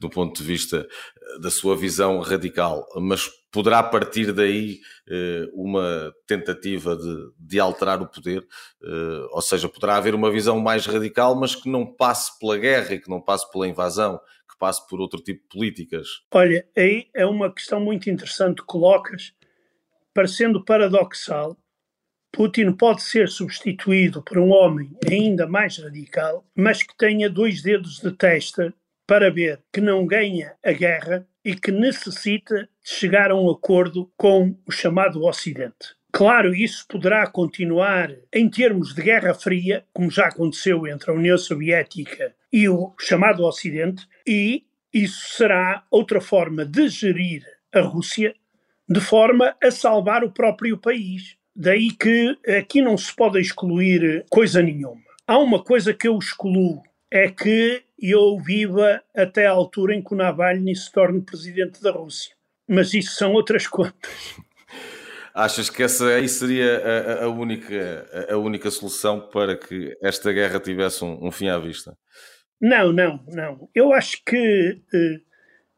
do 0.00 0.10
ponto 0.10 0.40
de 0.40 0.46
vista 0.46 0.86
eh, 0.86 1.38
da 1.40 1.50
sua 1.50 1.76
visão 1.76 2.20
radical, 2.20 2.86
mas 2.96 3.28
poderá 3.50 3.82
partir 3.82 4.32
daí 4.32 4.78
eh, 5.08 5.46
uma 5.52 6.12
tentativa 6.26 6.96
de, 6.96 7.16
de 7.38 7.60
alterar 7.60 8.02
o 8.02 8.08
poder, 8.08 8.46
eh, 8.82 9.26
ou 9.30 9.40
seja, 9.40 9.68
poderá 9.68 9.96
haver 9.96 10.14
uma 10.14 10.30
visão 10.30 10.60
mais 10.60 10.86
radical, 10.86 11.34
mas 11.36 11.54
que 11.54 11.70
não 11.70 11.86
passe 11.86 12.38
pela 12.38 12.58
guerra 12.58 12.94
e 12.94 13.00
que 13.00 13.08
não 13.08 13.20
passe 13.20 13.50
pela 13.50 13.68
invasão, 13.68 14.18
que 14.50 14.58
passe 14.58 14.86
por 14.88 15.00
outro 15.00 15.20
tipo 15.20 15.42
de 15.42 15.48
políticas. 15.48 16.08
Olha, 16.32 16.66
aí 16.76 17.08
é 17.14 17.24
uma 17.24 17.52
questão 17.52 17.80
muito 17.80 18.10
interessante 18.10 18.60
que 18.60 18.66
colocas, 18.66 19.32
parecendo 20.12 20.64
paradoxal, 20.64 21.56
Putin 22.34 22.72
pode 22.72 23.00
ser 23.02 23.28
substituído 23.28 24.20
por 24.20 24.38
um 24.38 24.50
homem 24.50 24.90
ainda 25.08 25.46
mais 25.46 25.78
radical, 25.78 26.44
mas 26.52 26.82
que 26.82 26.96
tenha 26.96 27.30
dois 27.30 27.62
dedos 27.62 28.00
de 28.00 28.10
testa 28.10 28.74
para 29.06 29.30
ver 29.30 29.60
que 29.72 29.80
não 29.80 30.04
ganha 30.04 30.54
a 30.64 30.72
guerra 30.72 31.24
e 31.44 31.54
que 31.54 31.70
necessita 31.70 32.62
de 32.62 32.68
chegar 32.82 33.30
a 33.30 33.36
um 33.36 33.48
acordo 33.48 34.10
com 34.16 34.56
o 34.66 34.72
chamado 34.72 35.24
Ocidente. 35.24 35.94
Claro, 36.10 36.52
isso 36.52 36.84
poderá 36.88 37.24
continuar 37.28 38.12
em 38.32 38.50
termos 38.50 38.94
de 38.94 39.02
Guerra 39.02 39.32
Fria, 39.32 39.84
como 39.92 40.10
já 40.10 40.26
aconteceu 40.26 40.88
entre 40.88 41.12
a 41.12 41.14
União 41.14 41.38
Soviética 41.38 42.34
e 42.52 42.68
o 42.68 42.94
chamado 42.98 43.44
Ocidente, 43.44 44.08
e 44.26 44.64
isso 44.92 45.36
será 45.36 45.84
outra 45.88 46.20
forma 46.20 46.64
de 46.64 46.88
gerir 46.88 47.44
a 47.72 47.80
Rússia 47.80 48.34
de 48.88 49.00
forma 49.00 49.56
a 49.62 49.70
salvar 49.70 50.24
o 50.24 50.32
próprio 50.32 50.76
país. 50.76 51.36
Daí 51.56 51.90
que 51.92 52.36
aqui 52.58 52.82
não 52.82 52.96
se 52.96 53.14
pode 53.14 53.40
excluir 53.40 54.24
coisa 54.28 54.60
nenhuma. 54.60 55.00
Há 55.26 55.38
uma 55.38 55.62
coisa 55.62 55.94
que 55.94 56.08
eu 56.08 56.18
excluo, 56.18 56.82
é 57.10 57.28
que 57.30 57.82
eu 57.98 58.38
viva 58.40 59.00
até 59.14 59.46
a 59.46 59.52
altura 59.52 59.94
em 59.94 60.02
que 60.02 60.12
o 60.12 60.16
Navalny 60.16 60.74
se 60.74 60.90
torne 60.90 61.22
presidente 61.22 61.80
da 61.80 61.92
Rússia. 61.92 62.34
Mas 62.68 62.92
isso 62.92 63.14
são 63.14 63.32
outras 63.32 63.66
contas. 63.68 64.10
Achas 65.32 65.68
que 65.70 65.82
essa 65.82 66.06
aí 66.06 66.28
seria 66.28 66.78
a, 66.78 67.24
a, 67.24 67.28
única, 67.28 68.06
a 68.30 68.36
única 68.36 68.70
solução 68.70 69.20
para 69.20 69.56
que 69.56 69.96
esta 70.02 70.32
guerra 70.32 70.60
tivesse 70.60 71.04
um, 71.04 71.26
um, 71.26 71.30
fim 71.30 71.48
à 71.48 71.58
vista? 71.58 71.96
Não, 72.60 72.92
não, 72.92 73.24
não. 73.28 73.68
Eu 73.74 73.92
acho 73.92 74.22
que 74.24 74.80
eh, 74.94 75.20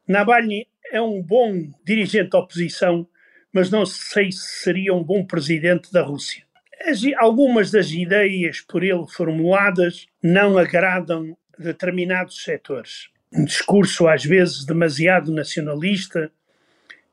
Navalny 0.07 0.67
é 0.91 1.01
um 1.01 1.23
bom 1.23 1.71
dirigente 1.83 2.29
da 2.29 2.39
oposição, 2.39 3.07
mas 3.53 3.69
não 3.69 3.85
sei 3.85 4.31
se 4.31 4.63
seria 4.63 4.93
um 4.93 5.03
bom 5.03 5.25
presidente 5.25 5.91
da 5.91 6.01
Rússia. 6.01 6.43
As, 6.85 7.01
algumas 7.17 7.71
das 7.71 7.89
ideias 7.91 8.61
por 8.61 8.83
ele 8.83 9.05
formuladas 9.07 10.07
não 10.21 10.57
agradam 10.57 11.35
determinados 11.57 12.43
setores. 12.43 13.09
Um 13.33 13.45
discurso 13.45 14.07
às 14.07 14.23
vezes 14.23 14.65
demasiado 14.65 15.31
nacionalista, 15.31 16.31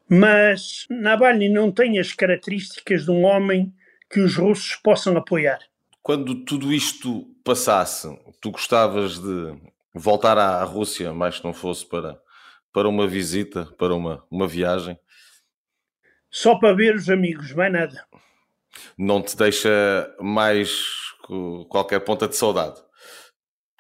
mas 0.09 0.87
Navalny 0.91 1.49
não 1.49 1.73
tem 1.73 1.99
as 1.99 2.13
características 2.13 3.05
de 3.05 3.11
um 3.11 3.25
homem 3.25 3.73
que 4.11 4.21
os 4.21 4.37
russos 4.37 4.77
possam 4.77 5.17
apoiar. 5.17 5.59
Quando 6.03 6.45
tudo 6.45 6.73
isto 6.73 7.27
passasse, 7.43 8.07
tu 8.41 8.51
gostavas 8.51 9.19
de 9.19 9.55
voltar 9.95 10.37
à 10.37 10.63
Rússia, 10.63 11.15
mais 11.15 11.39
que 11.39 11.45
não 11.45 11.55
fosse 11.55 11.87
para, 11.87 12.21
para 12.73 12.89
uma 12.89 13.07
visita, 13.07 13.65
para 13.79 13.95
uma, 13.95 14.23
uma 14.31 14.47
viagem? 14.47 14.99
Só 16.35 16.57
para 16.57 16.75
ver 16.75 16.97
os 16.97 17.09
amigos, 17.09 17.53
mais 17.53 17.73
nada. 17.73 18.05
Não 18.99 19.23
te 19.23 19.37
deixa 19.37 20.13
mais 20.19 20.69
qualquer 21.69 22.01
ponta 22.01 22.27
de 22.27 22.35
saudade, 22.35 22.75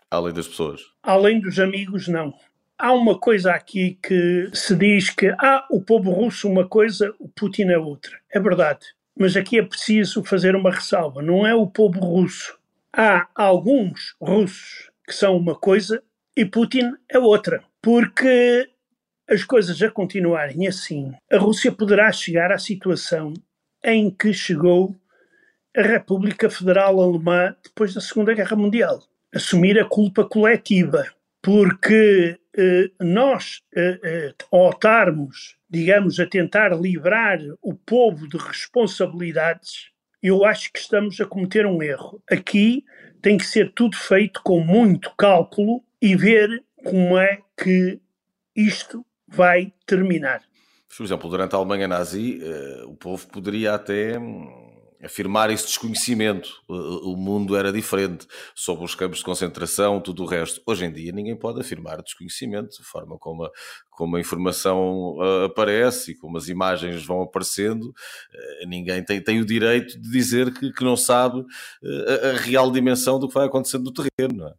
além 0.08 0.32
das 0.32 0.46
pessoas. 0.46 0.80
Além 1.02 1.40
dos 1.40 1.58
amigos, 1.58 2.06
não. 2.06 2.32
Há 2.78 2.92
uma 2.92 3.18
coisa 3.18 3.50
aqui 3.50 3.98
que 4.00 4.50
se 4.54 4.76
diz 4.76 5.10
que 5.10 5.34
ah, 5.36 5.66
o 5.68 5.82
povo 5.82 6.12
russo 6.12 6.48
uma 6.48 6.64
coisa, 6.64 7.12
o 7.18 7.28
Putin 7.28 7.70
é 7.70 7.76
outra. 7.76 8.20
É 8.30 8.38
verdade. 8.38 8.86
Mas 9.18 9.36
aqui 9.36 9.58
é 9.58 9.62
preciso 9.64 10.22
fazer 10.22 10.54
uma 10.54 10.70
ressalva. 10.70 11.20
Não 11.20 11.44
é 11.44 11.56
o 11.56 11.66
povo 11.66 11.98
russo. 11.98 12.56
Há 12.96 13.26
alguns 13.34 14.14
russos 14.20 14.92
que 15.04 15.12
são 15.12 15.36
uma 15.36 15.56
coisa 15.56 16.00
e 16.36 16.44
Putin 16.44 16.92
é 17.08 17.18
outra. 17.18 17.64
Porque 17.82 18.70
as 19.28 19.44
coisas 19.44 19.80
a 19.82 19.90
continuarem 19.90 20.66
assim, 20.66 21.12
a 21.30 21.38
Rússia 21.38 21.72
poderá 21.72 22.12
chegar 22.12 22.52
à 22.52 22.58
situação 22.58 23.32
em 23.82 24.10
que 24.10 24.32
chegou 24.32 24.94
a 25.76 25.82
República 25.82 26.48
Federal 26.48 27.00
Alemã 27.00 27.54
depois 27.62 27.92
da 27.92 28.00
Segunda 28.00 28.32
Guerra 28.32 28.56
Mundial. 28.56 29.02
Assumir 29.34 29.78
a 29.78 29.84
culpa 29.84 30.24
coletiva. 30.24 31.04
Porque 31.42 32.38
eh, 32.56 32.90
nós, 33.00 33.60
eh, 33.76 34.00
eh, 34.02 34.34
ao 34.50 34.70
estarmos, 34.70 35.56
digamos, 35.68 36.18
a 36.18 36.26
tentar 36.26 36.68
livrar 36.68 37.38
o 37.60 37.74
povo 37.74 38.26
de 38.26 38.38
responsabilidades, 38.38 39.90
eu 40.22 40.44
acho 40.44 40.72
que 40.72 40.78
estamos 40.78 41.20
a 41.20 41.26
cometer 41.26 41.66
um 41.66 41.82
erro. 41.82 42.22
Aqui 42.30 42.84
tem 43.20 43.36
que 43.36 43.44
ser 43.44 43.72
tudo 43.74 43.96
feito 43.96 44.40
com 44.42 44.60
muito 44.60 45.12
cálculo 45.18 45.82
e 46.00 46.16
ver 46.16 46.62
como 46.82 47.18
é 47.18 47.40
que 47.62 48.00
isto 48.56 49.04
vai 49.34 49.72
terminar. 49.86 50.42
Por 50.96 51.04
exemplo, 51.04 51.28
durante 51.28 51.54
a 51.54 51.58
Alemanha 51.58 51.88
nazi, 51.88 52.40
o 52.86 52.94
povo 52.94 53.26
poderia 53.26 53.74
até 53.74 54.16
hum, 54.16 54.64
afirmar 55.04 55.50
esse 55.50 55.66
desconhecimento. 55.66 56.50
O 56.68 57.16
mundo 57.16 57.56
era 57.56 57.70
diferente 57.70 58.26
sobre 58.54 58.84
os 58.84 58.94
campos 58.94 59.18
de 59.18 59.24
concentração, 59.24 60.00
tudo 60.00 60.22
o 60.22 60.26
resto. 60.26 60.62
Hoje 60.66 60.86
em 60.86 60.92
dia 60.92 61.12
ninguém 61.12 61.36
pode 61.36 61.60
afirmar 61.60 62.02
desconhecimento, 62.02 62.78
a 62.80 62.84
forma 62.84 63.18
como 63.18 63.44
a, 63.44 63.50
como 63.90 64.16
a 64.16 64.20
informação 64.20 65.16
uh, 65.16 65.44
aparece 65.44 66.12
e 66.12 66.14
como 66.16 66.38
as 66.38 66.48
imagens 66.48 67.04
vão 67.04 67.22
aparecendo, 67.22 67.84
uh, 67.84 68.68
ninguém 68.68 69.04
tem, 69.04 69.20
tem 69.20 69.40
o 69.40 69.44
direito 69.44 70.00
de 70.00 70.10
dizer 70.10 70.52
que, 70.52 70.72
que 70.72 70.84
não 70.84 70.96
sabe 70.96 71.40
uh, 71.40 71.46
a, 72.24 72.30
a, 72.30 72.32
real 72.38 72.70
dimensão 72.70 73.18
do 73.18 73.28
que 73.28 73.34
vai 73.34 73.46
acontecendo 73.46 73.84
no 73.84 73.92
terreno, 73.92 74.38
não 74.38 74.48
é? 74.48 74.54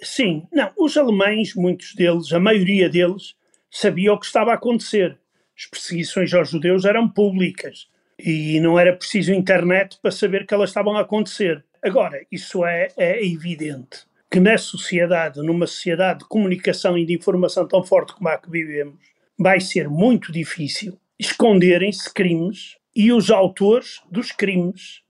sim, 0.00 0.46
não, 0.52 0.70
os 0.78 0.96
alemães, 0.96 1.54
muitos 1.56 1.94
deles, 1.94 2.30
a 2.32 2.38
maioria 2.38 2.88
deles, 2.88 3.34
sabiam 3.78 4.14
o 4.14 4.18
que 4.18 4.26
estava 4.26 4.52
a 4.52 4.54
acontecer. 4.54 5.18
As 5.56 5.66
perseguições 5.66 6.32
aos 6.32 6.50
judeus 6.50 6.84
eram 6.84 7.08
públicas 7.08 7.88
e 8.18 8.58
não 8.60 8.78
era 8.78 8.96
preciso 8.96 9.32
internet 9.32 9.98
para 10.00 10.10
saber 10.10 10.46
que 10.46 10.54
elas 10.54 10.70
estavam 10.70 10.96
a 10.96 11.02
acontecer. 11.02 11.62
Agora, 11.82 12.24
isso 12.32 12.64
é, 12.64 12.88
é 12.96 13.24
evidente 13.24 14.06
que 14.30 14.40
na 14.40 14.56
sociedade, 14.56 15.40
numa 15.42 15.66
sociedade 15.66 16.20
de 16.20 16.28
comunicação 16.28 16.96
e 16.96 17.04
de 17.04 17.14
informação 17.14 17.68
tão 17.68 17.84
forte 17.84 18.14
como 18.14 18.28
a 18.28 18.38
que 18.38 18.50
vivemos, 18.50 18.96
vai 19.38 19.60
ser 19.60 19.88
muito 19.88 20.32
difícil 20.32 20.98
esconderem-se 21.18 22.12
crimes 22.12 22.76
e 22.94 23.12
os 23.12 23.30
autores 23.30 24.00
dos 24.10 24.32
crimes 24.32 25.02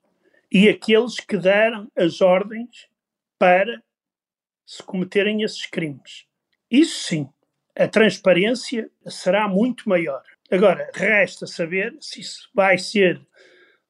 e 0.51 0.69
aqueles 0.69 1.19
que 1.21 1.37
deram 1.37 1.91
as 1.97 2.21
ordens 2.21 2.89
para 3.39 3.81
se 4.65 4.83
cometerem 4.83 5.43
esses 5.43 5.67
crimes. 5.67 6.27
Isso 6.71 7.07
sim, 7.07 7.29
a 7.77 7.87
transparência 7.87 8.91
será 9.07 9.47
muito 9.47 9.89
maior. 9.89 10.23
Agora, 10.51 10.91
resta 10.95 11.47
saber 11.47 11.95
se 12.01 12.21
isso 12.21 12.49
vai 12.55 12.79
ser 12.79 13.21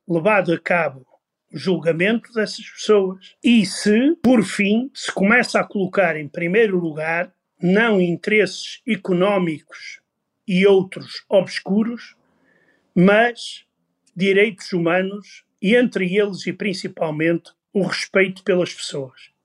levado 0.08 0.52
a 0.52 0.58
cabo 0.58 1.06
o 1.52 1.56
julgamento 1.56 2.32
dessas 2.32 2.68
pessoas 2.68 3.36
e 3.42 3.64
se, 3.64 4.16
por 4.22 4.42
fim, 4.42 4.90
se 4.92 5.12
começa 5.12 5.60
a 5.60 5.64
colocar 5.64 6.16
em 6.16 6.28
primeiro 6.28 6.78
lugar 6.78 7.32
não 7.62 8.00
interesses 8.00 8.82
económicos 8.86 10.00
e 10.46 10.66
outros 10.66 11.24
obscuros, 11.28 12.16
mas 12.94 13.64
direitos 14.14 14.72
humanos 14.72 15.44
e 15.62 15.76
entre 15.76 16.14
eles 16.16 16.46
e 16.46 16.52
principalmente 16.52 17.52
o 17.72 17.82
respeito 17.82 18.42
pelas 18.42 18.74
pessoas. 18.74 19.35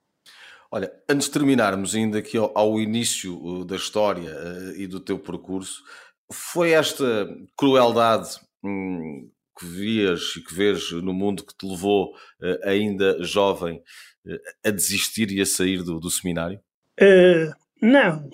Olha, 0.72 0.92
antes 1.10 1.28
de 1.28 1.34
terminarmos 1.34 1.94
ainda 1.94 2.20
aqui 2.20 2.38
ao, 2.38 2.52
ao 2.58 2.80
início 2.80 3.38
uh, 3.44 3.66
da 3.66 3.76
história 3.76 4.32
uh, 4.32 4.80
e 4.80 4.88
do 4.88 5.02
teu 5.02 5.20
percurso, 5.20 5.84
foi 6.32 6.72
esta 6.72 7.28
crueldade 7.58 8.40
hum, 8.64 9.30
que 9.60 9.66
vias 9.66 10.34
e 10.38 10.42
que 10.42 10.54
vês 10.54 10.92
no 10.92 11.14
mundo 11.14 11.46
que 11.46 11.56
te 11.56 11.66
levou, 11.68 12.14
uh, 12.42 12.70
ainda 12.70 13.22
jovem, 13.22 13.82
uh, 14.26 14.40
a 14.66 14.72
desistir 14.72 15.30
e 15.32 15.42
a 15.42 15.46
sair 15.46 15.84
do, 15.84 16.00
do 16.00 16.10
seminário? 16.10 16.60
Uh, 17.00 17.54
não. 17.82 18.30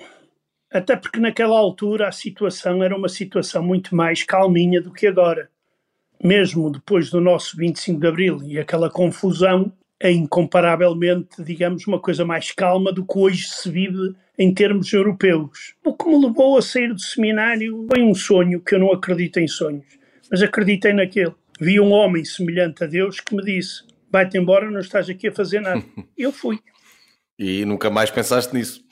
Até 0.72 0.96
porque 0.96 1.20
naquela 1.20 1.58
altura 1.58 2.08
a 2.08 2.12
situação 2.12 2.84
era 2.84 2.96
uma 2.96 3.10
situação 3.10 3.64
muito 3.64 3.96
mais 3.96 4.24
calminha 4.24 4.82
do 4.82 4.94
que 4.94 5.08
agora. 5.08 5.50
Mesmo 6.24 6.72
depois 6.72 7.10
do 7.10 7.22
nosso 7.22 7.58
25 7.58 8.00
de 8.00 8.08
Abril 8.08 8.44
e 8.44 8.60
aquela 8.60 8.90
confusão, 8.90 9.72
é 10.00 10.12
incomparavelmente, 10.12 11.44
digamos, 11.44 11.88
uma 11.88 12.00
coisa 12.00 12.24
mais 12.24 12.52
calma 12.52 12.92
do 12.92 13.06
que 13.06 13.18
hoje 13.18 13.48
se 13.48 13.70
vive 13.70 14.16
em 14.38 14.54
termos 14.54 14.94
europeus. 14.94 15.74
O 15.84 15.94
que 15.94 16.08
me 16.08 16.26
levou 16.26 16.58
a 16.58 16.62
sair 16.62 16.94
do 16.94 17.02
seminário 17.02 17.88
foi 17.92 18.04
um 18.04 18.14
sonho, 18.14 18.62
que 18.62 18.76
eu 18.76 18.80
não 18.80 18.92
acredito 18.92 19.40
em 19.40 19.48
sonhos, 19.48 19.86
mas 20.30 20.42
acreditei 20.42 20.94
naquele. 20.94 21.34
Vi 21.60 21.80
um 21.80 21.92
homem 21.92 22.24
semelhante 22.24 22.84
a 22.84 22.88
Deus 22.88 23.20
que 23.20 23.36
me 23.36 23.44
disse: 23.44 23.84
vai-te 24.12 24.38
embora, 24.38 24.70
não 24.70 24.80
estás 24.80 25.10
aqui 25.10 25.28
a 25.28 25.32
fazer 25.32 25.60
nada. 25.60 25.84
eu 26.18 26.32
fui. 26.32 26.60
E 27.38 27.66
nunca 27.66 27.90
mais 27.90 28.12
pensaste 28.12 28.54
nisso? 28.54 28.84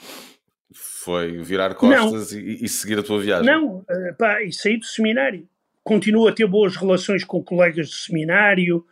Foi 0.74 1.44
virar 1.44 1.76
costas 1.76 2.32
e, 2.32 2.64
e, 2.64 2.68
seguir 2.68 2.98
a 2.98 3.04
tua 3.04 3.20
viagem? 3.20 3.46
Não, 3.46 3.86
eh, 3.88 4.14
pá, 4.18 4.42
e 4.42 4.52
saí 4.52 4.78
do 4.78 4.86
seminário. 4.86 5.48
Continuo 5.84 6.28
a 6.28 6.32
ter 6.32 6.48
boas 6.48 6.76
relações 6.76 7.24
com 7.24 7.44
colegas 7.44 7.90
do 7.90 7.94
seminário, 7.94 8.84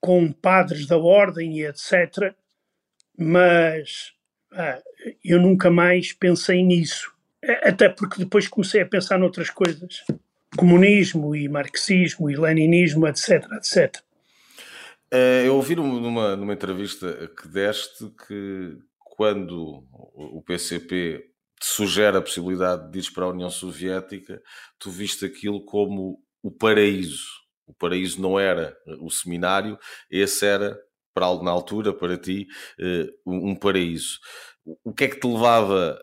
com 0.00 0.32
padres 0.32 0.86
da 0.86 0.96
ordem 0.96 1.58
e 1.58 1.66
etc. 1.66 2.34
Mas 3.16 4.12
ah, 4.52 4.80
eu 5.24 5.40
nunca 5.40 5.70
mais 5.70 6.12
pensei 6.12 6.62
nisso. 6.62 7.12
Até 7.62 7.88
porque 7.88 8.18
depois 8.18 8.48
comecei 8.48 8.82
a 8.82 8.86
pensar 8.86 9.18
noutras 9.18 9.50
coisas. 9.50 10.04
Comunismo 10.56 11.34
e 11.34 11.48
marxismo 11.48 12.28
e 12.28 12.36
leninismo, 12.36 13.06
etc, 13.06 13.46
etc. 13.52 14.02
Eh, 15.10 15.44
eu 15.46 15.56
ouvi 15.56 15.76
numa, 15.76 16.36
numa 16.36 16.52
entrevista 16.52 17.30
que 17.40 17.48
deste 17.48 18.10
que 18.26 18.78
quando 18.98 19.84
o 20.14 20.42
PCP 20.42 21.30
te 21.60 21.66
sugere 21.66 22.16
a 22.16 22.22
possibilidade 22.22 22.90
de 22.90 22.98
ir 23.00 23.12
para 23.12 23.24
a 23.24 23.28
União 23.28 23.50
Soviética, 23.50 24.42
tu 24.78 24.90
viste 24.90 25.24
aquilo 25.24 25.64
como 25.64 26.22
o 26.42 26.50
paraíso. 26.50 27.39
O 27.70 27.74
paraíso 27.74 28.20
não 28.20 28.38
era 28.38 28.76
o 29.00 29.10
seminário, 29.10 29.78
esse 30.10 30.44
era 30.44 30.76
para 31.14 31.42
na 31.42 31.50
altura, 31.50 31.92
para 31.92 32.18
ti, 32.18 32.46
eh, 32.78 33.06
um 33.26 33.54
paraíso. 33.54 34.18
O 34.84 34.92
que 34.92 35.04
é 35.04 35.08
que 35.08 35.20
te 35.20 35.26
levava 35.26 35.98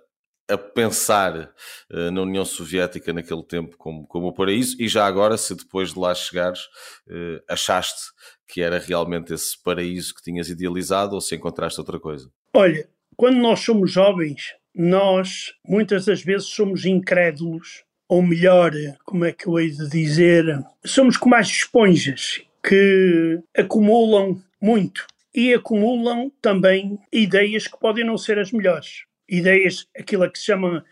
a 0.49 0.57
pensar 0.57 1.53
uh, 1.91 2.11
na 2.11 2.21
União 2.21 2.45
Soviética 2.45 3.11
naquele 3.11 3.43
tempo 3.43 3.75
como, 3.77 4.07
como 4.07 4.27
o 4.27 4.33
paraíso 4.33 4.77
e 4.79 4.87
já 4.87 5.05
agora, 5.05 5.37
se 5.37 5.53
depois 5.53 5.93
de 5.93 5.99
lá 5.99 6.15
chegares, 6.15 6.61
uh, 7.07 7.43
achaste 7.49 8.11
que 8.47 8.61
era 8.61 8.79
realmente 8.79 9.33
esse 9.33 9.61
paraíso 9.61 10.15
que 10.15 10.21
tinhas 10.21 10.49
idealizado 10.49 11.15
ou 11.15 11.21
se 11.21 11.35
encontraste 11.35 11.79
outra 11.79 11.99
coisa? 11.99 12.31
Olha, 12.53 12.89
quando 13.17 13.37
nós 13.37 13.59
somos 13.59 13.91
jovens, 13.91 14.55
nós 14.73 15.53
muitas 15.65 16.05
das 16.05 16.21
vezes 16.21 16.47
somos 16.47 16.85
incrédulos, 16.85 17.83
ou 18.07 18.21
melhor, 18.21 18.71
como 19.05 19.25
é 19.25 19.31
que 19.31 19.47
eu 19.47 19.59
hei 19.59 19.69
de 19.69 19.89
dizer, 19.89 20.45
somos 20.85 21.17
como 21.17 21.35
as 21.35 21.47
esponjas 21.47 22.41
que 22.63 23.39
acumulam 23.55 24.41
muito 24.61 25.05
e 25.33 25.53
acumulam 25.53 26.31
também 26.41 26.97
ideias 27.11 27.67
que 27.67 27.79
podem 27.79 28.05
não 28.05 28.17
ser 28.17 28.39
as 28.39 28.51
melhores. 28.51 29.03
Ideias, 29.29 29.87
aquilo 29.97 30.29
que 30.31 30.39
se 30.39 30.45
chama 30.45 30.83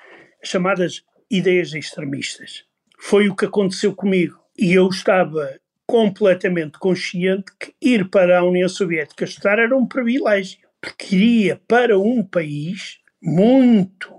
chamadas 0.43 1.03
ideias 1.29 1.73
extremistas. 1.73 2.63
Foi 2.99 3.27
o 3.27 3.35
que 3.35 3.45
aconteceu 3.45 3.93
comigo. 3.95 4.39
E 4.57 4.73
eu 4.73 4.87
estava 4.87 5.59
completamente 5.85 6.79
consciente 6.79 7.51
que 7.59 7.73
ir 7.81 8.09
para 8.09 8.39
a 8.39 8.43
União 8.43 8.69
Soviética 8.69 9.25
estudar 9.25 9.59
era 9.59 9.75
um 9.75 9.85
privilégio, 9.85 10.59
porque 10.81 11.15
iria 11.15 11.61
para 11.67 11.97
um 11.99 12.23
país 12.23 12.99
muito 13.21 14.13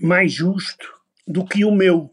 mais 0.00 0.32
justo 0.32 0.92
do 1.26 1.44
que 1.44 1.64
o 1.64 1.72
meu. 1.72 2.12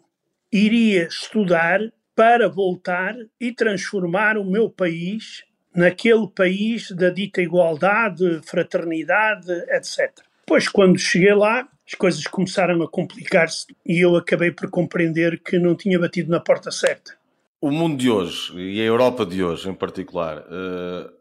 Iria 0.57 1.07
estudar 1.07 1.81
para 2.15 2.47
voltar 2.47 3.13
e 3.37 3.51
transformar 3.51 4.37
o 4.37 4.45
meu 4.45 4.69
país 4.69 5.43
naquele 5.75 6.29
país 6.29 6.91
da 6.91 7.09
dita 7.09 7.41
igualdade, 7.41 8.39
fraternidade, 8.45 9.51
etc. 9.51 10.13
Pois, 10.45 10.69
quando 10.69 10.97
cheguei 10.97 11.33
lá, 11.33 11.67
as 11.85 11.93
coisas 11.95 12.25
começaram 12.27 12.81
a 12.81 12.87
complicar-se 12.87 13.67
e 13.85 13.99
eu 13.99 14.15
acabei 14.15 14.49
por 14.49 14.69
compreender 14.69 15.41
que 15.43 15.59
não 15.59 15.75
tinha 15.75 15.99
batido 15.99 16.31
na 16.31 16.39
porta 16.39 16.71
certa. 16.71 17.17
O 17.59 17.69
mundo 17.69 17.97
de 17.97 18.09
hoje, 18.09 18.57
e 18.57 18.79
a 18.79 18.85
Europa 18.85 19.25
de 19.25 19.43
hoje 19.43 19.69
em 19.69 19.73
particular, 19.73 20.37
uh, 20.37 21.11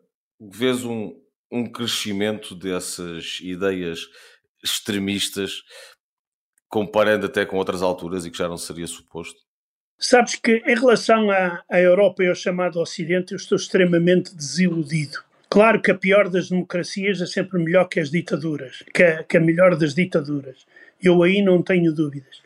vês 0.40 0.84
um, 0.84 1.12
um 1.50 1.66
crescimento 1.66 2.54
dessas 2.54 3.40
ideias 3.42 4.06
extremistas, 4.62 5.64
comparando 6.74 7.26
até 7.26 7.46
com 7.46 7.56
outras 7.56 7.82
alturas 7.82 8.26
e 8.26 8.32
que 8.32 8.38
já 8.38 8.48
não 8.48 8.56
seria 8.56 8.88
suposto? 8.88 9.38
Sabes 9.96 10.34
que 10.34 10.56
em 10.66 10.74
relação 10.74 11.30
à, 11.30 11.62
à 11.70 11.80
Europa 11.80 12.24
e 12.24 12.28
ao 12.28 12.34
chamado 12.34 12.80
Ocidente, 12.80 13.30
eu 13.30 13.36
estou 13.36 13.54
extremamente 13.54 14.34
desiludido. 14.34 15.18
Claro 15.48 15.80
que 15.80 15.92
a 15.92 15.94
pior 15.94 16.28
das 16.28 16.48
democracias 16.48 17.22
é 17.22 17.26
sempre 17.26 17.62
melhor 17.62 17.84
que 17.84 18.00
as 18.00 18.10
ditaduras, 18.10 18.82
que 18.92 19.04
a, 19.04 19.22
que 19.22 19.36
a 19.36 19.40
melhor 19.40 19.76
das 19.76 19.94
ditaduras. 19.94 20.66
Eu 21.00 21.22
aí 21.22 21.42
não 21.42 21.62
tenho 21.62 21.92
dúvidas. 21.92 22.42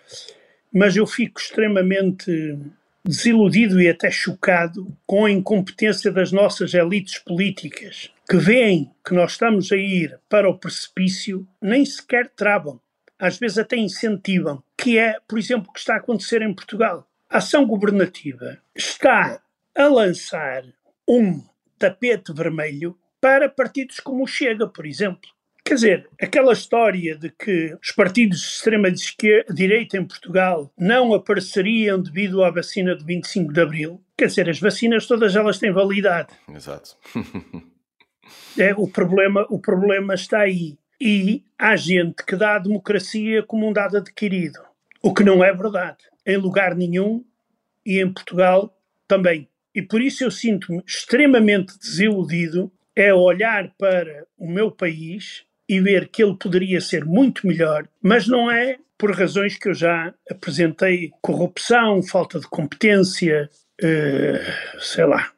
Mas 0.70 0.94
eu 0.94 1.06
fico 1.06 1.40
extremamente 1.40 2.58
desiludido 3.02 3.80
e 3.80 3.88
até 3.88 4.10
chocado 4.10 4.94
com 5.06 5.24
a 5.24 5.30
incompetência 5.30 6.12
das 6.12 6.32
nossas 6.32 6.74
elites 6.74 7.18
políticas, 7.18 8.10
que 8.28 8.36
veem 8.36 8.90
que 9.02 9.14
nós 9.14 9.32
estamos 9.32 9.72
a 9.72 9.76
ir 9.76 10.18
para 10.28 10.50
o 10.50 10.58
precipício, 10.58 11.48
nem 11.62 11.82
sequer 11.86 12.28
travam, 12.36 12.78
às 13.18 13.38
vezes 13.38 13.58
até 13.58 13.76
incentivam, 13.76 14.62
que 14.76 14.98
é, 14.98 15.18
por 15.26 15.38
exemplo, 15.38 15.68
o 15.68 15.72
que 15.72 15.80
está 15.80 15.94
a 15.94 15.98
acontecer 15.98 16.42
em 16.42 16.54
Portugal. 16.54 17.06
A 17.28 17.38
ação 17.38 17.66
governativa 17.66 18.58
está 18.74 19.40
a 19.76 19.86
lançar 19.86 20.64
um 21.06 21.42
tapete 21.78 22.32
vermelho 22.32 22.98
para 23.20 23.48
partidos 23.48 24.00
como 24.00 24.24
o 24.24 24.26
Chega, 24.26 24.66
por 24.66 24.86
exemplo. 24.86 25.28
Quer 25.64 25.74
dizer, 25.74 26.08
aquela 26.20 26.54
história 26.54 27.14
de 27.14 27.30
que 27.30 27.76
os 27.82 27.92
partidos 27.92 28.40
de 28.40 28.46
extrema-direita 28.46 29.98
em 29.98 30.06
Portugal 30.06 30.72
não 30.78 31.12
apareceriam 31.12 32.00
devido 32.00 32.42
à 32.42 32.50
vacina 32.50 32.96
de 32.96 33.04
25 33.04 33.52
de 33.52 33.60
Abril, 33.60 34.02
quer 34.16 34.28
dizer, 34.28 34.48
as 34.48 34.58
vacinas 34.58 35.06
todas 35.06 35.36
elas 35.36 35.58
têm 35.58 35.70
validade. 35.70 36.28
Exato. 36.48 36.96
é, 38.58 38.72
o, 38.74 38.88
problema, 38.88 39.46
o 39.50 39.58
problema 39.58 40.14
está 40.14 40.40
aí. 40.40 40.78
E 41.00 41.44
há 41.58 41.76
gente 41.76 42.24
que 42.24 42.36
dá 42.36 42.56
a 42.56 42.58
democracia 42.58 43.42
como 43.42 43.68
um 43.68 43.72
dado 43.72 43.96
adquirido, 43.96 44.58
o 45.02 45.14
que 45.14 45.22
não 45.22 45.44
é 45.44 45.52
verdade. 45.52 45.98
Em 46.26 46.36
lugar 46.36 46.74
nenhum 46.74 47.24
e 47.86 48.00
em 48.00 48.12
Portugal 48.12 48.76
também. 49.06 49.48
E 49.74 49.80
por 49.80 50.02
isso 50.02 50.24
eu 50.24 50.30
sinto-me 50.30 50.82
extremamente 50.86 51.78
desiludido 51.78 52.72
é 52.96 53.14
olhar 53.14 53.72
para 53.78 54.26
o 54.36 54.50
meu 54.50 54.72
país 54.72 55.44
e 55.68 55.80
ver 55.80 56.08
que 56.08 56.22
ele 56.22 56.34
poderia 56.34 56.80
ser 56.80 57.04
muito 57.04 57.46
melhor, 57.46 57.86
mas 58.02 58.26
não 58.26 58.50
é 58.50 58.78
por 58.98 59.12
razões 59.12 59.56
que 59.56 59.68
eu 59.68 59.74
já 59.74 60.12
apresentei: 60.28 61.12
corrupção, 61.22 62.02
falta 62.02 62.40
de 62.40 62.48
competência, 62.48 63.48
uh, 63.80 64.80
sei 64.80 65.04
lá. 65.04 65.30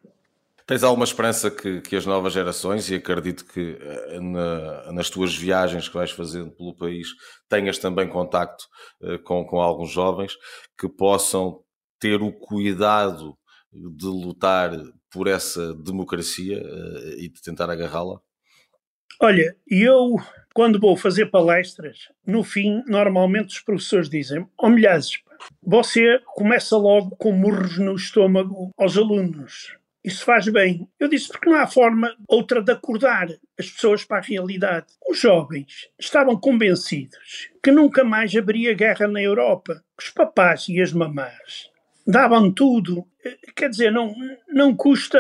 Tens 0.71 0.85
alguma 0.85 1.05
esperança 1.05 1.51
que, 1.51 1.81
que, 1.81 1.97
as 1.97 2.07
novas 2.07 2.33
gerações, 2.33 2.89
e 2.89 2.95
acredito 2.95 3.45
que 3.45 3.77
eh, 3.81 4.21
na, 4.21 4.93
nas 4.93 5.11
tuas 5.11 5.35
viagens 5.37 5.89
que 5.89 5.95
vais 5.97 6.13
fazendo 6.13 6.53
pelo 6.53 6.77
país, 6.77 7.09
tenhas 7.49 7.77
também 7.77 8.09
contacto 8.09 8.67
uh, 9.03 9.19
com, 9.25 9.45
com 9.45 9.61
alguns 9.61 9.91
jovens 9.91 10.33
que 10.79 10.89
possam 10.89 11.59
ter 11.99 12.23
o 12.23 12.31
cuidado 12.31 13.37
de 13.73 14.07
lutar 14.07 14.71
por 15.11 15.27
essa 15.27 15.75
democracia 15.75 16.63
uh, 16.63 17.19
e 17.19 17.29
de 17.29 17.43
tentar 17.43 17.69
agarrá-la? 17.69 18.21
Olha, 19.21 19.57
eu, 19.67 20.15
quando 20.55 20.79
vou 20.79 20.97
fazer 20.97 21.33
palestras, 21.33 22.07
no 22.25 22.45
fim, 22.45 22.81
normalmente 22.87 23.57
os 23.57 23.61
professores 23.61 24.09
dizem: 24.09 24.47
Ó 24.57 24.69
oh, 24.69 24.71
milhares, 24.71 25.19
você 25.61 26.21
começa 26.27 26.77
logo 26.77 27.17
com 27.17 27.33
murros 27.33 27.77
no 27.77 27.97
estômago 27.97 28.71
aos 28.79 28.97
alunos. 28.97 29.80
Isso 30.03 30.25
faz 30.25 30.49
bem. 30.49 30.89
Eu 30.99 31.09
disse 31.09 31.29
porque 31.29 31.49
não 31.49 31.57
há 31.57 31.67
forma 31.67 32.17
outra 32.27 32.63
de 32.63 32.73
acordar 32.73 33.29
as 33.59 33.71
pessoas 33.71 34.05
para 34.05 34.19
a 34.19 34.23
realidade. 34.23 34.87
Os 35.09 35.19
jovens 35.19 35.89
estavam 35.99 36.39
convencidos 36.39 37.51
que 37.63 37.71
nunca 37.71 38.03
mais 38.03 38.35
haveria 38.35 38.73
guerra 38.73 39.07
na 39.07 39.21
Europa. 39.21 39.85
Os 39.99 40.09
papás 40.09 40.69
e 40.69 40.81
as 40.81 40.93
mamás 40.93 41.71
davam 42.07 42.51
tudo. 42.51 43.07
Quer 43.55 43.69
dizer, 43.69 43.93
não, 43.93 44.15
não 44.49 44.75
custa 44.75 45.19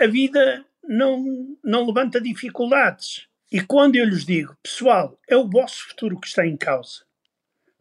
a 0.00 0.06
vida 0.06 0.64
não, 0.82 1.56
não 1.62 1.86
levanta 1.86 2.20
dificuldades. 2.20 3.26
E 3.50 3.60
quando 3.60 3.96
eu 3.96 4.04
lhes 4.04 4.24
digo, 4.24 4.56
pessoal, 4.62 5.18
é 5.28 5.36
o 5.36 5.48
vosso 5.48 5.88
futuro 5.88 6.18
que 6.18 6.26
está 6.26 6.46
em 6.46 6.56
causa. 6.56 7.02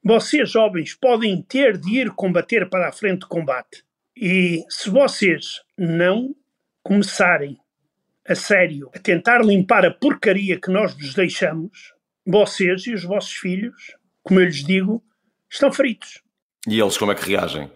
Vocês, 0.04 0.50
jovens, 0.50 0.94
podem 0.94 1.42
ter 1.42 1.78
de 1.78 2.00
ir 2.00 2.12
combater 2.12 2.70
para 2.70 2.90
a 2.90 2.92
frente 2.92 3.22
de 3.22 3.28
combate. 3.28 3.84
E 4.22 4.64
se 4.70 4.88
vocês 4.88 5.62
não 5.76 6.36
começarem 6.84 7.58
a 8.28 8.36
sério 8.36 8.92
a 8.94 9.00
tentar 9.00 9.40
limpar 9.44 9.84
a 9.84 9.90
porcaria 9.90 10.62
que 10.62 10.70
nós 10.70 10.94
vos 10.94 11.16
deixamos, 11.16 11.96
vocês 12.24 12.86
e 12.86 12.94
os 12.94 13.04
vossos 13.04 13.34
filhos, 13.34 13.98
como 14.22 14.40
eu 14.40 14.46
lhes 14.46 14.64
digo, 14.64 15.04
estão 15.50 15.72
feridos. 15.72 16.22
E 16.68 16.80
eles 16.80 17.00
como 17.00 17.12
é 17.12 17.16
que 17.16 17.28
reagem? 17.28 17.72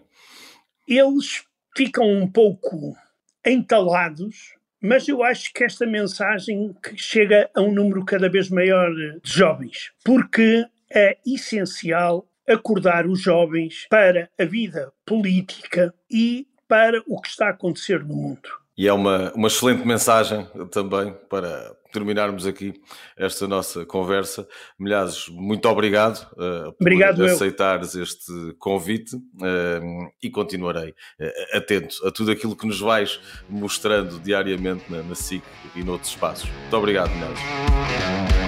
Eles 0.88 1.44
ficam 1.76 2.08
um 2.08 2.32
pouco 2.32 2.96
entalados 3.44 4.56
mas 4.88 5.08
eu 5.08 5.24
acho 5.24 5.52
que 5.52 5.64
esta 5.64 5.84
mensagem 5.88 6.72
que 6.84 6.96
chega 6.96 7.50
a 7.56 7.62
um 7.62 7.74
número 7.74 8.06
cada 8.06 8.30
vez 8.30 8.52
maior 8.52 8.94
de 8.94 9.20
jovens, 9.24 9.92
porque 10.04 10.64
é 10.94 11.18
essencial 11.26 12.30
acordar 12.48 13.08
os 13.08 13.22
jovens 13.22 13.88
para 13.90 14.30
a 14.40 14.46
vida 14.46 14.92
política 15.06 15.94
e 16.10 16.48
para 16.68 17.02
o 17.08 17.22
que 17.22 17.30
está 17.30 17.48
a 17.48 17.52
acontecer 17.52 18.04
no 18.04 18.16
mundo. 18.16 18.50
E 18.78 18.88
é 18.88 18.94
uma, 18.94 19.32
uma 19.34 19.48
excelente 19.48 19.88
mensagem 19.88 20.46
também 20.70 21.16
para 21.30 21.74
terminarmos 21.94 22.46
aqui 22.46 22.74
esta 23.16 23.48
nossa 23.48 23.86
conversa. 23.86 24.46
Milhares, 24.78 25.30
muito 25.30 25.66
obrigado 25.70 26.28
uh, 26.34 26.74
por 26.74 26.82
obrigado 26.82 27.24
aceitares 27.24 27.96
eu. 27.96 28.04
este 28.04 28.54
convite 28.60 29.16
uh, 29.16 30.12
e 30.22 30.30
continuarei 30.30 30.90
uh, 30.90 31.58
atento 31.58 32.06
a 32.06 32.12
tudo 32.12 32.32
aquilo 32.32 32.54
que 32.54 32.68
nos 32.68 32.82
vais 32.82 33.18
mostrando 33.48 34.20
diariamente 34.20 34.92
na, 34.92 35.02
na 35.04 35.16
SIC 35.16 35.44
e 35.74 35.82
noutros 35.82 36.12
espaços. 36.12 36.50
Muito 36.50 36.76
obrigado, 36.76 37.12
Milhares. 37.12 38.45